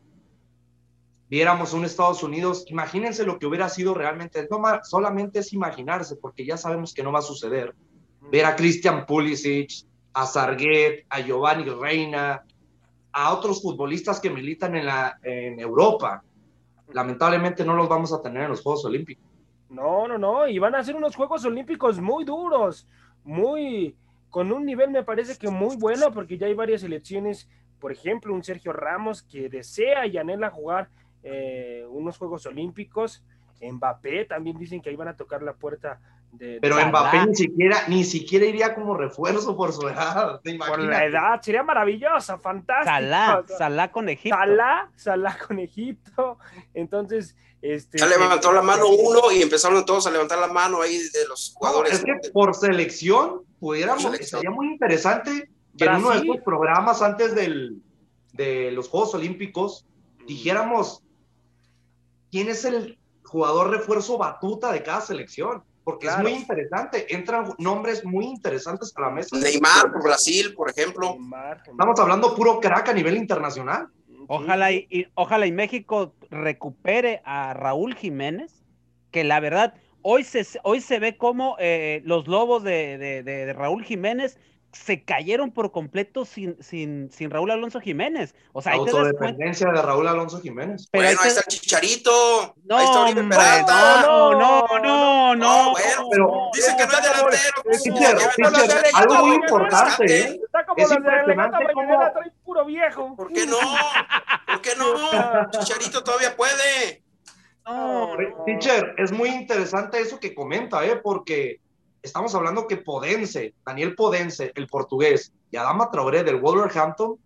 viéramos 1.31 1.73
un 1.73 1.85
Estados 1.85 2.25
Unidos, 2.25 2.65
imagínense 2.67 3.25
lo 3.25 3.39
que 3.39 3.47
hubiera 3.47 3.69
sido 3.69 3.95
realmente, 3.95 4.49
no 4.51 4.61
solamente 4.83 5.39
es 5.39 5.53
imaginarse, 5.53 6.17
porque 6.17 6.45
ya 6.45 6.57
sabemos 6.57 6.93
que 6.93 7.05
no 7.05 7.13
va 7.13 7.21
a 7.21 7.23
suceder. 7.23 7.75
Ver 8.33 8.45
a 8.45 8.57
Christian 8.57 9.07
Pulisic, 9.07 9.87
a 10.13 10.27
Sarguet, 10.27 11.07
a 11.09 11.21
Giovanni 11.21 11.65
Reina, 11.65 12.45
a 13.13 13.33
otros 13.33 13.63
futbolistas 13.63 14.19
que 14.19 14.31
militan 14.31 14.75
en, 14.75 14.87
la, 14.87 15.17
en 15.23 15.61
Europa. 15.61 16.25
Lamentablemente 16.93 17.65
no 17.65 17.77
los 17.77 17.89
vamos 17.89 18.13
a 18.13 18.21
tener 18.21 18.43
en 18.43 18.51
los 18.51 18.63
Juegos 18.63 18.85
Olímpicos. 18.85 19.32
No, 19.73 20.07
no, 20.07 20.19
no, 20.19 20.47
y 20.47 20.59
van 20.59 20.75
a 20.75 20.85
ser 20.85 20.97
unos 20.97 21.17
Juegos 21.17 21.47
Olímpicos 21.47 21.99
muy 21.99 22.27
duros, 22.27 22.87
muy, 23.25 23.97
con 24.29 24.53
un 24.53 24.67
nivel 24.67 24.91
me 24.91 25.03
parece 25.03 25.39
que 25.39 25.49
muy 25.49 25.77
bueno, 25.77 26.13
porque 26.13 26.37
ya 26.37 26.47
hay 26.47 26.53
varias 26.53 26.83
selecciones, 26.83 27.49
por 27.81 27.91
ejemplo, 27.91 28.35
un 28.35 28.45
Sergio 28.45 28.75
Ramos 28.75 29.23
que 29.23 29.49
desea 29.49 30.07
y 30.07 30.19
anhela 30.19 30.51
jugar 30.51 30.91
eh, 31.23 31.87
unos 31.89 32.19
Juegos 32.19 32.45
Olímpicos, 32.45 33.25
Mbappé 33.63 34.27
también 34.27 34.59
dicen 34.59 34.83
que 34.83 34.91
ahí 34.91 34.97
van 34.97 35.09
a 35.09 35.17
tocar 35.17 35.43
la 35.43 35.55
puerta 35.55 36.01
pero 36.39 36.87
Mbappé 36.87 37.27
ni 37.27 37.35
siquiera, 37.35 37.89
ni 37.89 38.05
siquiera 38.05 38.47
iría 38.47 38.75
como 38.75 38.97
refuerzo 38.97 39.57
por 39.57 39.73
su 39.73 39.87
edad. 39.89 40.41
Por 40.67 40.81
la 40.81 41.05
edad, 41.05 41.41
sería 41.43 41.63
maravillosa, 41.63 42.39
fantástica. 42.39 42.95
Salah, 42.95 43.45
Salah 43.47 43.91
con 43.93 44.09
Egipto. 44.09 44.37
Salah, 44.37 44.91
Salah 44.97 45.39
con 45.47 45.59
Egipto. 45.59 46.39
Entonces, 46.75 47.37
este. 47.61 47.99
Ya 47.99 48.07
levantó 48.07 48.53
la 48.53 48.63
mano 48.63 48.87
uno 48.89 49.31
y 49.31 49.43
empezaron 49.43 49.85
todos 49.85 50.07
a 50.07 50.11
levantar 50.11 50.39
la 50.39 50.49
mano 50.49 50.81
ahí 50.81 50.97
de 50.97 51.29
los 51.29 51.53
jugadores. 51.55 51.93
es 51.93 52.05
que 52.05 52.31
por 52.31 52.55
selección 52.55 53.43
pudiéramos, 53.61 54.03
sería 54.21 54.51
muy 54.51 54.69
interesante 54.69 55.51
que 55.77 55.85
en 55.85 55.97
uno 55.97 56.11
de 56.11 56.19
estos 56.19 56.39
programas 56.45 57.03
antes 57.03 57.35
del, 57.35 57.83
de 58.33 58.73
los 58.73 58.89
Juegos 58.89 59.15
Olímpicos 59.15 59.87
dijéramos 60.27 61.03
quién 62.31 62.49
es 62.49 62.65
el 62.65 62.99
jugador 63.23 63.71
refuerzo 63.71 64.19
batuta 64.19 64.73
de 64.73 64.83
cada 64.83 65.01
selección 65.01 65.63
porque 65.85 66.07
es 66.07 66.19
muy 66.19 66.33
interesante. 66.33 67.15
Entran 67.15 67.53
nombres 67.59 68.05
muy 68.05 68.27
interesantes 68.27 68.93
a 68.97 69.01
la 69.03 69.11
mesa. 69.11 69.37
Neymar 69.37 69.93
por 69.93 70.03
Brasil, 70.03 70.55
por 70.55 70.71
ejemplo. 70.71 71.17
Estamos 71.67 71.99
hablando 71.99 72.35
puro 72.35 72.61
crack 72.61 72.91
a 72.91 72.93
nivel 72.93 73.17
internacional. 73.17 73.89
Ojalá 74.29 74.73
y, 74.73 75.09
ojalá 75.15 75.47
y 75.47 75.53
México 75.53 76.15
recupere 76.31 77.23
a 77.25 77.55
Raúl 77.55 77.95
Jiménez, 77.95 78.65
que 79.11 79.25
la 79.25 79.41
verdad, 79.41 79.75
hoy 80.01 80.25
se, 80.25 80.47
hoy 80.63 80.81
se 80.81 80.99
ve 80.99 81.17
como 81.17 81.57
eh, 81.59 82.01
los 82.05 82.29
lobos 82.29 82.63
de, 82.63 83.23
de 83.25 83.53
Raúl 83.53 83.85
Jiménez 83.85 84.39
se 84.73 85.05
cayeron 85.05 85.53
por 85.53 85.71
completo 85.71 86.25
sin, 86.25 86.61
sin, 86.63 87.11
sin 87.13 87.31
Raúl 87.31 87.51
Alonso 87.51 87.79
Jiménez. 87.81 88.35
O 88.53 88.63
sea, 88.63 88.73
autodependencia 88.73 89.71
de 89.71 89.83
Raúl 89.83 90.09
Alonso 90.09 90.41
Jiménez. 90.41 90.89
Pero 90.91 91.05
bueno, 91.05 91.21
ahí 91.23 91.29
está 91.29 91.43
Chicharito. 91.43 92.55
No, 92.65 92.79
ahí 92.79 92.85
está 92.87 93.01
Oribe 93.03 93.25
Peralta. 93.25 94.03
No, 94.03 94.33
no, 94.33 94.67
no, 94.79 95.37
no. 95.37 95.73
bueno, 95.73 96.09
pero 96.11 96.51
dicen 96.55 96.77
que 96.77 96.87
no 96.87 96.93
es 96.93 97.83
delantero. 97.83 98.89
algo 98.95 99.27
muy 99.27 99.37
importante. 99.37 100.21
¿eh? 100.21 100.41
Está 100.43 100.65
como 100.65 100.83
es 100.83 100.91
la 100.91 100.99
de 100.99 102.11
trae 102.13 102.33
puro 102.43 102.65
viejo. 102.65 103.15
¿Por 103.15 103.33
qué 103.33 103.47
no? 103.47 103.59
¿Por 104.47 104.63
qué 104.63 104.71
no? 104.77 105.51
Chicharito 105.51 106.03
todavía 106.03 106.35
puede. 106.35 107.03
No, 107.67 108.17
teacher, 108.45 108.95
es 108.99 109.13
muy 109.13 109.29
interesante 109.29 110.01
eso 110.01 110.19
que 110.19 110.35
comenta, 110.35 110.85
¿eh? 110.85 110.97
Porque 110.97 111.61
estamos 112.03 112.35
hablando 112.35 112.67
que 112.67 112.77
Podense, 112.77 113.55
Daniel 113.65 113.95
Podense, 113.95 114.53
el 114.55 114.67
portugués, 114.67 115.33
y 115.51 115.57
Adama 115.57 115.91
Traoré 115.91 116.25
del 116.25 116.41
Wolverhampton, 116.41 117.19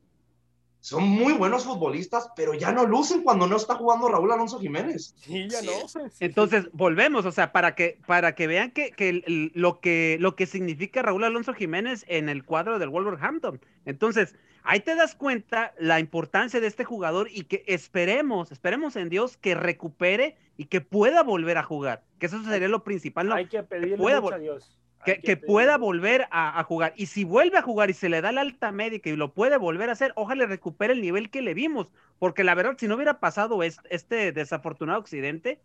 son 0.87 1.03
muy 1.03 1.33
buenos 1.33 1.64
futbolistas, 1.64 2.29
pero 2.37 2.55
ya 2.55 2.70
no 2.70 2.87
lucen 2.87 3.24
cuando 3.24 3.49
no 3.49 3.57
está 3.57 3.74
jugando 3.74 4.07
Raúl 4.07 4.31
Alonso 4.31 4.61
Jiménez. 4.61 5.16
Sí, 5.18 5.49
ya 5.49 5.61
no. 5.62 5.72
Entonces, 6.20 6.68
volvemos, 6.72 7.27
o 7.27 7.33
sea, 7.33 7.51
para 7.51 7.74
que, 7.74 7.99
para 8.07 8.37
que 8.37 8.47
vean 8.47 8.70
que, 8.70 8.93
que, 8.93 9.51
lo 9.53 9.81
que 9.81 10.16
lo 10.20 10.37
que 10.37 10.47
significa 10.47 11.03
Raúl 11.03 11.24
Alonso 11.24 11.55
Jiménez 11.55 12.05
en 12.07 12.29
el 12.29 12.45
cuadro 12.45 12.79
del 12.79 12.91
Wolverhampton. 12.91 13.61
Entonces, 13.85 14.37
ahí 14.67 14.81
te 14.81 14.95
das 14.95 15.14
cuenta 15.14 15.73
la 15.79 16.01
importancia 16.01 16.61
de 16.61 16.67
este 16.67 16.85
jugador 16.85 17.29
y 17.31 17.45
que 17.45 17.64
esperemos, 17.67 18.53
esperemos 18.53 18.97
en 18.97 19.09
Dios 19.09 19.37
que 19.37 19.55
recupere 19.55 20.37
y 20.57 20.67
que 20.67 20.81
pueda 20.81 21.23
volver 21.23 21.59
a 21.59 21.62
jugar, 21.62 22.03
que 22.19 22.27
eso 22.27 22.43
sería 22.43 22.69
lo 22.69 22.85
principal. 22.85 23.33
Hay 23.33 23.47
que 23.47 23.62
pedirle 23.62 24.12
a 24.12 24.39
Dios. 24.39 24.79
Que, 25.05 25.37
pueda 25.37 25.79
volver 25.79 26.27
a, 26.33 26.61
jugar. 26.64 26.93
Y 26.97 27.07
si 27.07 27.23
vuelve 27.23 27.59
a 27.59 27.62
jugar 27.62 27.91
y 27.91 27.93
se 27.93 28.09
le 28.09 28.21
da 28.21 28.33
la 28.33 28.41
alta 28.41 28.73
médica 28.73 29.09
y 29.09 29.14
lo 29.14 29.33
puede 29.33 29.57
volver 29.57 29.89
a 29.89 29.93
hacer, 29.93 30.12
ojalá 30.17 30.47
recupere 30.47 30.95
el 30.95 31.01
nivel 31.01 31.31
que 31.31 31.43
le 31.43 31.55
vimos. 31.55 31.93
Porque 32.19 32.43
la 32.43 32.57
verdad, 32.57 32.75
si 32.77 32.89
no 32.89 32.97
hubiera 32.97 33.21
pasado 33.21 33.62
este 33.62 34.33
desafortunado 34.33 34.99
accidente, 34.99 35.61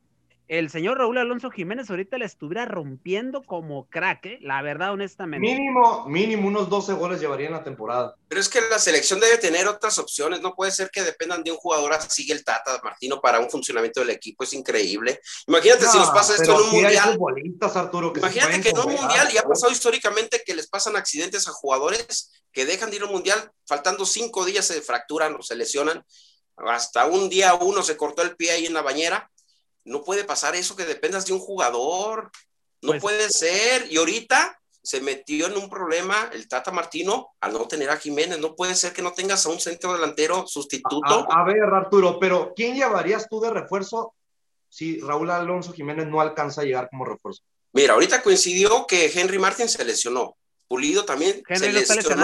el 0.47 0.69
señor 0.69 0.97
Raúl 0.97 1.17
Alonso 1.17 1.49
Jiménez 1.49 1.89
ahorita 1.89 2.17
le 2.17 2.25
estuviera 2.25 2.65
rompiendo 2.65 3.41
como 3.41 3.87
crack, 3.89 4.25
¿eh? 4.25 4.39
la 4.41 4.61
verdad, 4.61 4.91
honestamente. 4.91 5.47
Mínimo, 5.47 6.05
mínimo 6.07 6.47
unos 6.49 6.69
12 6.69 6.93
goles 6.93 7.21
llevaría 7.21 7.47
en 7.47 7.53
la 7.53 7.63
temporada. 7.63 8.15
Pero 8.27 8.41
es 8.41 8.49
que 8.49 8.59
la 8.69 8.77
selección 8.77 9.21
debe 9.21 9.37
tener 9.37 9.67
otras 9.67 9.97
opciones, 9.97 10.41
no 10.41 10.53
puede 10.53 10.71
ser 10.71 10.89
que 10.91 11.03
dependan 11.03 11.41
de 11.43 11.51
un 11.51 11.57
jugador 11.57 11.93
así 11.93 12.29
el 12.31 12.43
Tata 12.43 12.81
Martino 12.83 13.21
para 13.21 13.39
un 13.39 13.49
funcionamiento 13.49 14.01
del 14.01 14.09
equipo, 14.09 14.43
es 14.43 14.53
increíble. 14.53 15.21
Imagínate 15.47 15.85
si 15.87 15.97
nos 15.97 16.09
pasa 16.09 16.35
esto 16.35 16.53
en 16.53 16.65
un 16.65 16.69
mundial. 16.71 17.17
Arturo, 17.61 18.13
Imagínate 18.17 18.61
que 18.61 18.69
en 18.69 18.77
un 18.77 18.93
mundial, 18.93 19.29
y 19.33 19.37
ha 19.37 19.43
pasado 19.43 19.71
históricamente 19.71 20.43
que 20.45 20.53
les 20.53 20.67
pasan 20.67 20.97
accidentes 20.97 21.47
a 21.47 21.51
jugadores 21.51 22.29
que 22.51 22.65
dejan 22.65 22.89
de 22.89 22.97
ir 22.97 23.03
a 23.03 23.05
un 23.05 23.11
mundial, 23.13 23.51
faltando 23.65 24.05
cinco 24.05 24.43
días 24.43 24.65
se 24.65 24.81
fracturan 24.81 25.33
o 25.35 25.41
se 25.41 25.55
lesionan. 25.55 26.03
Hasta 26.57 27.05
un 27.05 27.29
día 27.29 27.53
uno 27.53 27.81
se 27.81 27.95
cortó 27.95 28.21
el 28.21 28.35
pie 28.35 28.51
ahí 28.51 28.65
en 28.65 28.73
la 28.73 28.81
bañera 28.81 29.30
no 29.85 30.03
puede 30.03 30.23
pasar 30.23 30.55
eso 30.55 30.75
que 30.75 30.85
dependas 30.85 31.25
de 31.25 31.33
un 31.33 31.39
jugador. 31.39 32.31
No 32.81 32.91
pues 32.91 33.01
puede 33.01 33.29
ser. 33.29 33.91
Y 33.91 33.97
ahorita 33.97 34.59
se 34.83 35.01
metió 35.01 35.47
en 35.47 35.57
un 35.57 35.69
problema 35.69 36.29
el 36.33 36.47
Tata 36.47 36.71
Martino 36.71 37.29
al 37.39 37.53
no 37.53 37.67
tener 37.67 37.89
a 37.89 37.97
Jiménez. 37.97 38.39
No 38.39 38.55
puede 38.55 38.75
ser 38.75 38.93
que 38.93 39.01
no 39.01 39.13
tengas 39.13 39.45
a 39.45 39.49
un 39.49 39.59
centro 39.59 39.93
delantero 39.93 40.45
sustituto. 40.47 41.27
A, 41.31 41.41
a 41.41 41.45
ver, 41.45 41.63
Arturo, 41.63 42.19
pero 42.19 42.53
¿quién 42.55 42.75
llevarías 42.75 43.27
tú 43.29 43.39
de 43.39 43.51
refuerzo 43.51 44.13
si 44.69 44.99
Raúl 44.99 45.29
Alonso 45.29 45.73
Jiménez 45.73 46.07
no 46.07 46.21
alcanza 46.21 46.61
a 46.61 46.63
llegar 46.63 46.89
como 46.89 47.05
refuerzo? 47.05 47.43
Mira, 47.73 47.93
ahorita 47.93 48.21
coincidió 48.21 48.85
que 48.87 49.11
Henry 49.13 49.39
Martin 49.39 49.69
se 49.69 49.83
lesionó. 49.85 50.35
Pulido 50.67 51.05
también 51.05 51.43
Henry 51.47 51.85
se 51.85 51.99
está 51.99 52.17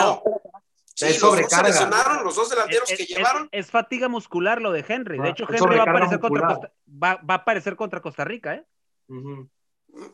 lesionó. 1.06 1.06
Sí, 1.06 1.06
Es 1.06 1.22
los 1.22 1.52
dos 1.52 1.64
lesionaron, 1.64 2.24
los 2.24 2.36
dos 2.36 2.50
delanteros 2.50 2.90
Es, 2.92 2.98
que 2.98 3.04
es- 3.04 3.10
llevaron. 3.10 3.50
es 3.52 3.70
fatiga 3.72 4.08
muscular 4.08 4.62
lo 4.62 4.72
de 4.72 4.84
Henry. 4.88 5.18
De 5.20 5.28
Ah, 5.28 5.32
hecho, 5.32 5.46
Henry 5.50 5.78
va 5.78 5.84
a 5.84 5.90
aparecer 5.90 6.20
contra. 6.20 6.48
Costa, 6.48 6.72
va, 6.88 7.16
va 7.18 7.34
a 7.36 7.38
aparecer 7.38 7.76
contra 7.76 8.02
Costa 8.02 8.24
Rica, 8.26 8.56
¿eh? 8.56 8.66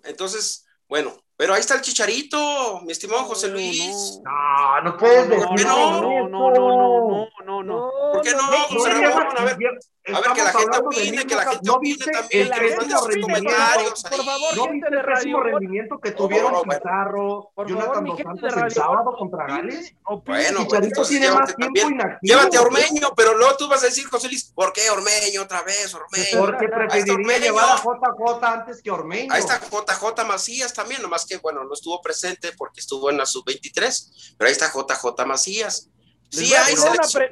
Entonces, 0.03 0.65
bueno, 0.87 1.11
pero 1.35 1.53
ahí 1.53 1.59
está 1.59 1.75
el 1.75 1.81
chicharito, 1.81 2.81
mi 2.83 2.91
estimado 2.91 3.23
José 3.23 3.47
Luis. 3.47 4.19
No, 4.23 4.81
no 4.81 4.97
puedes 4.97 5.29
decir 5.29 5.47
qué 5.55 5.63
no, 5.63 6.01
no, 6.01 6.29
no, 6.29 6.51
no, 6.51 7.07
no, 7.07 7.27
no, 7.45 7.63
no. 7.63 7.91
¿Por 8.13 8.21
qué 8.21 8.31
no, 8.31 8.43
José 8.69 8.89
Ramón? 8.91 9.27
A 9.37 9.43
ver, 9.45 9.57
Estamos 10.05 10.27
a 10.27 10.33
ver, 10.33 10.37
que 10.37 10.43
la 10.43 10.59
gente 10.59 10.77
opine, 10.79 11.25
que 11.25 11.35
la 11.35 11.43
gente 11.43 11.59
¿No 11.63 11.73
opine 11.75 11.95
viste 11.95 12.11
también, 12.11 12.51
que 12.51 12.75
mande 12.75 12.93
sus 12.97 13.17
comentarios 13.21 14.03
por 14.03 14.25
favor, 14.25 14.57
¿No 14.57 14.67
viste 14.67 14.87
el 14.89 15.05
pésimo 15.05 15.39
rendimiento 15.39 15.99
que 15.99 16.11
tuvieron. 16.11 16.63
Pizarro, 16.63 17.51
Por 17.55 17.67
Jonathan 17.69 18.03
Dos 18.03 18.19
Santos 18.19 18.53
el 18.53 18.71
sábado 18.71 19.15
contra 19.17 19.47
Gales? 19.47 19.95
Bueno, 20.03 20.19
pues, 20.25 20.81
Chicharito 20.81 21.05
tiene 21.05 21.31
más 21.31 21.55
tiempo 21.55 21.89
inactivo. 21.89 22.19
Llévate 22.21 22.57
a 22.57 22.61
Ormeño, 22.63 23.13
pero 23.15 23.37
luego 23.37 23.55
tú 23.55 23.69
vas 23.69 23.81
a 23.83 23.85
decir, 23.85 24.05
José 24.09 24.27
Luis, 24.27 24.51
¿por 24.53 24.73
qué 24.73 24.89
Ormeño 24.89 25.41
otra 25.41 25.61
vez? 25.63 25.93
Ormeño. 25.93 26.37
Porque 26.37 26.67
preferiría 26.67 27.37
llevar 27.37 27.69
a 27.69 27.77
JJ 27.77 28.43
antes 28.43 28.81
que 28.81 28.91
Ormeño. 28.91 29.31
Ahí 29.31 29.39
está 29.39 29.61
JJ 29.61 30.25
Macías 30.27 30.73
también, 30.73 31.01
nomás 31.01 31.22
que, 31.25 31.37
bueno, 31.37 31.63
no 31.63 31.73
estuvo 31.73 32.01
presente 32.01 32.51
porque 32.57 32.79
estuvo 32.79 33.09
en 33.09 33.17
la 33.17 33.25
sub-23, 33.25 34.35
pero 34.37 34.47
ahí 34.47 34.51
está 34.51 34.67
JJ 34.71 35.25
Macías. 35.25 35.89
Les 36.31 36.41
Sí 36.41 36.45
voy 36.49 36.55
a 36.55 36.65
hay, 36.65 36.75
sí 36.75 36.81
sobre- 37.03 37.29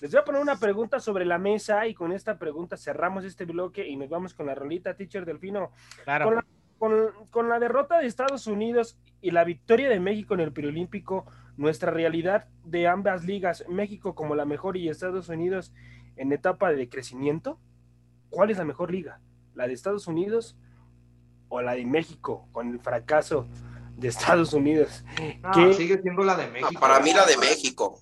Les 0.00 0.10
voy 0.10 0.20
a 0.20 0.24
poner 0.24 0.42
una 0.42 0.58
pregunta 0.58 1.00
sobre 1.00 1.24
la 1.24 1.38
mesa 1.38 1.86
y 1.86 1.94
con 1.94 2.12
esta 2.12 2.38
pregunta 2.38 2.76
cerramos 2.76 3.24
este 3.24 3.46
bloque 3.46 3.86
y 3.86 3.96
nos 3.96 4.10
vamos 4.10 4.34
con 4.34 4.46
la 4.46 4.54
rolita, 4.54 4.94
teacher 4.94 5.24
Delfino. 5.24 5.72
Claro. 6.04 6.26
Con 6.26 6.34
la, 6.34 6.46
con, 6.78 7.28
con 7.30 7.48
la 7.48 7.58
derrota 7.58 7.98
de 7.98 8.06
Estados 8.06 8.46
Unidos 8.46 8.98
y 9.22 9.30
la 9.30 9.44
victoria 9.44 9.88
de 9.88 9.98
México 9.98 10.34
en 10.34 10.40
el 10.40 10.52
preolímpico, 10.52 11.24
nuestra 11.56 11.90
realidad 11.90 12.46
de 12.64 12.86
ambas 12.86 13.24
ligas, 13.24 13.64
México 13.68 14.14
como 14.14 14.34
la 14.34 14.44
mejor 14.44 14.76
y 14.76 14.90
Estados 14.90 15.30
Unidos 15.30 15.72
en 16.16 16.30
etapa 16.32 16.70
de 16.72 16.88
crecimiento, 16.90 17.58
¿cuál 18.28 18.50
es 18.50 18.58
la 18.58 18.64
mejor 18.66 18.90
liga? 18.92 19.20
¿La 19.54 19.66
de 19.66 19.72
Estados 19.72 20.06
Unidos 20.06 20.56
o 21.48 21.60
la 21.62 21.74
de 21.74 21.84
México 21.84 22.46
con 22.52 22.68
el 22.70 22.80
fracaso 22.80 23.46
de 23.96 24.08
Estados 24.08 24.52
Unidos? 24.52 25.04
No, 25.42 25.50
¿Qué? 25.52 25.74
sigue 25.74 26.00
siendo 26.02 26.22
la 26.24 26.36
de 26.36 26.48
México. 26.48 26.70
No, 26.72 26.80
para 26.80 27.00
mí 27.00 27.12
la 27.12 27.24
de 27.26 27.36
México. 27.38 28.00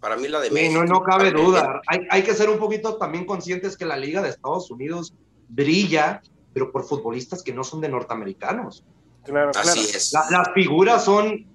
Para 0.00 0.16
mí 0.16 0.28
la 0.28 0.40
de 0.40 0.48
Sí, 0.48 0.54
México. 0.54 0.84
no, 0.84 0.94
no 0.94 1.02
cabe 1.02 1.30
Para 1.32 1.42
duda. 1.44 1.80
Hay, 1.88 2.00
hay 2.10 2.22
que 2.22 2.34
ser 2.34 2.48
un 2.50 2.58
poquito 2.58 2.96
también 2.96 3.24
conscientes 3.24 3.76
que 3.76 3.84
la 3.84 3.96
Liga 3.96 4.22
de 4.22 4.28
Estados 4.28 4.70
Unidos 4.70 5.14
brilla, 5.48 6.22
pero 6.52 6.70
por 6.70 6.84
futbolistas 6.84 7.42
que 7.42 7.52
no 7.52 7.64
son 7.64 7.80
de 7.80 7.88
norteamericanos. 7.88 8.84
Claro, 9.24 9.50
claro. 9.50 9.68
Así 9.70 9.80
es. 9.80 10.12
La- 10.12 10.26
las 10.30 10.52
figuras 10.54 11.04
son 11.04 11.46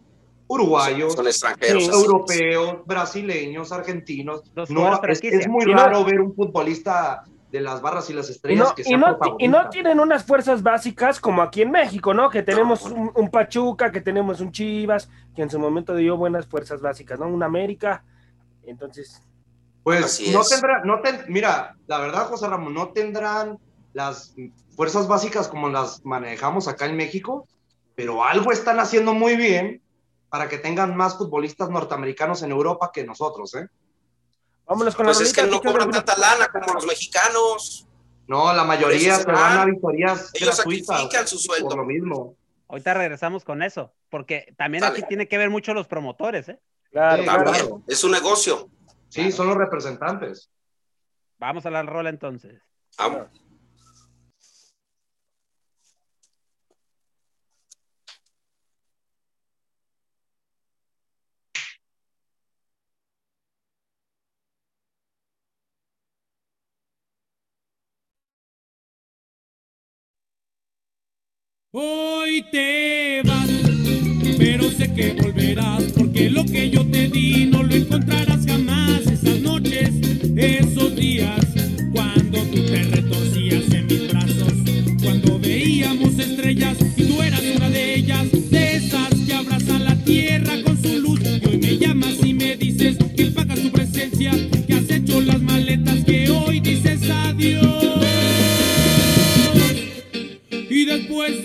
uruguayos, 0.47 1.13
Son 1.13 1.25
extranjeros. 1.27 1.83
Sí, 1.83 1.89
así 1.89 1.97
es. 1.99 2.05
europeos, 2.05 2.77
brasileños, 2.85 3.71
argentinos. 3.71 4.43
No, 4.69 5.01
es, 5.07 5.23
es 5.23 5.47
muy 5.47 5.65
raro 5.65 6.03
ver 6.03 6.19
un 6.19 6.35
futbolista 6.35 7.23
de 7.51 7.59
las 7.61 7.81
barras 7.81 8.09
y 8.09 8.13
las 8.13 8.29
Y 8.29 8.31
estrellas 8.33 8.69
no, 8.69 8.75
que 8.75 8.83
y, 8.85 8.95
no, 8.97 9.17
y 9.39 9.47
no 9.47 9.69
tienen 9.69 9.99
unas 9.99 10.23
fuerzas 10.23 10.63
básicas 10.63 11.19
como 11.19 11.41
aquí 11.41 11.61
en 11.61 11.71
México, 11.71 12.13
¿no? 12.13 12.29
Que 12.29 12.43
tenemos 12.43 12.89
No. 12.89 12.95
un, 12.95 13.11
un 13.15 13.29
Pachuca, 13.29 13.91
que 13.91 14.01
tenemos 14.01 14.39
un 14.39 14.51
Chivas, 14.51 15.09
que 15.35 15.41
en 15.41 15.49
su 15.49 15.59
momento 15.59 15.93
dio 15.95 16.15
buenas 16.17 16.47
fuerzas 16.47 16.81
básicas, 16.81 17.19
¿no? 17.19 17.27
Un 17.27 17.43
América. 17.43 18.03
Entonces, 18.65 19.21
Pues 19.83 20.05
Así 20.05 20.31
no 20.31 20.43
tendrán, 20.43 20.85
no 20.85 21.01
ten- 21.01 21.25
mira, 21.27 21.75
la 21.87 21.97
verdad, 21.99 22.27
José 22.27 22.47
Ramón, 22.47 22.73
no 22.73 22.89
tendrán 22.89 23.57
las 23.93 24.33
fuerzas 24.75 25.07
básicas 25.07 25.47
como 25.47 25.69
las 25.69 26.05
manejamos 26.05 26.67
acá 26.67 26.85
en 26.85 26.95
México, 26.95 27.47
pero 27.95 28.23
algo 28.23 28.51
están 28.51 28.79
haciendo 28.79 29.13
muy 29.13 29.35
bien 29.35 29.81
para 30.29 30.47
que 30.47 30.57
tengan 30.59 30.95
más 30.95 31.17
futbolistas 31.17 31.69
norteamericanos 31.69 32.43
en 32.43 32.51
Europa 32.51 32.91
que 32.93 33.03
nosotros, 33.03 33.55
¿eh? 33.55 33.67
Vámonos 34.71 34.95
con 34.95 35.05
Pues 35.05 35.19
la 35.19 35.25
es 35.25 35.33
que 35.33 35.43
no 35.43 35.61
cobran 35.61 35.91
tanta 35.91 36.17
lana 36.17 36.47
como 36.49 36.73
los 36.73 36.85
mexicanos. 36.85 37.87
No, 38.27 38.53
la 38.53 38.63
mayoría 38.63 39.15
se 39.15 39.25
van 39.25 39.57
a 39.59 39.65
victorias 39.65 40.31
Ellos 40.33 40.55
sacrifican 40.55 41.27
su 41.27 41.35
por 41.45 41.59
lo 41.59 41.67
sueldo. 41.67 41.85
mismo. 41.85 42.35
Ahorita 42.69 42.93
regresamos 42.93 43.43
con 43.43 43.61
eso, 43.63 43.93
porque 44.09 44.53
también 44.57 44.81
Dale. 44.83 44.97
aquí 44.99 45.07
tiene 45.07 45.27
que 45.27 45.37
ver 45.37 45.49
mucho 45.49 45.73
los 45.73 45.87
promotores, 45.87 46.47
¿eh? 46.47 46.59
Claro, 46.89 47.23
Sí, 47.23 47.27
claro. 47.29 47.81
Es 47.87 48.03
un 48.05 48.11
negocio. 48.11 48.69
Sí, 49.09 49.29
son 49.33 49.47
los 49.47 49.57
representantes. 49.57 50.49
Vamos 51.37 51.65
a 51.65 51.69
la 51.69 51.83
rola 51.83 52.09
entonces. 52.09 52.61
Ah, 52.97 53.27
Hoy 71.73 72.43
te 72.51 73.21
vas, 73.23 73.47
pero 74.37 74.69
sé 74.71 74.93
que 74.93 75.13
volverás, 75.13 75.83
porque 75.95 76.29
lo 76.29 76.43
que 76.43 76.69
yo 76.69 76.85
te 76.85 77.07
di 77.07 77.45
no 77.45 77.63
lo 77.63 77.73
encontrarás 77.73 78.30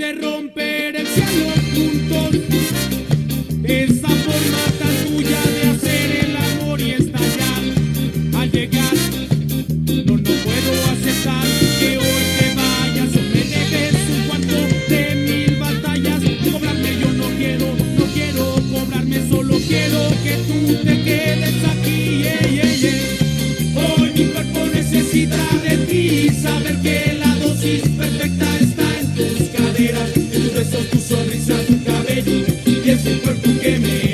de 0.07 0.13
romper 0.13 0.95
el 0.95 1.07
cielo 1.07 1.51
juntos, 1.75 2.37
esa 3.65 4.09
forma 4.09 4.65
tan 4.79 4.95
tuya 5.09 5.41
de 5.57 5.63
hacer 5.71 6.25
el 6.25 6.37
amor 6.37 6.81
y 6.81 6.91
estallar 6.93 7.63
al 8.39 8.53
llegar, 8.53 8.95
no, 10.07 10.17
no 10.17 10.33
puedo 10.45 10.73
aceptar 10.93 11.47
que 11.81 11.99
hoy 11.99 12.25
te 12.39 12.55
vayas 12.55 13.17
o 13.17 13.23
me 13.33 13.43
debes 13.53 13.95
un 14.15 14.29
cuarto 14.29 14.59
de 14.89 15.03
mil 15.27 15.57
batallas. 15.57 16.23
Cobrarme 16.53 16.91
yo 17.01 17.13
no 17.13 17.29
quiero, 17.37 17.67
no 17.99 18.05
quiero 18.15 18.45
cobrarme, 18.73 19.29
solo 19.29 19.59
quiero 19.67 20.09
que 20.23 20.35
tú 20.47 20.75
te 20.85 21.03
quedes 21.03 21.65
aquí. 21.65 22.23
yeah, 22.23 22.47
yeah, 22.47 22.73
yeah. 22.83 23.99
Hoy 23.99 24.13
mi 24.15 24.25
cuerpo 24.27 24.67
necesita 24.73 25.37
de 25.69 25.77
ti, 25.79 26.31
saber 26.31 26.81
que 26.81 27.06
ese 33.17 33.23
cuerpo 33.23 33.49
me 33.49 34.06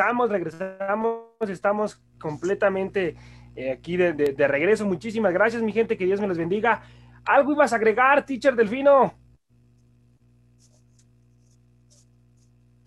Regresamos, 0.00 0.30
regresamos, 0.30 1.18
estamos 1.50 2.02
completamente 2.18 3.16
eh, 3.54 3.72
aquí 3.72 3.96
de, 3.96 4.12
de- 4.14 4.32
de 4.32 4.48
regreso. 4.48 4.86
Muchísimas 4.86 5.32
gracias, 5.32 5.62
mi 5.62 5.72
gente, 5.72 5.96
que 5.96 6.06
Dios 6.06 6.20
me 6.20 6.26
los 6.28 6.38
bendiga. 6.38 6.82
¿Algo 7.24 7.52
ibas 7.52 7.72
a 7.72 7.76
agregar, 7.76 8.24
teacher 8.24 8.54
Delfino? 8.56 9.14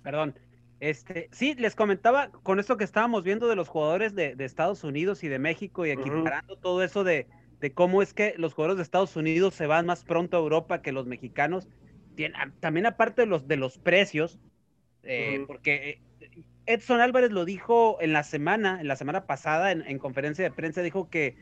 Perdón. 0.02 0.36
Este, 0.80 1.30
sí, 1.32 1.56
les 1.56 1.76
comentaba 1.76 2.30
con 2.30 2.60
esto 2.60 2.76
que 2.76 2.84
estábamos 2.84 3.24
viendo 3.24 3.48
de 3.48 3.56
los 3.56 3.70
jugadores 3.70 4.16
de, 4.16 4.36
de 4.36 4.44
Estados 4.44 4.84
Unidos 4.84 5.24
y 5.24 5.30
de 5.30 5.40
México 5.40 5.86
y 5.86 5.92
equiparando 5.92 6.58
todo 6.58 6.84
eso 6.84 7.06
de, 7.06 7.28
de 7.62 7.74
cómo 7.74 8.02
es 8.02 8.14
que 8.14 8.34
los 8.38 8.54
jugadores 8.54 8.78
de 8.78 8.84
Estados 8.84 9.16
Unidos 9.16 9.54
se 9.54 9.66
van 9.66 9.86
más 9.86 10.04
pronto 10.04 10.36
a 10.36 10.42
Europa 10.42 10.82
que 10.82 10.92
los 10.92 11.06
mexicanos. 11.08 11.70
Tien- 12.18 12.36
a- 12.36 12.52
también 12.60 12.86
aparte 12.86 13.22
de 13.22 13.28
los, 13.28 13.48
de 13.48 13.56
los 13.56 13.78
precios, 13.78 14.40
eh, 15.04 15.46
porque 15.48 15.90
eh, 15.90 16.02
Edson 16.66 17.02
Álvarez 17.02 17.32
lo 17.32 17.46
dijo 17.46 17.98
en 18.02 18.14
la 18.14 18.24
semana, 18.24 18.80
en 18.82 18.88
la 18.88 18.96
semana 18.96 19.26
pasada, 19.26 19.72
en, 19.72 19.82
en 19.88 20.00
conferencia 20.00 20.44
de 20.44 20.52
prensa, 20.52 20.82
dijo 20.82 21.10
que 21.10 21.38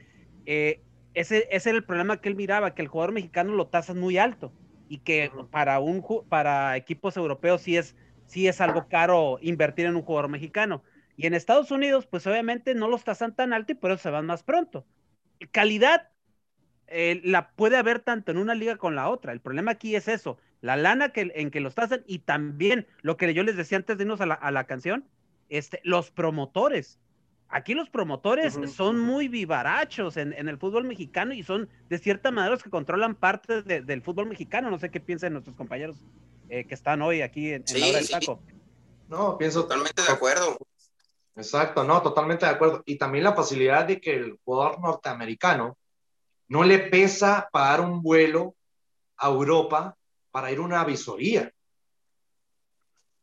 eh, 0.46 0.84
ese, 1.14 1.48
ese 1.52 1.70
era 1.70 1.78
el 1.78 1.86
problema 1.86 2.22
que 2.22 2.30
él 2.30 2.36
miraba, 2.36 2.74
que 2.74 2.82
el 2.82 2.88
jugador 2.88 3.14
mexicano 3.14 3.54
lo 3.54 3.68
tasan 3.68 4.00
muy 4.00 4.18
alto 4.18 4.54
y 4.88 5.00
que 5.00 5.32
para, 5.52 5.80
un, 5.80 6.04
para 6.28 6.76
equipos 6.78 7.18
europeos 7.18 7.62
sí 7.62 7.78
es, 7.78 7.96
sí 8.26 8.48
es 8.48 8.62
algo 8.62 8.88
caro 8.88 9.38
invertir 9.42 9.86
en 9.86 9.96
un 9.96 10.02
jugador 10.04 10.30
mexicano. 10.30 10.84
Y 11.16 11.28
en 11.28 11.34
Estados 11.34 11.72
Unidos, 11.72 12.08
pues 12.08 12.26
obviamente 12.28 12.74
no 12.76 12.88
los 12.88 13.04
tasan 13.04 13.36
tan 13.36 13.54
alto 13.54 13.74
y 13.74 13.76
por 13.76 13.92
eso 13.92 14.04
se 14.04 14.10
van 14.10 14.26
más 14.26 14.44
pronto. 14.44 14.86
Calidad 15.52 16.10
eh, 16.88 17.22
la 17.24 17.52
puede 17.52 17.78
haber 17.78 18.00
tanto 18.00 18.32
en 18.32 18.38
una 18.38 18.56
liga 18.56 18.78
con 18.78 18.96
la 18.96 19.10
otra. 19.10 19.32
El 19.34 19.42
problema 19.42 19.72
aquí 19.72 19.96
es 19.96 20.08
eso, 20.08 20.38
la 20.62 20.76
lana 20.78 21.10
que, 21.10 21.32
en 21.36 21.52
que 21.52 21.60
los 21.60 21.76
tasan 21.76 22.04
y 22.08 22.20
también 22.20 22.88
lo 23.02 23.18
que 23.18 23.34
yo 23.34 23.44
les 23.44 23.58
decía 23.58 23.78
antes 23.78 23.98
de 23.98 24.04
irnos 24.04 24.22
a 24.22 24.26
la, 24.26 24.36
a 24.36 24.52
la 24.52 24.66
canción, 24.66 25.06
este, 25.50 25.82
los 25.84 26.12
promotores. 26.12 27.00
Aquí 27.50 27.74
los 27.74 27.90
promotores 27.90 28.58
son 28.74 28.98
muy 28.98 29.28
vivarachos 29.28 30.16
en, 30.16 30.32
en 30.32 30.48
el 30.48 30.58
fútbol 30.58 30.86
mexicano 30.86 31.34
y 31.34 31.44
son 31.44 31.68
de 31.90 31.98
cierta 31.98 32.32
manera 32.32 32.52
los 32.54 32.64
que 32.64 32.70
controlan 32.70 33.16
parte 33.16 33.62
de- 33.62 33.82
del 33.82 34.02
fútbol 34.02 34.28
mexicano. 34.28 34.70
No 34.72 34.80
sé 34.80 34.90
qué 34.90 35.02
piensan 35.02 35.34
nuestros 35.34 35.58
compañeros 35.58 35.98
eh, 36.48 36.64
que 36.66 36.74
están 36.74 37.02
hoy 37.02 37.22
aquí 37.22 37.52
en, 37.52 37.66
en 37.68 37.80
la 37.80 37.86
Sí, 37.86 37.90
hora 37.90 37.98
del 37.98 38.06
sí. 38.08 38.12
taco. 38.14 38.42
No, 39.10 39.38
pienso 39.38 39.64
Totalmente 39.64 40.02
de 40.02 40.12
acuerdo. 40.12 40.58
Exacto, 41.36 41.84
no, 41.84 42.02
totalmente 42.02 42.46
de 42.46 42.52
acuerdo. 42.52 42.84
Y 42.86 42.98
también 42.98 43.24
la 43.26 43.34
facilidad 43.34 43.86
de 43.86 44.00
que 44.00 44.16
el 44.16 44.38
jugador 44.46 44.80
norteamericano 44.80 45.78
no 46.48 46.64
le 46.64 46.80
pesa 46.80 47.50
pagar 47.52 47.82
un 47.82 48.02
vuelo 48.02 48.56
a 49.18 49.28
Europa 49.28 49.98
para 50.32 50.52
ir 50.52 50.60
a 50.60 50.62
una 50.62 50.84
visoría, 50.84 51.52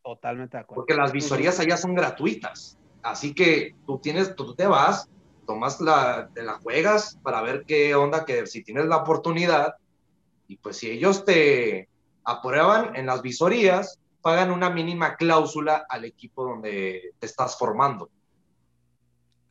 Totalmente 0.02 0.56
de 0.56 0.62
acuerdo. 0.62 0.80
porque 0.82 0.94
las 0.94 1.12
visorías 1.12 1.60
allá 1.60 1.76
son 1.76 1.94
gratuitas. 1.94 2.78
Así 3.02 3.34
que 3.34 3.74
tú 3.86 3.98
tienes, 3.98 4.34
tú 4.34 4.54
te 4.54 4.66
vas, 4.66 5.08
tomas 5.46 5.80
la, 5.80 6.30
te 6.34 6.42
la 6.42 6.54
juegas 6.54 7.18
para 7.22 7.42
ver 7.42 7.64
qué 7.66 7.94
onda, 7.94 8.24
que 8.24 8.46
si 8.46 8.62
tienes 8.62 8.86
la 8.86 8.98
oportunidad, 8.98 9.74
y 10.46 10.56
pues 10.56 10.78
si 10.78 10.90
ellos 10.90 11.24
te 11.24 11.88
aprueban 12.24 12.96
en 12.96 13.06
las 13.06 13.20
visorías, 13.22 13.98
pagan 14.22 14.50
una 14.50 14.70
mínima 14.70 15.16
cláusula 15.16 15.84
al 15.88 16.04
equipo 16.04 16.44
donde 16.44 17.12
te 17.18 17.26
estás 17.26 17.58
formando. 17.58 18.10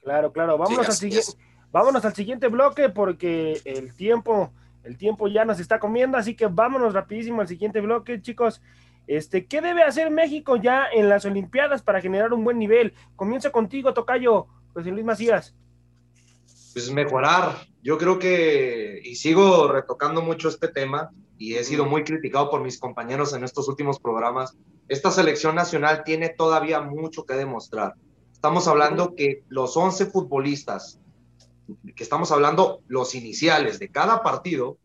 Claro, 0.01 0.31
claro. 0.31 0.57
Vámonos, 0.57 0.85
Sí, 0.85 0.91
al 0.91 0.97
siguiente, 0.97 1.31
vámonos 1.71 2.05
al 2.05 2.15
siguiente 2.15 2.47
bloque 2.47 2.89
porque 2.89 3.61
el 3.65 3.95
tiempo, 3.95 4.51
el 4.87 4.97
tiempo 4.97 5.27
ya 5.27 5.43
nos 5.43 5.59
está 5.59 5.79
comiendo, 5.79 6.17
así 6.17 6.35
que 6.35 6.47
vámonos 6.47 6.93
rapidísimo 6.93 7.41
al 7.41 7.47
siguiente 7.47 7.81
bloque, 7.81 8.21
chicos. 8.21 8.61
Este, 9.05 9.45
¿qué 9.45 9.61
debe 9.61 9.83
hacer 9.83 10.11
México 10.11 10.55
ya 10.55 10.85
en 10.91 11.09
las 11.09 11.25
Olimpiadas 11.25 11.81
para 11.81 12.01
generar 12.01 12.33
un 12.33 12.43
buen 12.43 12.57
nivel? 12.57 12.93
Comienzo 13.15 13.51
contigo, 13.51 13.93
Tocayo, 13.93 14.47
José 14.73 14.91
Luis 14.91 15.05
Macías. 15.05 15.55
pues 16.73 16.91
mejorar. 16.91 17.55
Yo 17.83 17.97
creo 17.97 18.17
que, 18.17 19.01
y 19.03 19.15
sigo 19.15 19.67
retocando 19.67 20.21
mucho 20.21 20.49
este 20.49 20.67
tema, 20.67 21.11
y 21.37 21.55
he 21.55 21.63
sido 21.63 21.85
muy 21.85 22.03
criticado 22.03 22.49
por 22.49 22.61
mis 22.61 22.79
compañeros 22.79 23.33
en 23.33 23.43
estos 23.43 23.67
últimos 23.67 23.99
programas, 23.99 24.57
esta 24.87 25.11
selección 25.11 25.55
nacional 25.55 26.03
tiene 26.03 26.29
todavía 26.29 26.81
mucho 26.81 27.25
que 27.25 27.35
demostrar. 27.35 27.95
Estamos 28.31 28.67
hablando 28.67 29.15
que 29.15 29.43
los 29.49 29.75
11 29.75 30.07
futbolistas, 30.07 30.99
que 31.95 32.03
estamos 32.03 32.31
hablando 32.31 32.81
los 32.87 33.15
iniciales 33.15 33.79
de 33.79 33.89
cada 33.89 34.23
partido, 34.23 34.77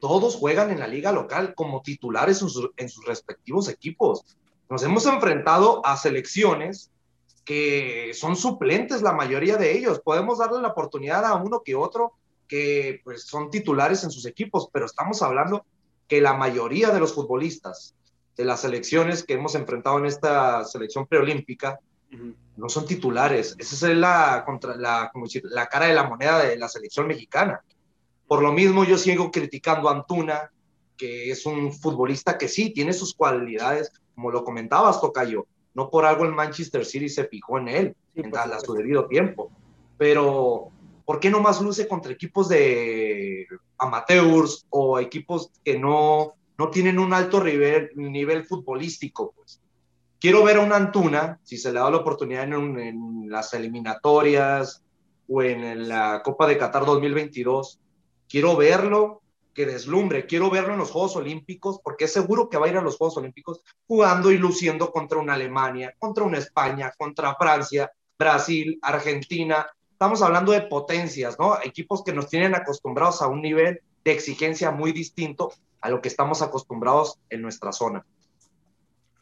todos 0.00 0.36
juegan 0.36 0.70
en 0.70 0.80
la 0.80 0.88
liga 0.88 1.12
local 1.12 1.54
como 1.54 1.82
titulares 1.82 2.42
en 2.42 2.48
sus, 2.48 2.70
en 2.76 2.88
sus 2.88 3.04
respectivos 3.04 3.68
equipos. 3.68 4.24
Nos 4.68 4.82
hemos 4.82 5.06
enfrentado 5.06 5.84
a 5.86 5.96
selecciones 5.96 6.90
que 7.44 8.12
son 8.14 8.36
suplentes 8.36 9.02
la 9.02 9.12
mayoría 9.12 9.56
de 9.56 9.76
ellos. 9.76 10.00
Podemos 10.00 10.38
darle 10.38 10.60
la 10.60 10.68
oportunidad 10.68 11.24
a 11.24 11.34
uno 11.34 11.62
que 11.64 11.74
otro 11.74 12.14
que 12.48 13.00
pues 13.04 13.24
son 13.24 13.50
titulares 13.50 14.04
en 14.04 14.10
sus 14.10 14.26
equipos, 14.26 14.68
pero 14.72 14.86
estamos 14.86 15.22
hablando 15.22 15.64
que 16.08 16.20
la 16.20 16.34
mayoría 16.34 16.90
de 16.90 17.00
los 17.00 17.14
futbolistas 17.14 17.94
de 18.36 18.44
las 18.44 18.60
selecciones 18.60 19.24
que 19.24 19.34
hemos 19.34 19.54
enfrentado 19.54 19.98
en 19.98 20.06
esta 20.06 20.64
selección 20.64 21.06
preolímpica 21.06 21.80
no 22.62 22.68
son 22.68 22.86
titulares. 22.86 23.56
Esa 23.58 23.90
es 23.90 23.96
la, 23.96 24.44
contra, 24.46 24.76
la, 24.76 25.10
como 25.12 25.26
decir, 25.26 25.42
la 25.46 25.66
cara 25.66 25.86
de 25.86 25.94
la 25.94 26.08
moneda 26.08 26.38
de 26.44 26.56
la 26.56 26.68
selección 26.68 27.08
mexicana. 27.08 27.60
Por 28.28 28.40
lo 28.40 28.52
mismo, 28.52 28.84
yo 28.84 28.96
sigo 28.96 29.32
criticando 29.32 29.88
a 29.88 29.92
Antuna, 29.92 30.52
que 30.96 31.32
es 31.32 31.44
un 31.44 31.72
futbolista 31.72 32.38
que 32.38 32.46
sí 32.46 32.70
tiene 32.70 32.92
sus 32.92 33.16
cualidades, 33.16 33.90
como 34.14 34.30
lo 34.30 34.44
comentabas, 34.44 35.00
Tocayo, 35.00 35.44
No 35.74 35.90
por 35.90 36.04
algo 36.04 36.24
el 36.24 36.36
Manchester 36.36 36.84
City 36.84 37.08
se 37.08 37.24
fijó 37.24 37.58
en 37.58 37.66
él 37.66 37.96
Sí, 38.14 38.20
en 38.22 38.36
a, 38.36 38.60
su 38.60 38.74
debido 38.74 39.08
tiempo. 39.08 39.50
Pero, 39.98 40.68
¿por 41.04 41.18
qué 41.18 41.30
no 41.30 41.40
más 41.40 41.60
luce 41.60 41.88
contra 41.88 42.12
equipos 42.12 42.48
de 42.48 43.48
amateurs 43.76 44.66
o 44.70 45.00
equipos 45.00 45.50
que 45.64 45.80
no, 45.80 46.34
no 46.58 46.70
tienen 46.70 47.00
un 47.00 47.12
alto 47.12 47.42
nivel, 47.42 47.90
nivel 47.96 48.44
futbolístico? 48.44 49.32
Pues? 49.32 49.61
Quiero 50.22 50.44
ver 50.44 50.58
a 50.58 50.60
un 50.60 50.72
Antuna, 50.72 51.40
si 51.42 51.58
se 51.58 51.72
le 51.72 51.80
da 51.80 51.90
la 51.90 51.96
oportunidad 51.96 52.44
en, 52.44 53.28
las 53.28 53.54
eliminatorias 53.54 54.84
o 55.26 55.42
en 55.42 55.88
la 55.88 56.22
Copa 56.22 56.46
de 56.46 56.56
Qatar 56.56 56.86
2022, 56.86 57.80
quiero 58.28 58.56
verlo 58.56 59.22
que 59.52 59.66
deslumbre, 59.66 60.26
quiero 60.26 60.48
verlo 60.48 60.74
en 60.74 60.78
los 60.78 60.92
Juegos 60.92 61.16
Olímpicos, 61.16 61.80
porque 61.82 62.04
es 62.04 62.12
seguro 62.12 62.48
que 62.48 62.56
va 62.56 62.66
a 62.66 62.68
ir 62.68 62.76
a 62.76 62.82
los 62.82 62.98
Juegos 62.98 63.16
Olímpicos 63.16 63.62
jugando 63.88 64.30
y 64.30 64.38
luciendo 64.38 64.92
contra 64.92 65.18
una 65.18 65.34
Alemania, 65.34 65.92
contra 65.98 66.22
una 66.22 66.38
España, 66.38 66.92
contra 66.96 67.34
Francia, 67.34 67.90
Brasil, 68.16 68.78
Argentina. 68.80 69.66
Estamos 69.90 70.22
hablando 70.22 70.52
de 70.52 70.62
potencias, 70.62 71.36
¿no? 71.36 71.58
Equipos 71.64 72.04
que 72.04 72.12
nos 72.12 72.28
tienen 72.28 72.54
acostumbrados 72.54 73.22
a 73.22 73.26
un 73.26 73.42
nivel 73.42 73.80
de 74.04 74.12
exigencia 74.12 74.70
muy 74.70 74.92
distinto 74.92 75.52
a 75.80 75.90
lo 75.90 76.00
que 76.00 76.06
estamos 76.06 76.42
acostumbrados 76.42 77.18
en 77.28 77.42
nuestra 77.42 77.72
zona. 77.72 78.06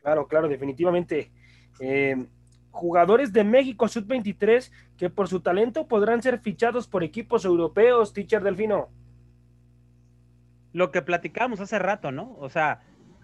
Claro, 0.03 0.27
claro, 0.27 0.49
definitivamente. 0.49 1.31
Eh, 1.81 2.27
jugadores 2.71 3.33
de 3.33 3.45
México 3.45 3.89
Sub-23 3.89 4.71
que 4.97 5.11
por 5.11 5.29
su 5.29 5.41
talento 5.41 5.87
podrán 5.87 6.23
ser 6.23 6.41
fichados 6.41 6.87
por 6.87 7.03
equipos 7.03 7.45
europeos, 7.45 8.13
teacher 8.13 8.43
Delfino. 8.43 8.89
Lo 10.73 10.91
que 10.91 11.03
platicábamos 11.03 11.61
hace 11.61 11.79
rato, 11.79 12.13
¿no? 12.13 12.37
O 12.39 12.49
sea, 12.49 12.83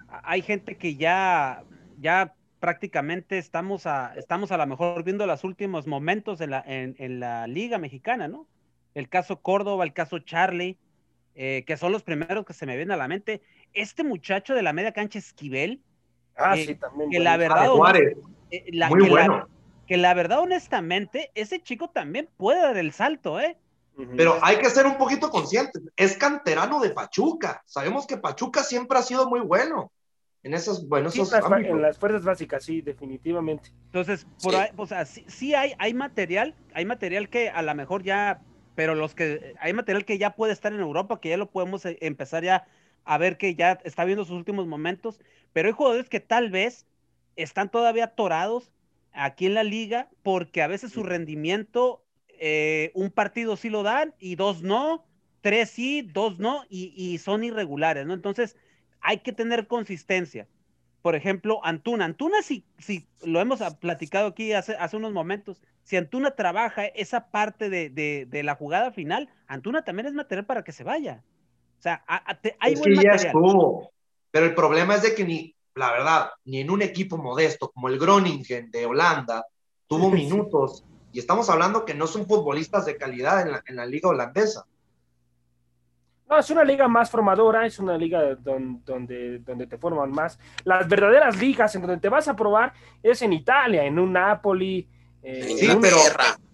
hay 0.09 0.43
gente 0.43 0.77
que 0.77 0.97
ya, 0.97 1.63
ya 1.99 2.35
prácticamente 2.59 3.39
estamos 3.39 3.87
a, 3.87 4.15
estamos 4.17 4.51
a 4.51 4.57
lo 4.57 4.67
mejor 4.67 5.05
viendo 5.05 5.27
los 5.27 5.45
últimos 5.45 5.87
momentos 5.87 6.41
en 6.41 6.51
la, 6.51 6.65
en 6.67 7.21
la 7.21 7.47
Liga 7.47 7.79
Mexicana, 7.79 8.27
¿no? 8.27 8.49
El 8.95 9.09
caso 9.09 9.43
Córdoba, 9.43 9.85
el 9.85 9.93
caso 9.93 10.19
Charlie, 10.19 10.79
eh, 11.39 11.65
que 11.67 11.77
son 11.77 11.93
los 11.93 12.03
primeros 12.03 12.47
que 12.47 12.55
se 12.55 12.65
me 12.65 12.77
vienen 12.77 12.93
a 12.93 12.97
la 12.97 13.09
mente. 13.09 13.43
Este 13.75 14.03
muchacho 14.03 14.55
de 14.55 14.63
la 14.63 14.73
media 14.73 14.93
cancha 14.93 15.19
Esquivel, 15.19 15.83
Ah, 16.37 16.55
Eh, 16.57 16.65
sí, 16.67 16.75
también. 16.75 17.11
que 17.11 17.17
bueno. 17.19 17.31
la 17.31 17.37
verdad, 17.37 17.65
Ah, 17.67 17.69
Juárez, 17.69 18.17
eh, 18.51 18.65
la- 18.73 18.89
muy 18.89 19.01
que 19.01 19.07
la- 19.07 19.27
bueno. 19.27 19.49
que 19.87 19.97
la 19.97 20.15
verdad, 20.15 20.41
honestamente, 20.41 21.31
ese 21.35 21.63
chico 21.63 21.91
también 21.91 22.29
puede 22.37 22.61
dar 22.61 22.77
el 22.77 22.93
salto, 22.93 23.39
¿eh? 23.41 23.57
Pero 24.17 24.39
hay 24.43 24.59
que 24.59 24.69
ser 24.69 24.85
un 24.85 24.99
poquito 24.99 25.31
conscientes. 25.31 25.81
Es 25.97 26.17
canterano 26.17 26.81
de 26.81 26.91
Pachuca. 26.91 27.63
Sabemos 27.65 28.07
que 28.07 28.19
Pachuca 28.19 28.63
siempre 28.63 28.99
ha 28.99 29.03
sido 29.03 29.29
muy 29.29 29.41
bueno 29.41 29.91
en 30.43 30.53
esos, 30.55 30.87
bueno, 30.87 31.09
Sí, 31.09 31.21
esos 31.21 31.33
en 31.33 31.81
las, 31.81 31.95
en 31.97 32.01
fuerzas 32.01 32.25
básicas, 32.25 32.65
sí, 32.65 32.83
definitivamente. 32.83 33.71
Entonces, 33.87 34.27
por 34.43 34.53
Sí. 34.55 34.61
ahí, 34.61 34.69
o 34.77 34.87
sea, 34.87 35.07
sí, 35.07 35.25
sí 35.29 35.55
hay, 35.55 35.73
hay 35.79 35.95
material, 35.95 36.55
hay 36.75 36.85
material 36.85 37.29
que 37.31 37.49
a 37.49 37.63
lo 37.63 37.75
mejor 37.75 38.03
ya, 38.03 38.41
pero 38.75 38.95
los 38.95 39.15
que, 39.15 39.55
hay 39.61 39.73
material 39.73 40.05
que 40.05 40.19
ya 40.19 40.31
puede 40.37 40.53
estar 40.53 40.73
en 40.73 40.81
Europa, 40.81 41.21
que 41.21 41.31
ya 41.31 41.37
lo 41.37 41.51
podemos 41.51 41.87
eh, 41.87 41.97
empezar 42.03 42.45
ya 42.45 42.67
a 43.07 43.19
ver 43.19 43.39
que 43.39 43.55
ya 43.55 43.79
está 43.85 44.05
viendo 44.05 44.25
sus 44.25 44.37
últimos 44.37 44.67
momentos, 44.67 45.21
pero 45.53 45.69
hay 45.69 45.75
jugadores 45.75 46.09
que 46.11 46.21
tal 46.21 46.51
vez 46.51 46.87
están 47.37 47.71
todavía 47.71 48.05
atorados 48.05 48.73
aquí 49.13 49.47
en 49.47 49.55
la 49.55 49.65
liga, 49.65 50.11
porque 50.23 50.63
a 50.63 50.67
veces 50.67 50.93
su 50.93 51.03
rendimiento, 51.03 52.05
eh, 52.29 52.93
un 52.95 53.11
partido 53.11 53.57
sí 53.57 53.71
lo 53.71 53.83
dan 53.83 54.15
y 54.19 54.37
dos 54.37 54.63
no, 54.63 55.07
tres 55.41 55.71
sí, 55.71 56.03
dos 56.03 56.39
no, 56.39 56.65
y, 56.69 56.93
y 56.95 57.19
son 57.19 57.45
irregulares, 57.45 58.07
¿no? 58.07 58.13
Entonces, 58.13 58.57
hay 59.01 59.21
que 59.21 59.33
tener 59.33 59.67
consistencia 59.67 60.49
por 61.07 61.15
ejemplo, 61.15 61.61
Antuna. 61.63 62.05
Antuna, 62.05 62.43
si, 62.43 62.67
si 62.79 63.09
lo 63.23 63.41
hemos 63.41 63.61
platicado 63.77 64.27
aquí 64.27 64.53
hace, 64.53 64.75
hace 64.75 64.97
unos 64.97 65.13
momentos, 65.13 65.63
si 65.85 65.97
Antuna 65.97 66.33
trabaja 66.33 66.87
esa 66.87 67.31
parte 67.31 67.71
de, 67.71 67.91
de, 67.91 68.27
de 68.29 68.43
la 68.43 68.57
jugada 68.57 68.91
final, 68.91 69.29
Antuna 69.47 69.85
también 69.85 70.07
es 70.07 70.15
material 70.15 70.47
para 70.47 70.65
que 70.65 70.73
se 70.73 70.83
vaya. 70.83 71.23
O 71.79 71.83
sea, 71.83 72.03
a- 72.07 72.31
a- 72.31 72.41
te- 72.41 72.57
hay 72.61 72.73
es 72.75 72.81
buen 72.81 72.95
que 72.95 73.03
ya 73.03 73.11
material. 73.13 73.27
estuvo. 73.27 73.91
Pero 74.31 74.47
el 74.47 74.55
problema 74.55 74.95
es 74.97 75.03
de 75.03 75.15
que 75.15 75.25
ni, 75.25 75.55
la 75.75 75.93
verdad, 75.93 76.31
ni 76.45 76.61
en 76.61 76.71
un 76.71 76.83
equipo 76.83 77.17
modesto 77.17 77.71
como 77.71 77.89
el 77.89 77.99
Groningen 77.99 78.71
de 78.71 78.87
Holanda 78.87 79.45
tuvo 79.87 80.11
minutos. 80.11 80.85
Y 81.13 81.19
estamos 81.19 81.49
hablando 81.49 81.85
que 81.85 81.95
no 81.95 82.07
son 82.07 82.27
futbolistas 82.27 82.85
de 82.87 82.97
calidad 82.97 83.43
en 83.43 83.53
la, 83.53 83.63
en 83.67 83.77
la 83.77 83.87
liga 83.87 84.09
holandesa. 84.11 84.67
No, 86.29 86.39
es 86.39 86.51
una 86.51 86.65
liga 86.65 86.89
más 86.89 87.09
formadora, 87.09 87.65
es 87.67 87.79
una 87.79 87.97
liga 87.97 88.35
don- 88.35 88.83
donde, 88.85 89.39
donde 89.39 89.67
te 89.69 89.79
forman 89.79 90.11
más. 90.11 90.39
Las 90.65 90.89
verdaderas 90.89 91.39
ligas 91.39 91.73
en 91.77 91.83
donde 91.83 91.99
te 91.99 92.09
vas 92.09 92.27
a 92.27 92.35
probar 92.35 92.73
es 93.01 93.23
en 93.23 93.33
Italia, 93.33 93.85
en 93.85 93.97
un 93.99 94.13
Napoli, 94.13 94.89
eh, 95.29 95.57
Sí, 95.59 95.69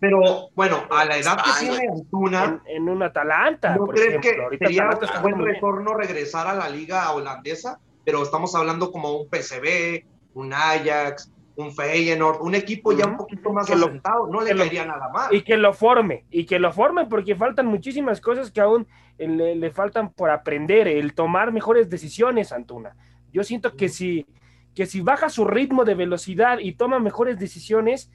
pero- 0.01 0.49
bueno, 0.55 0.85
a 0.91 1.05
la 1.05 1.16
edad 1.18 1.37
que 1.37 1.51
tiene 1.66 1.89
Antuna, 1.93 2.61
en- 2.66 2.77
en 2.77 2.89
un 2.89 3.03
Atalanta. 3.03 3.77
¿no 3.77 3.87
por 3.87 3.95
crees 3.95 4.09
ejemplo. 4.09 4.31
que 4.33 4.43
Ahorita 4.43 4.66
sería 4.66 4.89
Atalanta 4.89 5.16
un 5.16 5.23
buen 5.23 5.39
retorno 5.45 5.95
regresar 5.95 6.47
a 6.47 6.55
la 6.55 6.68
liga 6.68 7.11
holandesa? 7.12 7.79
Pero 8.05 8.23
estamos 8.23 8.55
hablando 8.57 8.91
como 8.91 9.12
un 9.16 9.29
PSV, 9.29 10.05
un 10.35 10.53
Ajax, 10.53 11.31
un 11.55 11.70
Feyenoord, 11.73 12.41
un 12.41 12.55
equipo 12.55 12.93
ya 12.93 13.07
un 13.07 13.16
poquito 13.18 13.53
más 13.53 13.66
Que 13.66 13.77
lo- 13.77 13.87
asentado, 13.87 14.27
no 14.27 14.41
le 14.41 14.57
caería 14.57 14.87
nada 14.87 15.09
más. 15.11 15.31
Y 15.33 15.43
que 15.43 15.57
lo 15.57 15.73
forme, 15.75 16.25
y 16.31 16.47
que 16.47 16.59
lo 16.59 16.73
forme, 16.73 17.05
porque 17.07 17.37
faltan 17.37 17.66
muchísimas 17.66 18.20
cosas 18.20 18.51
que 18.51 18.61
aún 18.62 18.87
eh, 19.18 19.29
le, 19.29 19.55
le 19.55 19.70
faltan 19.70 20.11
por 20.11 20.31
aprender, 20.31 20.89
el 20.89 21.14
tomar 21.14 21.53
mejores 21.53 21.91
decisiones, 21.91 22.51
Antuna. 22.53 22.97
Yo 23.33 23.45
siento 23.45 23.77
que 23.77 23.89
si, 23.91 24.27
que 24.75 24.87
si 24.87 25.03
baja 25.03 25.29
su 25.29 25.45
ritmo 25.45 25.85
de 25.85 25.95
velocidad 25.95 26.59
y 26.59 26.73
toma 26.73 26.99
mejores 26.99 27.39
decisiones, 27.39 28.11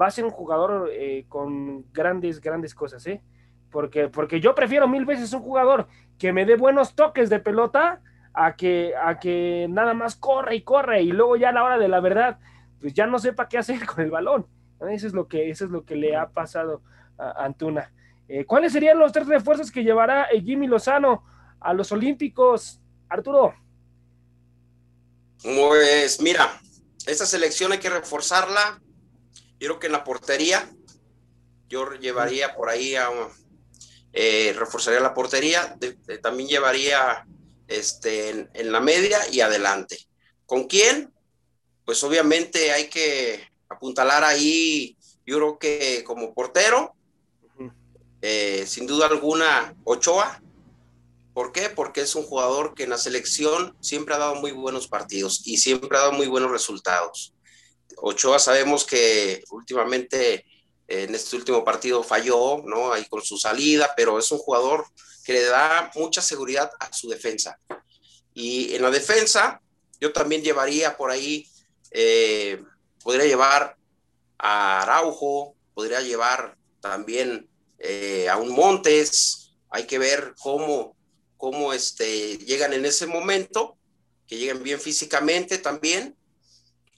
va 0.00 0.06
a 0.06 0.10
ser 0.10 0.24
un 0.24 0.30
jugador 0.30 0.90
eh, 0.92 1.24
con 1.28 1.90
grandes, 1.92 2.40
grandes 2.40 2.74
cosas, 2.74 3.06
¿eh? 3.06 3.22
Porque, 3.70 4.08
porque 4.08 4.40
yo 4.40 4.54
prefiero 4.54 4.86
mil 4.86 5.04
veces 5.04 5.32
un 5.32 5.40
jugador 5.40 5.88
que 6.18 6.32
me 6.32 6.44
dé 6.44 6.56
buenos 6.56 6.94
toques 6.94 7.30
de 7.30 7.38
pelota 7.38 8.02
a 8.34 8.54
que, 8.56 8.94
a 9.02 9.18
que 9.18 9.66
nada 9.70 9.94
más 9.94 10.16
corre 10.16 10.56
y 10.56 10.62
corre 10.62 11.02
y 11.02 11.12
luego 11.12 11.36
ya 11.36 11.50
a 11.50 11.52
la 11.52 11.64
hora 11.64 11.78
de 11.78 11.88
la 11.88 12.00
verdad, 12.00 12.38
pues 12.80 12.92
ya 12.92 13.06
no 13.06 13.18
sepa 13.18 13.48
qué 13.48 13.58
hacer 13.58 13.86
con 13.86 14.04
el 14.04 14.10
balón. 14.10 14.46
Eso 14.90 15.06
es 15.06 15.12
lo 15.12 15.28
que, 15.28 15.48
eso 15.50 15.64
es 15.64 15.70
lo 15.70 15.84
que 15.84 15.94
le 15.94 16.16
ha 16.16 16.28
pasado 16.30 16.82
a 17.16 17.44
Antuna. 17.44 17.92
Eh, 18.28 18.44
¿Cuáles 18.44 18.72
serían 18.72 18.98
los 18.98 19.12
tres 19.12 19.26
refuerzos 19.26 19.70
que 19.70 19.84
llevará 19.84 20.26
Jimmy 20.44 20.66
Lozano 20.66 21.24
a 21.60 21.72
los 21.72 21.92
Olímpicos? 21.92 22.80
Arturo. 23.08 23.54
Pues 25.42 26.20
mira, 26.20 26.60
esta 27.06 27.26
selección 27.26 27.72
hay 27.72 27.78
que 27.78 27.90
reforzarla. 27.90 28.80
Yo 29.62 29.68
creo 29.68 29.78
que 29.78 29.86
en 29.86 29.92
la 29.92 30.02
portería, 30.02 30.68
yo 31.68 31.88
llevaría 31.94 32.52
por 32.56 32.68
ahí 32.68 32.96
a 32.96 33.08
eh, 34.12 34.52
reforzaría 34.58 34.98
la 34.98 35.14
portería, 35.14 35.76
de- 35.78 35.92
de- 35.92 36.18
también 36.18 36.48
llevaría 36.48 37.24
este, 37.68 38.30
en, 38.30 38.50
en 38.54 38.72
la 38.72 38.80
media 38.80 39.20
y 39.30 39.40
adelante. 39.40 39.96
¿Con 40.46 40.64
quién? 40.64 41.12
Pues 41.84 42.02
obviamente 42.02 42.72
hay 42.72 42.88
que 42.88 43.40
apuntalar 43.68 44.24
ahí, 44.24 44.96
yo 45.24 45.36
creo 45.36 45.58
que 45.60 46.02
como 46.04 46.34
portero, 46.34 46.94
eh, 48.20 48.64
sin 48.66 48.88
duda 48.88 49.06
alguna, 49.06 49.76
Ochoa. 49.84 50.42
¿Por 51.34 51.52
qué? 51.52 51.68
Porque 51.70 52.00
es 52.00 52.16
un 52.16 52.24
jugador 52.24 52.74
que 52.74 52.82
en 52.82 52.90
la 52.90 52.98
selección 52.98 53.76
siempre 53.80 54.14
ha 54.14 54.18
dado 54.18 54.34
muy 54.34 54.50
buenos 54.50 54.88
partidos 54.88 55.40
y 55.46 55.58
siempre 55.58 55.96
ha 55.96 56.00
dado 56.02 56.12
muy 56.12 56.26
buenos 56.26 56.50
resultados. 56.50 57.32
Ochoa 58.04 58.38
sabemos 58.38 58.84
que 58.84 59.44
últimamente 59.50 60.34
eh, 60.34 60.44
en 61.04 61.14
este 61.14 61.36
último 61.36 61.64
partido 61.64 62.02
falló, 62.02 62.62
¿no? 62.64 62.92
Ahí 62.92 63.04
con 63.06 63.22
su 63.22 63.38
salida, 63.38 63.92
pero 63.96 64.18
es 64.18 64.30
un 64.32 64.38
jugador 64.38 64.84
que 65.24 65.34
le 65.34 65.44
da 65.44 65.90
mucha 65.94 66.20
seguridad 66.20 66.70
a 66.80 66.92
su 66.92 67.08
defensa. 67.08 67.58
Y 68.34 68.74
en 68.74 68.82
la 68.82 68.90
defensa, 68.90 69.60
yo 70.00 70.12
también 70.12 70.42
llevaría 70.42 70.96
por 70.96 71.10
ahí, 71.10 71.46
eh, 71.92 72.60
podría 73.04 73.26
llevar 73.26 73.76
a 74.36 74.82
Araujo, 74.82 75.54
podría 75.72 76.00
llevar 76.00 76.56
también 76.80 77.48
eh, 77.78 78.28
a 78.28 78.36
un 78.36 78.50
Montes, 78.50 79.54
hay 79.70 79.84
que 79.86 79.98
ver 79.98 80.34
cómo, 80.42 80.96
cómo 81.36 81.72
este, 81.72 82.36
llegan 82.38 82.72
en 82.72 82.84
ese 82.84 83.06
momento, 83.06 83.76
que 84.26 84.38
lleguen 84.38 84.62
bien 84.62 84.80
físicamente 84.80 85.58
también. 85.58 86.16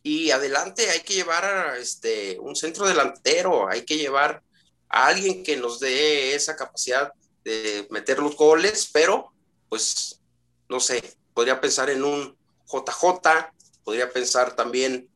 Y 0.04 0.30
adelante 0.30 0.88
hay 0.90 1.00
que 1.00 1.14
llevar 1.14 1.44
a 1.44 1.78
este, 1.78 2.38
un 2.38 2.54
centro 2.54 2.86
delantero, 2.86 3.68
hay 3.68 3.84
que 3.84 3.96
llevar 3.96 4.42
a 4.88 5.06
alguien 5.06 5.42
que 5.42 5.56
nos 5.56 5.80
dé 5.80 6.36
esa 6.36 6.54
capacidad 6.54 7.12
de 7.42 7.88
meter 7.90 8.20
los 8.20 8.36
goles, 8.36 8.88
pero 8.92 9.32
pues 9.68 10.20
no 10.68 10.78
sé, 10.78 11.02
podría 11.32 11.60
pensar 11.60 11.90
en 11.90 12.04
un 12.04 12.36
JJ, 12.66 13.50
podría 13.82 14.12
pensar 14.12 14.54
también 14.54 15.08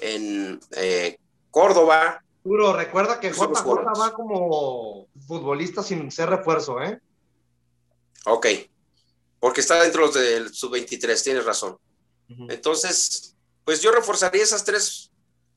en 0.00 0.60
eh, 0.72 1.16
Córdoba, 1.50 2.22
Duro, 2.44 2.72
recuerda 2.72 3.20
que 3.20 3.30
JJ 3.30 3.64
va 4.00 4.12
como 4.12 5.06
futbolista 5.26 5.82
sin 5.82 6.10
ser 6.10 6.28
refuerzo, 6.28 6.82
¿eh? 6.82 7.00
Ok, 8.26 8.46
porque 9.38 9.60
está 9.60 9.80
dentro 9.80 10.10
del 10.10 10.52
sub-23, 10.52 11.22
tienes 11.22 11.44
razón. 11.44 11.78
Entonces, 12.48 13.31
pues 13.64 13.80
yo 13.82 13.92
reforzaría 13.92 14.42
esas 14.42 14.64
tres 14.64 15.12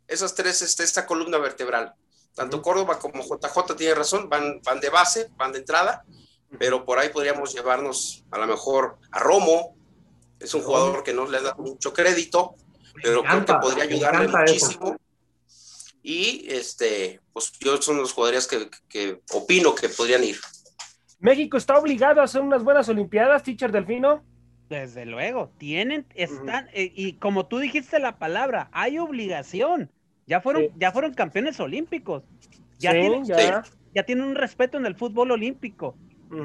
esas 0.08 0.36
tres, 0.36 0.62
este, 0.62 0.84
esta 0.84 1.06
columna 1.06 1.38
vertebral. 1.38 1.94
Tanto 2.34 2.62
Córdoba 2.62 3.00
como 3.00 3.24
JJ 3.24 3.76
tiene 3.78 3.96
razón, 3.96 4.30
van, 4.30 4.62
van 4.64 4.80
de 4.80 4.90
base, 4.90 5.30
van 5.38 5.52
de 5.52 5.60
entrada, 5.60 6.06
pero 6.60 6.86
por 6.86 7.00
ahí 7.00 7.10
podríamos 7.10 7.54
llevarnos 7.54 8.24
a 8.32 8.38
lo 8.38 8.48
mejor 8.48 8.98
a 9.12 9.20
Romo, 9.20 9.76
es 10.40 10.54
un 10.54 10.62
jugador 10.62 11.04
que 11.04 11.14
no 11.14 11.28
le 11.28 11.42
da 11.42 11.56
mucho 11.56 11.94
crédito, 11.94 12.56
pero 13.02 13.24
creo 13.24 13.46
que 13.46 13.54
podría 13.54 13.86
ayudarle 13.86 14.28
muchísimo. 14.28 14.98
Y 16.04 16.46
este, 16.50 17.22
pues 17.34 17.54
yo 17.60 17.82
son 17.82 17.98
los 17.98 18.14
jugadores 18.14 18.48
que, 18.48 18.70
que, 18.88 19.22
opino 19.32 19.74
que 19.74 19.90
podrían 19.90 20.24
ir. 20.24 20.40
¿México 21.20 21.58
está 21.58 21.80
obligado 21.80 22.22
a 22.22 22.26
hacer 22.26 22.42
unas 22.42 22.64
buenas 22.64 22.88
Olimpiadas, 22.90 23.42
teacher 23.42 23.72
Delfino? 23.72 24.24
Desde 24.70 25.06
luego, 25.06 25.52
tienen, 25.58 26.06
están, 26.16 26.68
eh, 26.74 26.92
y 26.96 27.14
como 27.14 27.46
tú 27.46 27.60
dijiste 27.60 28.00
la 28.00 28.18
palabra, 28.18 28.70
hay 28.72 28.98
obligación. 28.98 29.92
Ya 30.26 30.42
fueron, 30.42 30.68
ya 30.78 30.92
fueron 30.92 31.14
campeones 31.14 31.60
olímpicos. 31.60 32.24
Ya, 32.80 32.92
tienen, 32.92 33.26
ya. 33.26 33.64
ya, 33.94 34.04
tienen 34.04 34.26
un 34.26 34.36
respeto 34.36 34.78
en 34.78 34.86
el 34.86 34.96
fútbol 34.96 35.32
olímpico. 35.32 35.96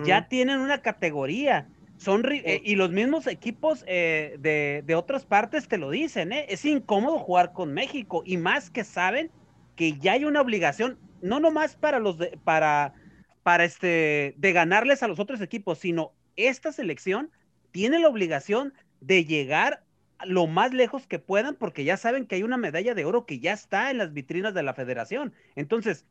Ya 0.04 0.28
tienen 0.28 0.60
una 0.60 0.82
categoría. 0.82 1.66
Son, 1.96 2.24
eh, 2.30 2.62
y 2.64 2.76
los 2.76 2.90
mismos 2.90 3.26
equipos 3.26 3.84
eh, 3.86 4.36
de, 4.38 4.82
de, 4.86 4.94
otras 4.94 5.26
partes 5.26 5.68
te 5.68 5.76
lo 5.76 5.90
dicen, 5.90 6.32
¿eh? 6.32 6.46
es 6.48 6.64
incómodo 6.64 7.18
jugar 7.18 7.52
con 7.52 7.74
México 7.74 8.22
y 8.24 8.38
más 8.38 8.70
que 8.70 8.84
saben 8.84 9.30
que 9.76 9.98
ya 9.98 10.12
hay 10.12 10.24
una 10.24 10.40
obligación, 10.40 10.98
no 11.20 11.40
nomás 11.40 11.76
para 11.76 11.98
los 11.98 12.16
de, 12.16 12.38
para, 12.42 12.94
para 13.42 13.64
este, 13.64 14.34
de 14.38 14.52
ganarles 14.52 15.02
a 15.02 15.08
los 15.08 15.18
otros 15.18 15.42
equipos, 15.42 15.78
sino 15.78 16.12
esta 16.36 16.72
selección 16.72 17.30
tiene 17.70 17.98
la 17.98 18.08
obligación 18.08 18.74
de 19.00 19.24
llegar 19.24 19.82
lo 20.24 20.46
más 20.46 20.72
lejos 20.72 21.06
que 21.06 21.18
puedan 21.18 21.54
porque 21.54 21.84
ya 21.84 21.96
saben 21.96 22.26
que 22.26 22.36
hay 22.36 22.42
una 22.42 22.56
medalla 22.56 22.94
de 22.94 23.04
oro 23.04 23.24
que 23.26 23.40
ya 23.40 23.52
está 23.52 23.90
en 23.90 23.98
las 23.98 24.12
vitrinas 24.12 24.54
de 24.54 24.62
la 24.62 24.74
federación. 24.74 25.32
Entonces, 25.56 26.06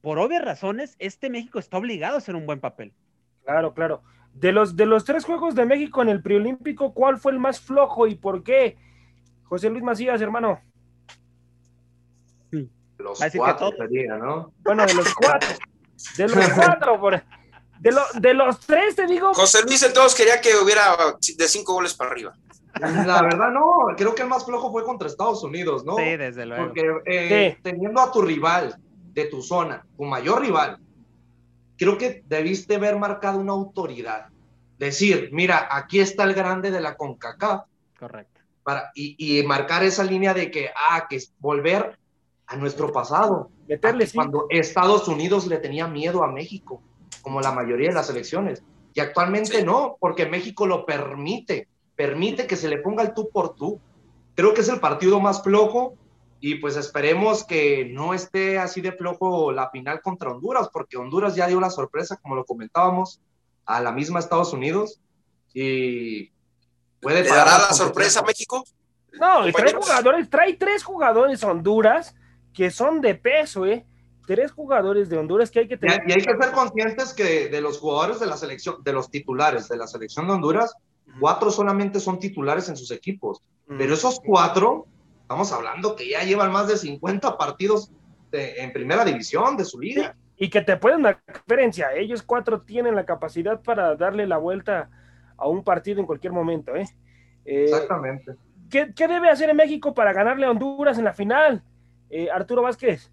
por 0.00 0.18
obvias 0.18 0.44
razones, 0.44 0.96
este 0.98 1.30
México 1.30 1.58
está 1.58 1.78
obligado 1.78 2.16
a 2.16 2.18
hacer 2.18 2.34
un 2.34 2.46
buen 2.46 2.60
papel. 2.60 2.92
Claro, 3.44 3.74
claro. 3.74 4.02
De 4.34 4.52
los, 4.52 4.76
de 4.76 4.86
los 4.86 5.04
tres 5.04 5.24
Juegos 5.24 5.54
de 5.54 5.66
México 5.66 6.02
en 6.02 6.08
el 6.08 6.22
preolímpico, 6.22 6.94
¿cuál 6.94 7.18
fue 7.18 7.32
el 7.32 7.38
más 7.38 7.60
flojo 7.60 8.06
y 8.06 8.14
por 8.14 8.42
qué? 8.42 8.76
José 9.44 9.70
Luis 9.70 9.82
Macías, 9.82 10.20
hermano. 10.20 10.60
Los 12.98 13.18
cuatro 13.34 13.72
sería, 13.76 14.16
¿no? 14.16 14.52
Bueno, 14.58 14.84
de 14.86 14.94
los 14.94 15.14
cuatro. 15.14 15.48
De 16.16 16.28
los 16.28 16.48
cuatro, 16.54 17.00
por... 17.00 17.22
de, 17.80 17.96
de 18.20 18.34
los 18.34 18.60
tres, 18.60 18.94
te 18.94 19.06
digo. 19.06 19.32
José 19.34 19.62
Luis 19.62 19.82
entonces 19.82 20.16
quería 20.16 20.40
que 20.40 20.54
hubiera 20.56 20.96
de 21.36 21.48
cinco 21.48 21.72
goles 21.72 21.94
para 21.94 22.10
arriba. 22.10 22.34
La 22.78 23.22
verdad, 23.22 23.50
no. 23.50 23.94
Creo 23.96 24.14
que 24.14 24.22
el 24.22 24.28
más 24.28 24.44
flojo 24.44 24.70
fue 24.70 24.84
contra 24.84 25.08
Estados 25.08 25.42
Unidos, 25.42 25.84
¿no? 25.84 25.96
Sí, 25.96 26.16
desde 26.16 26.46
luego. 26.46 26.66
Porque 26.66 26.92
eh, 27.06 27.58
teniendo 27.62 28.00
a 28.00 28.12
tu 28.12 28.22
rival 28.22 28.76
de 29.12 29.24
tu 29.24 29.42
zona, 29.42 29.84
tu 29.96 30.04
mayor 30.04 30.40
rival, 30.40 30.78
creo 31.76 31.98
que 31.98 32.22
debiste 32.26 32.76
haber 32.76 32.96
marcado 32.96 33.38
una 33.38 33.52
autoridad. 33.52 34.26
Decir, 34.78 35.30
mira, 35.32 35.68
aquí 35.70 36.00
está 36.00 36.24
el 36.24 36.34
grande 36.34 36.70
de 36.70 36.80
la 36.80 36.96
CONCACAF. 36.96 37.64
Correcto. 37.98 38.40
Para, 38.62 38.92
y, 38.94 39.42
marcar 39.46 39.82
esa 39.82 40.04
línea 40.04 40.32
de 40.32 40.50
que, 40.50 40.70
ah, 40.90 41.06
que 41.08 41.16
es 41.16 41.32
volver 41.38 41.98
a 42.46 42.56
nuestro 42.56 42.92
pasado. 42.92 43.50
Cuando 44.14 44.46
Estados 44.50 45.08
Unidos 45.08 45.46
le 45.46 45.58
tenía 45.58 45.86
miedo 45.86 46.22
a 46.22 46.30
México, 46.30 46.82
como 47.22 47.40
la 47.40 47.52
mayoría 47.52 47.88
de 47.88 47.94
las 47.94 48.10
elecciones. 48.10 48.62
Y 48.94 49.00
actualmente 49.00 49.64
no, 49.64 49.96
porque 50.00 50.26
México 50.26 50.66
lo 50.66 50.84
permite, 50.84 51.68
permite 51.94 52.46
que 52.46 52.56
se 52.56 52.68
le 52.68 52.78
ponga 52.78 53.02
el 53.02 53.14
tú 53.14 53.30
por 53.30 53.54
tú. 53.54 53.80
Creo 54.34 54.54
que 54.54 54.62
es 54.62 54.68
el 54.68 54.80
partido 54.80 55.20
más 55.20 55.42
flojo 55.42 55.94
y 56.40 56.56
pues 56.56 56.76
esperemos 56.76 57.44
que 57.44 57.84
no 57.92 58.14
esté 58.14 58.58
así 58.58 58.80
de 58.80 58.92
flojo 58.92 59.52
la 59.52 59.70
final 59.70 60.00
contra 60.00 60.30
Honduras, 60.30 60.70
porque 60.72 60.96
Honduras 60.96 61.34
ya 61.34 61.46
dio 61.46 61.60
la 61.60 61.70
sorpresa, 61.70 62.16
como 62.16 62.34
lo 62.34 62.44
comentábamos, 62.44 63.20
a 63.66 63.80
la 63.80 63.92
misma 63.92 64.18
Estados 64.18 64.52
Unidos. 64.52 65.00
Y 65.52 66.30
puede 67.00 67.22
¿Le 67.22 67.28
dará 67.28 67.58
la 67.58 67.72
sorpresa 67.74 68.20
a 68.20 68.24
México? 68.24 68.64
No, 69.12 69.52
trae 69.52 69.74
jugadores, 69.74 70.30
trae 70.30 70.54
tres 70.54 70.82
jugadores 70.82 71.44
Honduras 71.44 72.14
que 72.54 72.70
son 72.70 73.00
de 73.00 73.14
peso, 73.14 73.66
¿eh? 73.66 73.84
Tres 74.34 74.52
jugadores 74.52 75.08
de 75.08 75.18
Honduras 75.18 75.50
que 75.50 75.60
hay 75.60 75.68
que 75.68 75.76
tener. 75.76 76.02
Y 76.06 76.12
hay 76.12 76.22
que 76.22 76.36
ser 76.36 76.52
conscientes 76.52 77.12
que 77.12 77.48
de 77.48 77.60
los 77.60 77.78
jugadores 77.78 78.20
de 78.20 78.26
la 78.26 78.36
selección, 78.36 78.76
de 78.84 78.92
los 78.92 79.10
titulares 79.10 79.68
de 79.68 79.76
la 79.76 79.86
selección 79.86 80.28
de 80.28 80.34
Honduras, 80.34 80.74
cuatro 81.18 81.50
solamente 81.50 81.98
son 81.98 82.18
titulares 82.18 82.68
en 82.68 82.76
sus 82.76 82.90
equipos. 82.92 83.42
Pero 83.66 83.94
esos 83.94 84.20
cuatro 84.24 84.86
Estamos 85.30 85.52
hablando 85.52 85.94
que 85.94 86.10
ya 86.10 86.24
llevan 86.24 86.50
más 86.50 86.66
de 86.66 86.76
50 86.76 87.38
partidos 87.38 87.92
en 88.32 88.72
primera 88.72 89.04
división 89.04 89.56
de 89.56 89.64
su 89.64 89.78
liga. 89.78 90.16
y 90.36 90.50
que 90.50 90.60
te 90.60 90.76
pueden 90.76 91.02
dar 91.02 91.20
diferencia. 91.32 91.92
Ellos 91.94 92.24
cuatro 92.24 92.62
tienen 92.62 92.96
la 92.96 93.06
capacidad 93.06 93.60
para 93.62 93.94
darle 93.94 94.26
la 94.26 94.38
vuelta 94.38 94.90
a 95.36 95.46
un 95.46 95.62
partido 95.62 96.00
en 96.00 96.06
cualquier 96.06 96.32
momento. 96.32 96.74
¿eh? 96.74 96.84
eh 97.44 97.62
Exactamente. 97.62 98.34
¿qué, 98.70 99.06
debe 99.06 99.30
hacer 99.30 99.50
en 99.50 99.56
México 99.56 99.94
para 99.94 100.12
ganarle 100.12 100.46
a 100.46 100.50
Honduras 100.50 100.98
en 100.98 101.04
la 101.04 101.12
final? 101.12 101.62
Eh, 102.10 102.28
Arturo 102.28 102.62
Vázquez. 102.62 103.12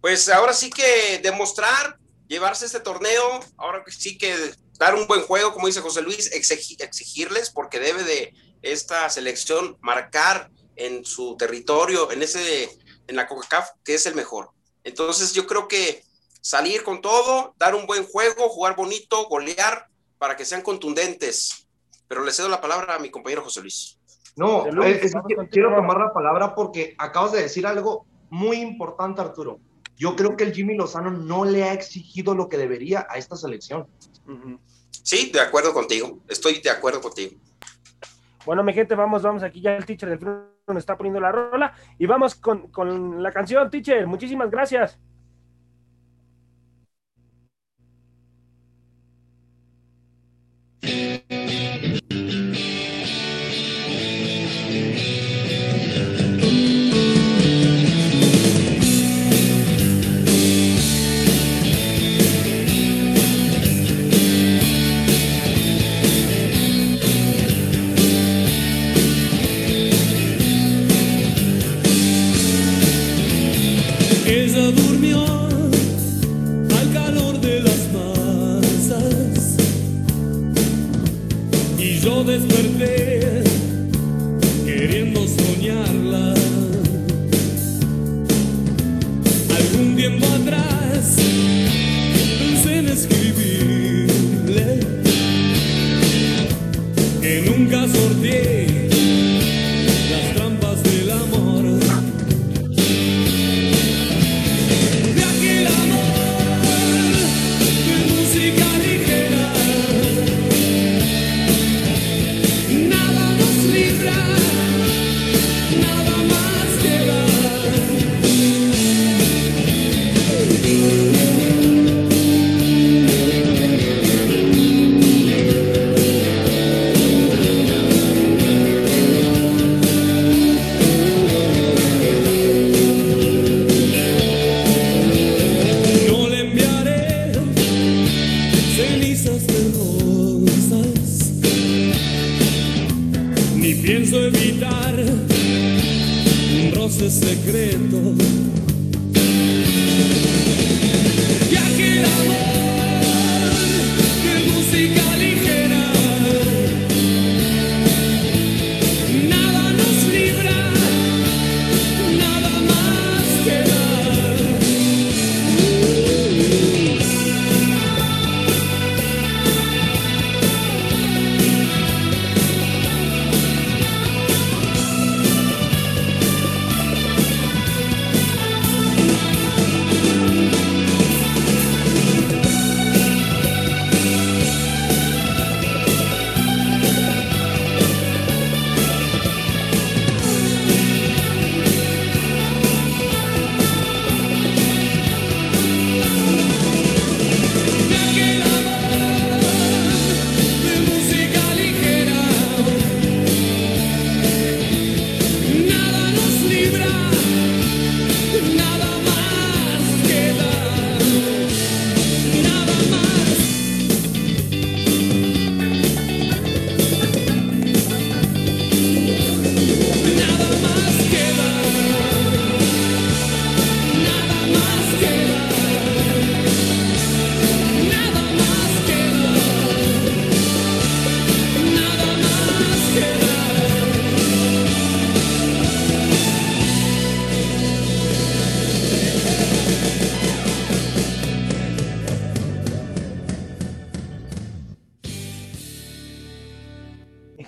Pues 0.00 0.28
ahora 0.28 0.52
sí 0.52 0.70
que 0.70 1.20
demostrar, 1.22 1.98
llevarse 2.28 2.66
este 2.66 2.80
torneo, 2.80 3.40
ahora 3.56 3.82
sí 3.88 4.16
que 4.16 4.34
dar 4.78 4.94
un 4.94 5.06
buen 5.06 5.22
juego, 5.22 5.52
como 5.52 5.66
dice 5.66 5.80
José 5.80 6.02
Luis, 6.02 6.30
exigirles, 6.32 7.50
porque 7.50 7.80
debe 7.80 8.04
de 8.04 8.32
esta 8.62 9.08
selección 9.10 9.76
marcar 9.80 10.50
en 10.76 11.04
su 11.04 11.36
territorio, 11.36 12.12
en 12.12 12.22
ese, 12.22 12.70
en 13.06 13.16
la 13.16 13.26
CONCACAF, 13.26 13.70
que 13.84 13.94
es 13.94 14.06
el 14.06 14.14
mejor. 14.14 14.50
Entonces 14.84 15.32
yo 15.32 15.46
creo 15.46 15.66
que 15.66 16.02
salir 16.40 16.84
con 16.84 17.00
todo, 17.00 17.54
dar 17.58 17.74
un 17.74 17.86
buen 17.86 18.06
juego, 18.06 18.48
jugar 18.48 18.76
bonito, 18.76 19.26
golear, 19.28 19.88
para 20.18 20.36
que 20.36 20.44
sean 20.44 20.62
contundentes. 20.62 21.68
Pero 22.06 22.24
le 22.24 22.32
cedo 22.32 22.48
la 22.48 22.60
palabra 22.60 22.94
a 22.94 22.98
mi 22.98 23.10
compañero 23.10 23.42
José 23.42 23.60
Luis. 23.60 23.98
No, 24.36 24.64
quiero 25.50 25.74
tomar 25.74 25.98
la 25.98 26.12
palabra 26.12 26.54
porque 26.54 26.94
acabas 26.96 27.32
de 27.32 27.42
decir 27.42 27.66
algo 27.66 28.06
muy 28.30 28.58
importante, 28.58 29.20
Arturo. 29.20 29.60
Yo 29.98 30.14
creo 30.14 30.36
que 30.36 30.44
el 30.44 30.54
Jimmy 30.54 30.76
Lozano 30.76 31.10
no 31.10 31.44
le 31.44 31.64
ha 31.64 31.72
exigido 31.72 32.34
lo 32.34 32.48
que 32.48 32.56
debería 32.56 33.06
a 33.10 33.18
esta 33.18 33.36
selección. 33.36 33.88
Sí, 34.90 35.30
de 35.32 35.40
acuerdo 35.40 35.74
contigo. 35.74 36.20
Estoy 36.28 36.60
de 36.60 36.70
acuerdo 36.70 37.00
contigo. 37.00 37.32
Bueno, 38.46 38.62
mi 38.62 38.72
gente, 38.72 38.94
vamos, 38.94 39.22
vamos 39.22 39.42
aquí 39.42 39.60
ya 39.60 39.76
el 39.76 39.84
teacher 39.84 40.08
del 40.08 40.20
nos 40.20 40.76
está 40.78 40.96
poniendo 40.96 41.20
la 41.20 41.32
rola 41.32 41.74
y 41.98 42.06
vamos 42.06 42.34
con, 42.36 42.68
con 42.68 43.22
la 43.22 43.32
canción, 43.32 43.68
teacher. 43.70 44.06
Muchísimas 44.06 44.50
gracias. 44.50 44.98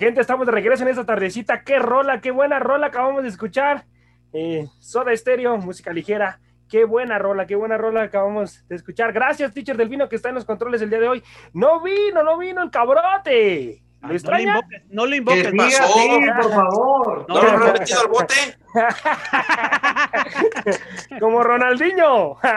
Gente, 0.01 0.19
estamos 0.19 0.47
de 0.47 0.51
regreso 0.51 0.81
en 0.81 0.89
esta 0.89 1.05
tardecita. 1.05 1.61
Qué 1.63 1.77
rola, 1.77 2.21
qué 2.21 2.31
buena 2.31 2.57
rola 2.57 2.87
acabamos 2.87 3.21
de 3.21 3.29
escuchar. 3.29 3.85
Eh, 4.33 4.65
Soda 4.79 5.15
Stereo, 5.15 5.57
música 5.57 5.93
ligera. 5.93 6.39
Qué 6.67 6.85
buena 6.85 7.19
rola, 7.19 7.45
qué 7.45 7.55
buena 7.55 7.77
rola 7.77 8.01
acabamos 8.01 8.67
de 8.67 8.77
escuchar. 8.77 9.13
Gracias, 9.13 9.53
teacher 9.53 9.77
Delfino, 9.77 10.09
que 10.09 10.15
está 10.15 10.29
en 10.29 10.35
los 10.35 10.45
controles 10.45 10.81
el 10.81 10.89
día 10.89 10.99
de 10.99 11.07
hoy. 11.07 11.23
No 11.53 11.81
vino, 11.83 12.23
no 12.23 12.39
vino 12.39 12.63
el 12.63 12.71
cabrote. 12.71 13.83
¿Lo 14.01 14.07
Ah, 14.07 14.07
no, 14.07 14.13
extraña? 14.15 14.55
invoques, 14.55 14.81
no 14.89 15.05
Que 15.05 15.15
invoques. 15.17 15.47
siga 15.51 15.57
pasó? 15.57 15.83
así, 15.99 16.19
por 16.41 16.51
favor. 16.51 17.25
¿No 17.29 17.35
lo 17.35 17.41
han 17.51 17.73
metido 17.73 18.01
al 18.01 18.07
bote? 18.07 18.33
Como 21.19 21.43
Ronaldinho. 21.43 22.37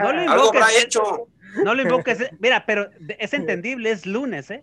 No 0.00 0.08
Algo 0.08 0.22
invoques. 0.22 0.62
habrá 0.62 0.78
hecho. 0.82 1.28
No 1.64 1.74
lo 1.74 1.80
invoques. 1.80 2.30
Mira, 2.40 2.66
pero 2.66 2.90
es 3.18 3.32
entendible, 3.32 3.90
es 3.90 4.04
lunes, 4.04 4.50
¿eh? 4.50 4.62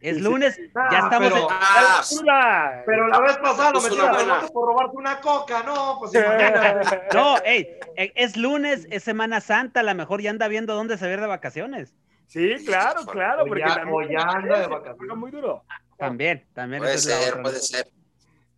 Es 0.00 0.16
Sí, 0.16 0.22
sí. 0.22 0.28
lunes, 0.28 0.60
Ah, 0.74 0.88
ya 0.90 0.98
estamos. 1.00 1.28
pero- 1.28 1.42
en- 1.42 1.46
Ah, 1.50 2.02
Hola. 2.20 2.82
Pero 2.86 3.08
la 3.08 3.20
vez 3.20 3.36
pasada 3.38 3.70
lo 3.72 3.78
Es 3.80 3.84
una 3.84 3.90
metieron 4.04 4.14
buena. 4.28 4.48
por 4.48 4.68
robarte 4.68 4.96
una 4.96 5.20
coca, 5.20 5.62
no, 5.62 5.96
pues 6.00 6.14
imagínate. 6.14 7.00
No, 7.14 7.36
ey, 7.44 7.68
eh, 7.96 8.12
es 8.14 8.36
lunes, 8.36 8.86
es 8.90 9.02
Semana 9.04 9.40
Santa, 9.40 9.80
a 9.80 9.82
lo 9.82 9.94
mejor 9.94 10.22
ya 10.22 10.30
anda 10.30 10.48
viendo 10.48 10.74
dónde 10.74 10.96
se 10.96 11.04
va 11.14 11.20
de 11.20 11.26
vacaciones. 11.26 11.94
Sí, 12.26 12.54
claro, 12.64 13.04
claro, 13.06 13.42
O 13.42 13.46
porque 13.46 13.62
ya- 13.66 13.74
también 13.74 14.08
ya 14.10 14.20
anda 14.22 14.60
de 14.60 14.66
vacaciones. 14.68 15.16
muy 15.16 15.30
duro. 15.30 15.64
También, 15.98 16.46
también. 16.54 16.80
Puede 16.80 16.94
la 16.94 16.98
ser, 17.00 17.28
otra. 17.32 17.42
puede 17.42 17.58
ser. 17.58 17.86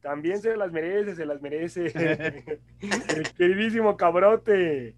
También 0.00 0.40
se 0.42 0.56
las 0.56 0.70
merece, 0.70 1.14
se 1.16 1.26
las 1.26 1.40
merece. 1.40 1.86
El 3.16 3.32
queridísimo 3.36 3.96
cabrote. 3.96 4.94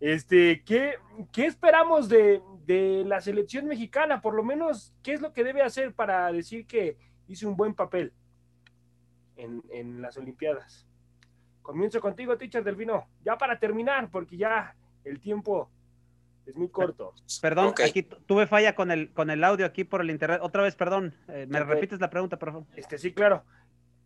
Este, 0.00 0.62
¿qué, 0.64 0.94
qué 1.32 1.46
esperamos 1.46 2.08
de, 2.08 2.40
de 2.66 3.04
la 3.06 3.20
selección 3.20 3.66
mexicana? 3.66 4.20
Por 4.20 4.34
lo 4.34 4.42
menos, 4.42 4.94
¿qué 5.02 5.12
es 5.14 5.20
lo 5.20 5.32
que 5.32 5.44
debe 5.44 5.62
hacer 5.62 5.94
para 5.94 6.30
decir 6.32 6.66
que 6.66 6.96
hizo 7.26 7.48
un 7.48 7.56
buen 7.56 7.74
papel 7.74 8.12
en, 9.36 9.62
en 9.70 10.02
las 10.02 10.16
Olimpiadas? 10.16 10.86
Comienzo 11.62 12.00
contigo, 12.00 12.36
teacher 12.36 12.64
Delfino. 12.64 13.06
Ya 13.24 13.36
para 13.38 13.58
terminar, 13.58 14.10
porque 14.10 14.36
ya 14.36 14.74
el 15.04 15.20
tiempo 15.20 15.70
es 16.46 16.56
muy 16.56 16.68
corto. 16.68 17.14
Perdón, 17.40 17.74
aquí 17.84 18.02
tu- 18.02 18.16
tuve 18.22 18.46
falla 18.46 18.74
con 18.74 18.90
el, 18.90 19.12
con 19.12 19.30
el 19.30 19.44
audio 19.44 19.66
aquí 19.66 19.84
por 19.84 20.00
el 20.00 20.10
internet. 20.10 20.40
Otra 20.42 20.62
vez, 20.62 20.74
perdón. 20.74 21.14
eh, 21.28 21.46
¿Me 21.48 21.62
repites 21.62 22.00
la 22.00 22.10
pregunta, 22.10 22.38
por 22.38 22.52
favor? 22.52 22.66
Este, 22.74 22.98
sí, 22.98 23.12
claro. 23.12 23.44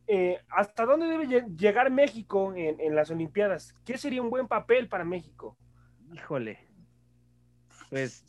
Eh, 0.06 0.38
¿Hasta 0.50 0.84
dónde 0.84 1.06
debe 1.06 1.26
lle- 1.26 1.56
llegar 1.56 1.90
México 1.90 2.52
en, 2.54 2.78
en 2.80 2.94
las 2.94 3.10
Olimpiadas? 3.10 3.72
¿Qué 3.86 3.96
sería 3.96 4.20
un 4.20 4.28
buen 4.30 4.46
papel 4.48 4.88
para 4.88 5.04
México? 5.04 5.56
Híjole. 6.12 6.58
Pues 7.88 8.24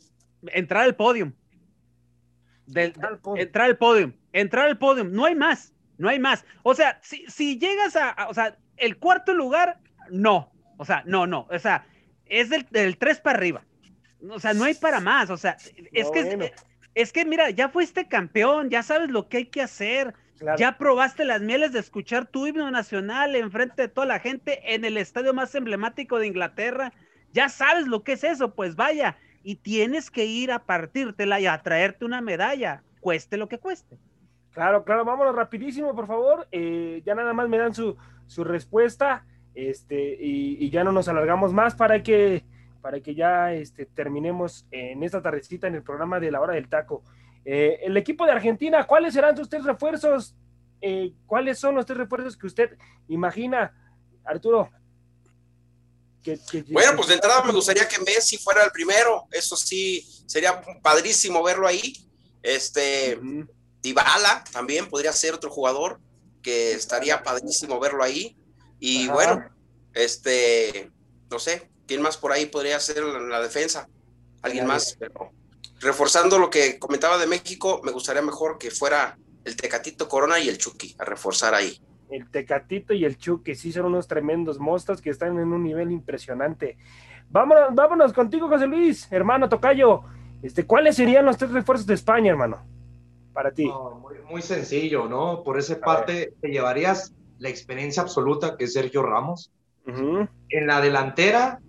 entrar 0.54 0.84
al 0.84 0.96
podium. 0.96 1.34
Del- 2.66 2.88
Entrar 2.88 3.12
al 3.14 3.20
podio. 3.20 3.44
entrar 3.44 3.66
al 3.68 3.78
podium. 3.78 4.14
Entrar 4.34 4.66
al 4.68 4.78
podium. 4.78 5.12
No 5.12 5.26
hay 5.26 5.36
más. 5.36 5.74
No 5.98 6.10
hay 6.10 6.20
más. 6.20 6.46
O 6.64 6.74
sea, 6.74 7.00
si, 7.02 7.26
si 7.28 7.58
llegas 7.60 7.96
a, 7.96 8.10
a- 8.10 8.28
O 8.30 8.34
sea, 8.34 8.58
el 8.78 8.98
cuarto 8.98 9.34
lugar, 9.34 9.80
no. 10.10 10.52
O 10.78 10.86
sea, 10.86 11.04
no, 11.06 11.28
no. 11.28 11.48
O 11.50 11.60
sea, 11.60 11.86
es 12.26 12.50
del, 12.50 12.66
del 12.72 12.98
3 12.98 13.20
para 13.22 13.38
arriba. 13.38 13.64
O 14.30 14.40
sea, 14.40 14.54
no 14.54 14.64
hay 14.64 14.74
para 14.74 15.00
más. 15.00 15.30
O 15.30 15.38
sea, 15.38 15.58
es 15.94 16.06
No, 16.08 16.12
que. 16.12 16.24
bueno. 16.24 16.46
Es 16.96 17.12
que 17.12 17.26
mira, 17.26 17.50
ya 17.50 17.68
fuiste 17.70 18.08
campeón, 18.08 18.70
ya 18.70 18.82
sabes 18.82 19.10
lo 19.10 19.28
que 19.28 19.38
hay 19.38 19.46
que 19.48 19.62
hacer, 19.62 20.14
Claro. 20.40 20.58
ya 20.58 20.78
probaste 20.78 21.26
las 21.26 21.42
mieles 21.42 21.74
de 21.74 21.80
escuchar 21.80 22.26
tu 22.26 22.48
himno 22.48 22.72
nacional 22.72 23.36
enfrente 23.36 23.82
de 23.84 23.88
toda 23.90 24.08
la 24.08 24.20
gente 24.20 24.74
en 24.74 24.86
el 24.86 24.96
estadio 24.98 25.34
más 25.34 25.54
emblemático 25.56 26.20
de 26.20 26.28
Inglaterra. 26.28 26.94
Ya 27.34 27.50
sabes 27.50 27.88
lo 27.88 28.04
que 28.04 28.14
es 28.14 28.24
eso, 28.24 28.56
pues 28.56 28.78
vaya. 28.78 29.18
Y 29.48 29.58
tienes 29.58 30.10
que 30.10 30.26
ir 30.26 30.52
a 30.52 30.66
partírtela 30.66 31.40
y 31.40 31.46
a 31.46 31.62
traerte 31.62 32.04
una 32.04 32.20
medalla, 32.20 32.82
cueste 33.00 33.38
lo 33.38 33.48
que 33.48 33.60
cueste. 33.60 34.00
Claro, 34.50 34.84
claro, 34.84 35.06
vámonos 35.06 35.36
rapidísimo, 35.36 35.94
por 35.94 36.08
favor. 36.08 36.48
Eh, 36.52 37.04
ya 37.06 37.14
nada 37.14 37.32
más 37.32 37.48
me 37.48 37.60
dan 37.60 37.72
su, 37.72 37.96
su 38.26 38.44
respuesta 38.44 39.24
este, 39.54 40.18
y, 40.20 40.68
ya 40.72 40.84
no 40.84 40.92
nos 40.92 41.08
alargamos 41.10 41.54
más 41.54 41.76
para 41.76 42.02
que, 42.02 42.44
para 42.82 43.02
que 43.02 43.14
ya 43.14 43.54
este, 43.54 43.86
terminemos 43.86 44.66
en 44.72 45.04
esta 45.04 45.22
tardecita 45.22 45.68
en 45.68 45.76
el 45.76 45.84
programa 45.84 46.20
de 46.20 46.32
la 46.32 46.42
hora 46.42 46.56
del 46.56 46.68
taco. 46.68 47.04
Eh, 47.46 47.82
el 47.84 47.96
equipo 47.98 48.26
de 48.26 48.32
Argentina, 48.32 48.86
¿cuáles 48.86 49.14
serán 49.14 49.38
sus 49.38 49.48
tres 49.48 49.64
refuerzos? 49.64 50.36
Eh, 50.82 51.14
¿Cuáles 51.28 51.60
son 51.60 51.76
los 51.76 51.86
tres 51.86 52.00
refuerzos 52.00 52.36
que 52.36 52.48
usted 52.48 52.78
imagina, 53.10 53.74
Arturo? 54.24 54.72
Que- 56.26 56.40
que- 56.52 56.74
Bueno, 56.74 56.96
pues 56.96 57.08
de 57.08 57.14
entrada 57.14 57.44
me 57.44 57.54
gustaría 57.54 57.88
que 57.88 58.00
Messi 58.00 58.38
fuera 58.38 58.64
el 58.66 58.72
primero. 58.72 59.28
Eso 59.32 59.56
sí, 59.56 60.06
sería 60.26 60.60
padrísimo 60.82 61.44
verlo 61.44 61.68
ahí. 61.68 61.94
Este, 62.42 63.16
Ujú. 63.18 63.48
Dybala 63.84 64.44
también 64.52 64.90
podría 64.90 65.14
ser 65.14 65.36
otro 65.36 65.52
jugador 65.52 66.00
que 66.42 66.72
estaría 66.74 67.22
padrísimo 67.24 67.80
verlo 67.80 68.04
ahí. 68.04 68.36
Y 68.80 69.06
Ajá. 69.06 69.14
bueno, 69.14 69.50
este, 69.94 70.92
no 71.30 71.38
sé, 71.40 71.70
¿quién 71.88 72.02
más 72.02 72.18
por 72.18 72.32
ahí 72.32 72.48
podría 72.48 72.80
ser 72.80 73.04
la, 73.04 73.20
la 73.20 73.42
defensa? 73.42 73.88
Alguien 74.42 74.66
más, 74.68 74.96
pero 75.00 75.32
reforzando 75.80 76.38
lo 76.40 76.50
que 76.50 76.78
comentaba 76.80 77.18
de 77.18 77.28
México, 77.28 77.82
me 77.84 77.92
gustaría 77.92 78.22
mejor 78.22 78.58
que 78.58 78.72
fuera 78.72 79.18
el 79.44 79.56
Tecatito 79.56 80.08
Corona 80.08 80.40
y 80.40 80.50
el 80.50 80.58
Chucky 80.58 80.96
a 80.98 81.06
reforzar 81.06 81.54
ahí. 81.54 81.80
El 82.10 82.30
Tecatito 82.30 82.94
y 82.94 83.06
el 83.06 83.18
Chu, 83.18 83.42
que 83.44 83.56
sí 83.56 83.72
son 83.72 83.86
unos 83.86 84.08
tremendos 84.08 84.60
mostas 84.60 85.02
que 85.02 85.10
están 85.10 85.40
en 85.40 85.52
un 85.52 85.64
nivel 85.64 85.92
impresionante. 85.92 86.78
Vámonos, 87.30 87.74
vámonos 87.74 88.14
contigo, 88.14 88.48
José 88.48 88.68
Luis, 88.68 89.12
hermano 89.12 89.50
Tocayo. 89.50 90.02
Este, 90.42 90.66
¿Cuáles 90.66 90.96
serían 90.96 91.26
los 91.26 91.38
tres 91.38 91.52
refuerzos 91.52 91.88
de 91.88 91.96
España, 91.96 92.32
hermano? 92.32 92.60
Para 93.34 93.52
ti. 93.52 93.68
No, 93.68 93.96
muy, 93.96 94.16
muy 94.30 94.42
sencillo, 94.42 95.08
¿no? 95.08 95.44
Por 95.44 95.58
esa 95.58 95.74
A 95.74 95.80
parte 95.80 96.34
te 96.40 96.50
llevarías 96.50 97.14
la 97.40 97.50
experiencia 97.50 98.04
absoluta 98.04 98.56
que 98.58 98.66
es 98.66 98.74
Sergio 98.74 99.04
Ramos. 99.04 99.52
En 99.88 100.68
la 100.68 100.82
delantera, 100.82 101.60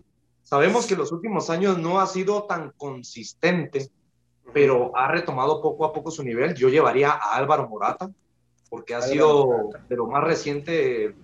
sabemos 0.42 0.86
que 0.86 0.96
los 0.96 1.12
últimos 1.12 1.50
años 1.50 1.78
no 1.78 2.00
ha 2.00 2.06
sido 2.06 2.44
tan 2.44 2.72
consistente, 2.76 3.90
pero 4.54 4.96
ha 4.96 5.08
retomado 5.08 5.60
poco 5.60 5.84
a 5.84 5.92
poco 5.92 6.10
su 6.10 6.22
nivel. 6.22 6.54
Yo 6.54 6.68
llevaría 6.70 7.10
a 7.10 7.36
Álvaro 7.36 7.68
Morata, 7.68 8.10
porque 8.68 8.94
ha 8.94 9.02
sido 9.02 9.70
de 9.88 9.96
lo 9.96 10.06
más 10.06 10.24
reciente 10.24 11.14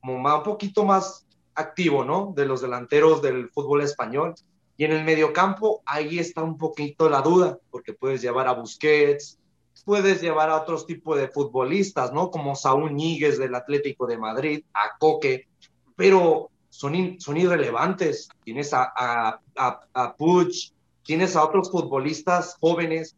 como 0.00 0.18
más, 0.18 0.38
un 0.38 0.44
poquito 0.44 0.84
más 0.84 1.26
activo, 1.54 2.04
¿no? 2.04 2.32
De 2.34 2.46
los 2.46 2.60
delanteros 2.60 3.22
del 3.22 3.50
fútbol 3.50 3.82
español. 3.82 4.34
Y 4.76 4.84
en 4.84 4.92
el 4.92 5.04
mediocampo, 5.04 5.82
ahí 5.84 6.18
está 6.18 6.42
un 6.42 6.56
poquito 6.56 7.10
la 7.10 7.20
duda, 7.20 7.58
porque 7.70 7.92
puedes 7.92 8.22
llevar 8.22 8.48
a 8.48 8.54
Busquets, 8.54 9.38
puedes 9.84 10.22
llevar 10.22 10.48
a 10.48 10.56
otros 10.56 10.86
tipos 10.86 11.18
de 11.18 11.28
futbolistas, 11.28 12.12
¿no? 12.12 12.30
Como 12.30 12.56
Saúl 12.56 12.94
Níguez 12.94 13.38
del 13.38 13.54
Atlético 13.54 14.06
de 14.06 14.16
Madrid, 14.16 14.64
a 14.72 14.96
Coque, 14.98 15.48
pero 15.96 16.50
son, 16.70 17.20
son 17.20 17.36
irrelevantes. 17.36 18.28
Tienes 18.42 18.72
a, 18.72 18.90
a, 18.96 19.40
a, 19.56 19.80
a 19.92 20.16
Puig, 20.16 20.72
tienes 21.02 21.36
a 21.36 21.44
otros 21.44 21.70
futbolistas 21.70 22.56
jóvenes 22.60 23.16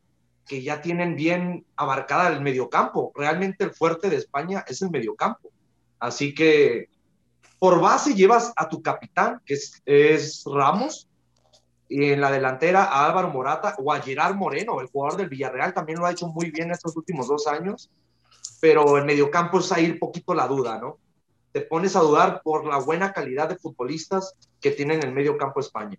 que 0.52 0.62
ya 0.62 0.82
tienen 0.82 1.16
bien 1.16 1.64
abarcada 1.76 2.28
el 2.28 2.42
mediocampo. 2.42 3.10
Realmente 3.14 3.64
el 3.64 3.70
fuerte 3.70 4.10
de 4.10 4.16
España 4.16 4.62
es 4.68 4.82
el 4.82 4.90
mediocampo. 4.90 5.50
Así 5.98 6.34
que 6.34 6.90
por 7.58 7.80
base 7.80 8.14
llevas 8.14 8.52
a 8.54 8.68
tu 8.68 8.82
capitán, 8.82 9.40
que 9.46 9.54
es, 9.54 9.80
es 9.86 10.44
Ramos, 10.44 11.08
y 11.88 12.10
en 12.10 12.20
la 12.20 12.30
delantera 12.30 12.84
a 12.84 13.06
Álvaro 13.06 13.30
Morata 13.30 13.76
o 13.78 13.94
a 13.94 14.02
Gerard 14.02 14.34
Moreno, 14.34 14.78
el 14.82 14.88
jugador 14.88 15.16
del 15.16 15.30
Villarreal, 15.30 15.72
también 15.72 15.98
lo 15.98 16.04
ha 16.04 16.10
hecho 16.10 16.26
muy 16.26 16.50
bien 16.50 16.70
estos 16.70 16.94
últimos 16.98 17.28
dos 17.28 17.46
años, 17.46 17.90
pero 18.60 18.98
el 18.98 19.06
mediocampo 19.06 19.60
es 19.60 19.72
ahí 19.72 19.90
un 19.90 19.98
poquito 19.98 20.34
la 20.34 20.46
duda, 20.48 20.78
¿no? 20.78 20.98
Te 21.52 21.62
pones 21.62 21.96
a 21.96 22.00
dudar 22.00 22.42
por 22.44 22.66
la 22.66 22.76
buena 22.76 23.14
calidad 23.14 23.48
de 23.48 23.56
futbolistas 23.56 24.34
que 24.60 24.72
tienen 24.72 24.98
en 24.98 25.08
el 25.08 25.14
mediocampo 25.14 25.60
España. 25.60 25.96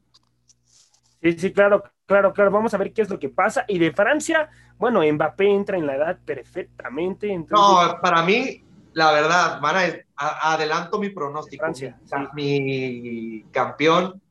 Sí, 1.24 1.39
sí, 1.39 1.53
claro, 1.53 1.84
claro, 2.05 2.34
claro. 2.34 2.51
Vamos 2.51 2.74
a 2.74 2.78
ver 2.78 2.91
qué 2.93 3.01
es 3.01 3.09
lo 3.09 3.17
que 3.17 3.30
pasa. 3.30 3.63
Y 3.67 3.80
de 3.80 3.91
Francia, 3.93 4.49
bueno, 4.78 5.01
Mbappé 5.01 5.45
entra 5.49 5.78
en 5.78 5.88
la 5.88 5.95
edad 5.95 6.19
perfectamente. 6.26 7.32
Entonces... 7.32 7.93
No, 7.95 8.01
para 8.01 8.21
mí, 8.24 8.63
la 8.93 9.11
verdad, 9.13 9.59
van 9.61 9.76
a, 10.17 10.51
adelanto 10.53 10.99
mi 10.99 11.09
pronóstico. 11.09 11.63
Francia, 11.63 11.97
mi, 12.34 12.59
mi 12.61 13.43
campeón 13.51 14.21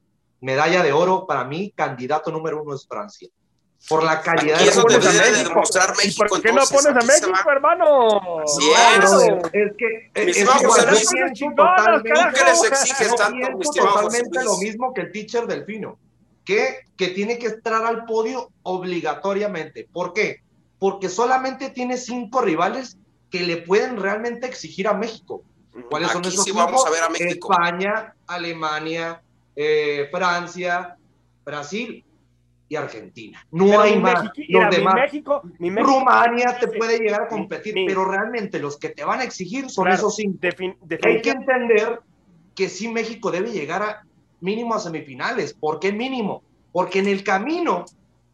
medalla 0.40 0.82
de 0.82 0.92
oro, 0.92 1.26
para 1.26 1.44
mí, 1.44 1.72
candidato 1.74 2.30
número 2.30 2.62
uno 2.62 2.74
es 2.74 2.86
Francia. 2.86 3.28
Por 3.88 4.04
la 4.04 4.20
calidad 4.20 4.58
de 4.58 4.64
eso 4.64 4.82
juego. 4.82 5.00
debe 5.00 5.30
de 5.32 5.42
demostrar 5.44 5.96
México. 5.96 6.24
¿Por 6.28 6.40
qué 6.40 6.50
entonces, 6.50 6.84
no 6.84 6.92
pones 6.92 7.02
a 7.02 7.06
México, 7.06 7.32
va. 7.46 7.52
hermano? 7.52 8.20
Sí, 8.46 8.70
Claro, 8.70 9.20
es. 9.20 9.44
es 9.54 9.72
que 9.76 10.10
Mi 10.24 10.30
es 10.30 10.36
que 10.36 10.44
José 10.66 10.86
Luis, 10.90 11.08
pienso 11.10 11.34
chingonas, 11.34 11.76
totalmente- 11.78 12.08
carajo. 12.10 12.30
¿Tú 12.30 12.38
qué 12.38 12.44
les 12.44 12.64
exiges 12.64 13.14
tanto, 13.16 13.58
totalmente 13.74 14.44
lo 14.44 14.56
mismo 14.58 14.94
que 14.94 15.00
el 15.00 15.10
teacher 15.12 15.46
Delfino, 15.48 15.98
que, 16.44 16.81
que 16.96 17.08
tiene 17.08 17.38
que 17.38 17.46
entrar 17.46 17.84
al 17.84 18.04
podio 18.04 18.50
obligatoriamente. 18.62 19.88
¿Por 19.92 20.12
qué? 20.12 20.38
Porque 20.78 21.08
solamente 21.08 21.70
tiene 21.70 21.96
cinco 21.96 22.40
rivales 22.40 22.96
que 23.30 23.40
le 23.40 23.58
pueden 23.58 23.96
realmente 23.96 24.46
exigir 24.46 24.86
a 24.88 24.94
México. 24.94 25.42
¿Cuáles 25.88 26.10
son 26.10 26.22
esos 26.22 26.44
sí 26.44 26.50
cinco? 26.50 26.64
vamos 26.64 26.86
a 26.86 26.90
ver 26.90 27.02
a 27.02 27.08
México. 27.08 27.52
España, 27.52 28.14
Alemania, 28.26 29.22
eh, 29.56 30.08
Francia, 30.12 30.96
Brasil 31.44 32.04
y 32.68 32.76
Argentina. 32.76 33.42
No 33.50 33.66
Pero 33.66 33.80
hay 33.80 33.96
mi 33.96 34.02
más. 34.02 34.24
Los 34.24 34.34
mira, 34.48 34.70
mi. 34.70 34.84
México, 35.00 35.42
mi 35.58 35.70
México, 35.70 35.92
Rumania 35.98 36.58
te 36.58 36.68
puede 36.68 36.98
llegar 36.98 37.22
a 37.22 37.28
competir, 37.28 37.74
mi- 37.74 37.86
pero 37.86 38.04
realmente 38.04 38.58
los 38.58 38.78
que 38.78 38.90
te 38.90 39.04
van 39.04 39.20
a 39.20 39.24
exigir 39.24 39.70
son 39.70 39.84
Claro, 39.84 39.98
esos 39.98 40.16
cinco. 40.16 40.38
defin- 40.40 40.76
Hay 41.02 41.22
que 41.22 41.30
entender 41.30 42.00
que 42.54 42.68
sí 42.68 42.88
México 42.88 43.30
debe 43.30 43.50
llegar 43.50 43.82
a 43.82 44.02
mínimo 44.40 44.74
a 44.74 44.78
semifinales. 44.80 45.54
¿Por 45.54 45.80
qué 45.80 45.92
mínimo? 45.92 46.42
Porque 46.72 47.00
en 47.00 47.08
el 47.08 47.22
camino 47.22 47.84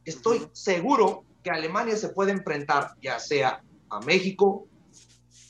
estoy 0.05 0.49
seguro 0.53 1.25
que 1.43 1.51
Alemania 1.51 1.97
se 1.97 2.11
puede 2.11 2.33
enfrentar 2.33 2.93
ya 3.03 3.19
sea 3.19 3.63
a 3.91 4.01
México, 4.01 4.67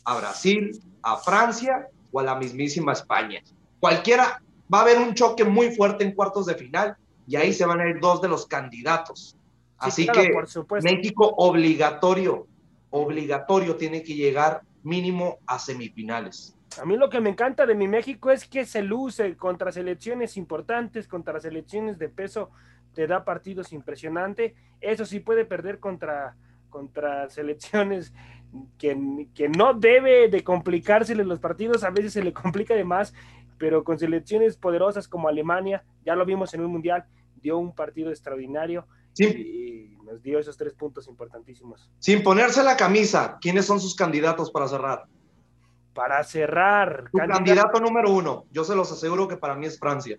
a 0.05 0.17
Brasil, 0.17 0.81
a 1.03 1.17
Francia 1.17 1.89
o 2.11 2.21
a 2.21 2.23
la 2.23 2.35
mismísima 2.35 2.93
España. 2.93 3.43
Cualquiera 3.81 4.43
va 4.73 4.79
a 4.79 4.83
haber 4.83 4.99
un 4.99 5.15
choque 5.15 5.45
muy 5.45 5.75
fuerte 5.75 6.05
en 6.05 6.13
cuartos 6.13 6.47
de 6.47 6.55
final 6.55 6.97
y 7.27 7.37
ahí 7.37 7.53
se 7.53 7.67
van 7.67 7.81
a 7.81 7.89
ir 7.89 8.01
dos 8.01 8.23
de 8.23 8.29
los 8.29 8.47
candidatos. 8.47 9.37
Así 9.79 10.07
claro, 10.07 10.23
que. 10.23 10.81
México 10.83 11.35
obligatorio, 11.37 12.47
obligatorio 12.91 13.77
tiene 13.77 14.03
que 14.03 14.15
llegar 14.15 14.63
mínimo 14.83 15.39
a 15.47 15.59
semifinales. 15.59 16.55
A 16.81 16.85
mí 16.85 16.97
lo 16.97 17.09
que 17.09 17.21
me 17.21 17.31
encanta 17.31 17.67
de 17.67 17.75
mi 17.75 17.89
México 17.89 18.31
es 18.31 18.47
que 18.47 18.65
se 18.65 18.83
luce 18.83 19.37
contra 19.37 19.73
selecciones 19.73 20.37
importantes, 20.37 21.09
contra 21.09 21.41
selecciones 21.41 21.99
de 21.99 22.09
peso, 22.09 22.51
te 22.99 23.07
da 23.07 23.25
partidos 23.25 23.73
impresionantes. 23.73 24.55
Eso 24.81 25.07
sí 25.07 25.21
puede 25.21 25.45
perder 25.45 25.79
contra, 25.79 26.35
contra 26.69 27.31
selecciones 27.31 28.13
que, 28.77 29.29
que 29.33 29.49
no 29.49 29.73
debe 29.73 30.29
de 30.29 30.43
complicársele 30.43 31.23
los 31.23 31.39
partidos, 31.39 31.85
a 31.85 31.91
veces 31.91 32.15
se 32.15 32.25
le 32.25 32.33
complica 32.33 32.75
de 32.75 32.83
más, 32.83 33.15
pero 33.57 33.85
con 33.85 34.01
selecciones 34.01 34.57
poderosas 34.57 35.07
como 35.07 35.29
Alemania, 35.29 35.85
ya 36.05 36.17
lo 36.17 36.27
vimos 36.27 36.53
en 36.55 36.63
un 36.63 36.73
mundial, 36.73 37.05
dio 37.41 37.57
un 37.59 37.73
partido 37.73 38.11
extraordinario 38.11 38.89
Sin, 39.13 39.29
y 39.39 39.97
nos 40.03 40.21
dio 40.21 40.41
esos 40.41 40.57
tres 40.57 40.75
puntos 40.75 41.07
importantísimos. 41.07 41.89
sin 42.01 42.25
ponerse 42.25 42.65
la 42.65 42.77
camisa, 42.77 43.39
¿quiénes 43.41 43.65
son 43.65 43.79
sus 43.79 43.95
candidatos 43.95 44.51
para 44.51 44.67
cerrar? 44.67 45.05
Para 45.95 46.25
cerrar, 46.25 47.05
candidato 47.13 47.79
número 47.79 48.11
uno, 48.11 48.47
yo 48.51 48.65
se 48.65 48.75
los 48.75 48.91
aseguro 48.91 49.29
que 49.29 49.37
para 49.37 49.55
mí 49.55 49.67
es 49.67 49.79
Francia. 49.79 50.19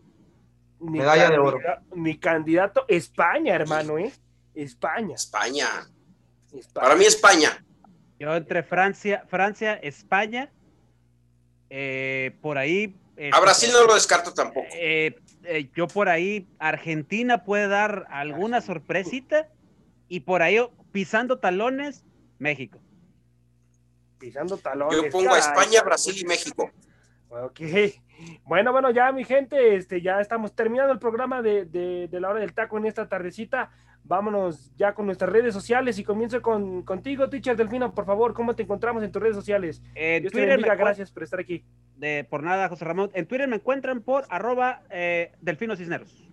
Mi 0.80 1.00
Medalla 1.00 1.30
de 1.30 1.38
oro. 1.38 1.60
Mi 1.94 2.18
candidato, 2.18 2.86
España, 2.88 3.56
hermano, 3.56 3.98
¿eh? 3.98 4.14
España. 4.54 5.16
España. 5.16 5.68
España. 6.54 6.74
Para 6.74 6.96
mí 6.96 7.06
España. 7.06 7.64
Yo 8.20 8.36
entre 8.36 8.64
Francia, 8.64 9.24
Francia, 9.30 9.74
España, 9.76 10.52
eh, 11.70 12.38
por 12.42 12.58
ahí. 12.58 12.96
A 13.18 13.22
este, 13.22 13.42
Brasil 13.42 13.70
no 13.74 13.86
lo 13.86 13.94
descarto 13.94 14.34
tampoco. 14.34 14.68
eh, 14.74 15.16
eh, 15.44 15.70
yo 15.74 15.88
por 15.88 16.10
ahí, 16.10 16.48
Argentina 16.60 17.44
puede 17.44 17.68
dar 17.68 18.06
alguna 18.10 18.62
sorpresita 18.62 19.50
y 20.08 20.22
por 20.22 20.42
ahí 20.42 20.60
pisando 20.92 21.40
talones, 21.40 22.04
México. 22.40 22.80
Pisando 24.18 24.58
talones. 24.58 24.98
Yo 25.02 25.10
pongo 25.10 25.34
a. 25.34 25.40
España, 25.40 25.82
Brasil 25.82 26.16
y 26.18 26.26
México. 26.26 26.72
Ok. 27.30 27.62
Bueno, 28.46 28.72
bueno, 28.72 28.92
ya 28.92 29.12
mi 29.12 29.24
gente, 29.24 29.76
este, 29.76 30.02
ya 30.02 30.20
estamos 30.20 30.54
terminando 30.56 30.92
el 30.94 31.00
programa 31.00 31.42
de, 31.42 31.66
de- 31.66 32.08
de 32.08 32.20
la 32.20 32.30
hora 32.30 32.40
del 32.40 32.54
taco 32.54 32.78
en 32.78 32.86
esta 32.86 33.08
tardecita. 33.08 33.72
Vámonos 34.04 34.74
ya 34.76 34.94
con 34.94 35.06
nuestras 35.06 35.32
redes 35.32 35.54
sociales 35.54 36.00
y 36.00 36.04
comienzo 36.04 36.42
con, 36.42 36.82
contigo, 36.84 37.30
teacher 37.30 37.56
Delfino, 37.56 37.94
por 37.94 38.06
favor, 38.06 38.34
¿cómo 38.34 38.56
te 38.56 38.64
encontramos 38.64 39.04
en 39.04 39.12
tus 39.12 39.22
redes 39.22 39.36
sociales? 39.36 39.84
En 39.94 40.24
Dios 40.24 40.32
te 40.32 40.40
Twitter, 40.40 40.56
bendiga, 40.58 40.74
me, 40.76 40.80
gracias 40.80 41.12
por 41.12 41.22
estar 41.24 41.40
aquí. 41.40 41.64
de, 41.98 42.24
por 42.28 42.42
nada, 42.42 42.70
José 42.70 42.86
Ramón. 42.86 43.12
En 43.14 43.28
Twitter 43.28 43.48
me 43.48 43.58
encuentran 43.58 44.02
por 44.02 44.24
arroba 44.30 44.82
eh, 44.90 45.34
Delfino 45.42 45.76
Cisneros. 45.76 46.26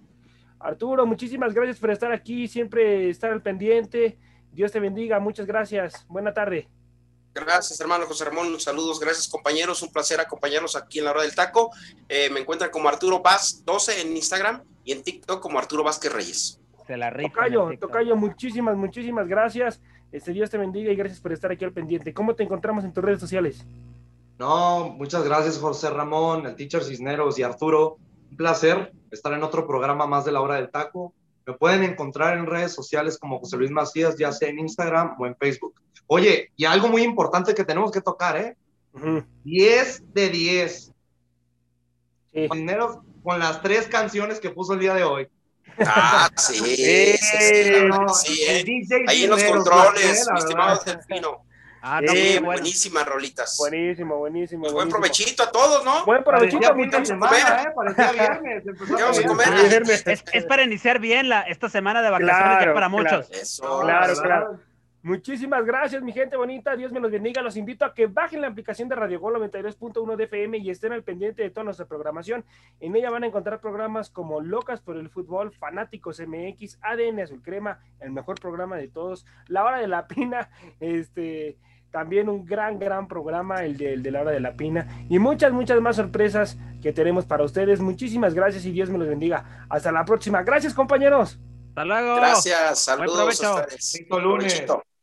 Arturo, 0.58 1.04
muchísimas 1.06 1.52
gracias 1.52 1.78
por 1.78 1.90
estar 1.90 2.12
aquí, 2.12 2.48
siempre 2.48 3.10
estar 3.10 3.30
al 3.30 3.42
pendiente. 3.42 4.16
Dios 4.52 4.72
te 4.72 4.80
bendiga, 4.80 5.18
muchas 5.20 5.46
gracias. 5.46 6.06
Buena 6.08 6.32
tarde. 6.32 6.68
Gracias, 7.44 7.78
hermano 7.80 8.06
José 8.06 8.24
Ramón. 8.24 8.58
Saludos, 8.58 8.98
gracias, 8.98 9.28
compañeros. 9.28 9.82
Un 9.82 9.92
placer 9.92 10.18
acompañarlos 10.18 10.74
aquí 10.74 11.00
en 11.00 11.04
la 11.04 11.10
hora 11.10 11.20
del 11.20 11.34
taco. 11.34 11.70
Eh, 12.08 12.30
me 12.30 12.40
encuentran 12.40 12.70
como 12.70 12.88
Arturo 12.88 13.20
Vaz 13.20 13.62
12 13.66 14.00
en 14.00 14.16
Instagram 14.16 14.62
y 14.84 14.92
en 14.92 15.02
TikTok 15.02 15.42
como 15.42 15.58
Arturo 15.58 15.84
Vázquez 15.84 16.10
Reyes. 16.10 16.60
Se 16.86 16.96
la. 16.96 17.12
Tocayo, 17.14 17.68
Tocayo, 17.78 18.16
muchísimas, 18.16 18.74
muchísimas 18.76 19.28
gracias. 19.28 19.82
Este 20.12 20.32
Dios 20.32 20.48
te 20.48 20.56
bendiga 20.56 20.90
y 20.90 20.96
gracias 20.96 21.20
por 21.20 21.30
estar 21.30 21.52
aquí 21.52 21.62
al 21.66 21.72
pendiente. 21.72 22.14
¿Cómo 22.14 22.34
te 22.34 22.42
encontramos 22.42 22.84
en 22.84 22.94
tus 22.94 23.04
redes 23.04 23.20
sociales? 23.20 23.66
No, 24.38 24.88
muchas 24.96 25.22
gracias 25.22 25.58
José 25.58 25.90
Ramón, 25.90 26.46
el 26.46 26.56
teacher 26.56 26.82
Cisneros 26.82 27.38
y 27.38 27.42
Arturo. 27.42 27.98
Un 28.30 28.36
placer 28.38 28.92
estar 29.10 29.34
en 29.34 29.42
otro 29.42 29.66
programa 29.66 30.06
más 30.06 30.24
de 30.24 30.32
la 30.32 30.40
hora 30.40 30.54
del 30.54 30.70
taco. 30.70 31.12
Me 31.46 31.52
pueden 31.52 31.82
encontrar 31.82 32.38
en 32.38 32.46
redes 32.46 32.72
sociales 32.72 33.18
como 33.18 33.38
José 33.40 33.58
Luis 33.58 33.70
Macías, 33.70 34.16
ya 34.16 34.32
sea 34.32 34.48
en 34.48 34.58
Instagram 34.58 35.16
o 35.18 35.26
en 35.26 35.36
Facebook. 35.36 35.74
Oye, 36.06 36.52
y 36.56 36.64
algo 36.64 36.88
muy 36.88 37.02
importante 37.02 37.54
que 37.54 37.64
tenemos 37.64 37.90
que 37.90 38.00
tocar, 38.00 38.36
¿eh? 38.36 38.56
Ujú, 38.92 39.24
10 39.44 40.14
de 40.14 40.28
10. 40.28 40.92
sí. 42.32 42.48
Cisneros 42.52 42.98
con 43.22 43.38
las 43.38 43.60
tres 43.62 43.88
canciones 43.88 44.38
que 44.40 44.50
puso 44.50 44.74
el 44.74 44.80
día 44.80 44.94
de 44.94 45.02
hoy. 45.04 45.28
Ah, 45.80 46.30
sí, 46.36 46.76
eh. 46.78 47.18
Ahí 49.08 49.24
en 49.24 49.30
los 49.30 49.42
controles, 49.42 50.26
mi 50.32 50.38
estimado. 50.38 50.80
Delfino. 50.84 51.42
Ah, 51.82 52.00
no, 52.00 52.12
bueno. 52.12 52.46
buenísimas 52.46 53.06
rolitas. 53.06 53.56
Buenísimo, 53.58 54.16
buenísimo. 54.16 54.62
Pues 54.62 54.72
buen 54.72 54.88
provechito 54.88 55.44
a 55.44 55.52
todos, 55.52 55.84
¿no? 55.84 56.04
Buen 56.04 56.24
provechito, 56.24 56.58
Parecía 56.60 56.74
mi 56.74 56.82
fin 56.82 56.90
de 56.90 56.96
gente. 56.96 57.08
semana, 57.08 57.62
¿eh? 57.62 57.72
Parecía 57.76 58.12
viernes. 58.12 58.66
empezó 58.66 58.96
¿Qué 58.96 59.02
vamos 59.02 59.18
a 59.18 59.22
comer? 59.28 59.82
Es, 60.06 60.24
es 60.32 60.44
para 60.46 60.64
iniciar 60.64 60.98
bien 60.98 61.28
la, 61.28 61.42
esta 61.42 61.68
semana 61.68 62.02
de 62.02 62.10
vacaciones 62.10 62.36
Claro, 62.44 62.64
ya 62.66 62.74
para 62.74 62.88
claro. 62.88 63.18
muchos. 63.18 63.30
Eso. 63.30 63.80
Claro, 63.82 64.14
claro. 64.20 64.60
Muchísimas 65.06 65.64
gracias, 65.64 66.02
mi 66.02 66.10
gente 66.10 66.36
bonita. 66.36 66.74
Dios 66.74 66.90
me 66.90 66.98
los 66.98 67.12
bendiga. 67.12 67.40
Los 67.40 67.56
invito 67.56 67.84
a 67.84 67.94
que 67.94 68.08
bajen 68.08 68.40
la 68.40 68.48
aplicación 68.48 68.88
de 68.88 68.96
Radio 68.96 69.20
Gol 69.20 69.34
92.1 69.34 70.16
de 70.16 70.24
FM 70.24 70.58
y 70.58 70.68
estén 70.68 70.92
al 70.92 71.04
pendiente 71.04 71.44
de 71.44 71.50
toda 71.50 71.62
nuestra 71.62 71.86
programación. 71.86 72.44
En 72.80 72.96
ella 72.96 73.08
van 73.08 73.22
a 73.22 73.28
encontrar 73.28 73.60
programas 73.60 74.10
como 74.10 74.40
Locas 74.40 74.80
por 74.80 74.96
el 74.96 75.08
Fútbol, 75.08 75.52
Fanáticos 75.52 76.18
MX, 76.18 76.80
ADN 76.82 77.20
Azul 77.20 77.40
Crema, 77.40 77.78
el 78.00 78.10
mejor 78.10 78.40
programa 78.40 78.74
de 78.74 78.88
todos, 78.88 79.24
La 79.46 79.64
Hora 79.64 79.78
de 79.78 79.86
la 79.86 80.08
Pina, 80.08 80.50
este, 80.80 81.56
también 81.92 82.28
un 82.28 82.44
gran, 82.44 82.80
gran 82.80 83.06
programa, 83.06 83.64
el 83.64 83.76
de, 83.76 83.92
el 83.92 84.02
de 84.02 84.10
la 84.10 84.22
hora 84.22 84.32
de 84.32 84.40
la 84.40 84.56
pina, 84.56 85.06
y 85.08 85.20
muchas, 85.20 85.52
muchas 85.52 85.80
más 85.80 85.94
sorpresas 85.94 86.58
que 86.82 86.92
tenemos 86.92 87.26
para 87.26 87.44
ustedes. 87.44 87.78
Muchísimas 87.78 88.34
gracias 88.34 88.64
y 88.64 88.72
Dios 88.72 88.90
me 88.90 88.98
los 88.98 89.06
bendiga. 89.06 89.66
Hasta 89.68 89.92
la 89.92 90.04
próxima. 90.04 90.42
Gracias, 90.42 90.74
compañeros. 90.74 91.38
Hasta 91.68 91.84
luego. 91.84 92.16
Gracias, 92.16 92.58
Buen 92.58 92.76
saludos 92.76 93.16
provecho. 93.16 93.46
a 93.46 93.60
ustedes. 93.60 93.84
Cinco 93.84 94.18
lunes. 94.18 94.52
Provechito. 94.52 94.95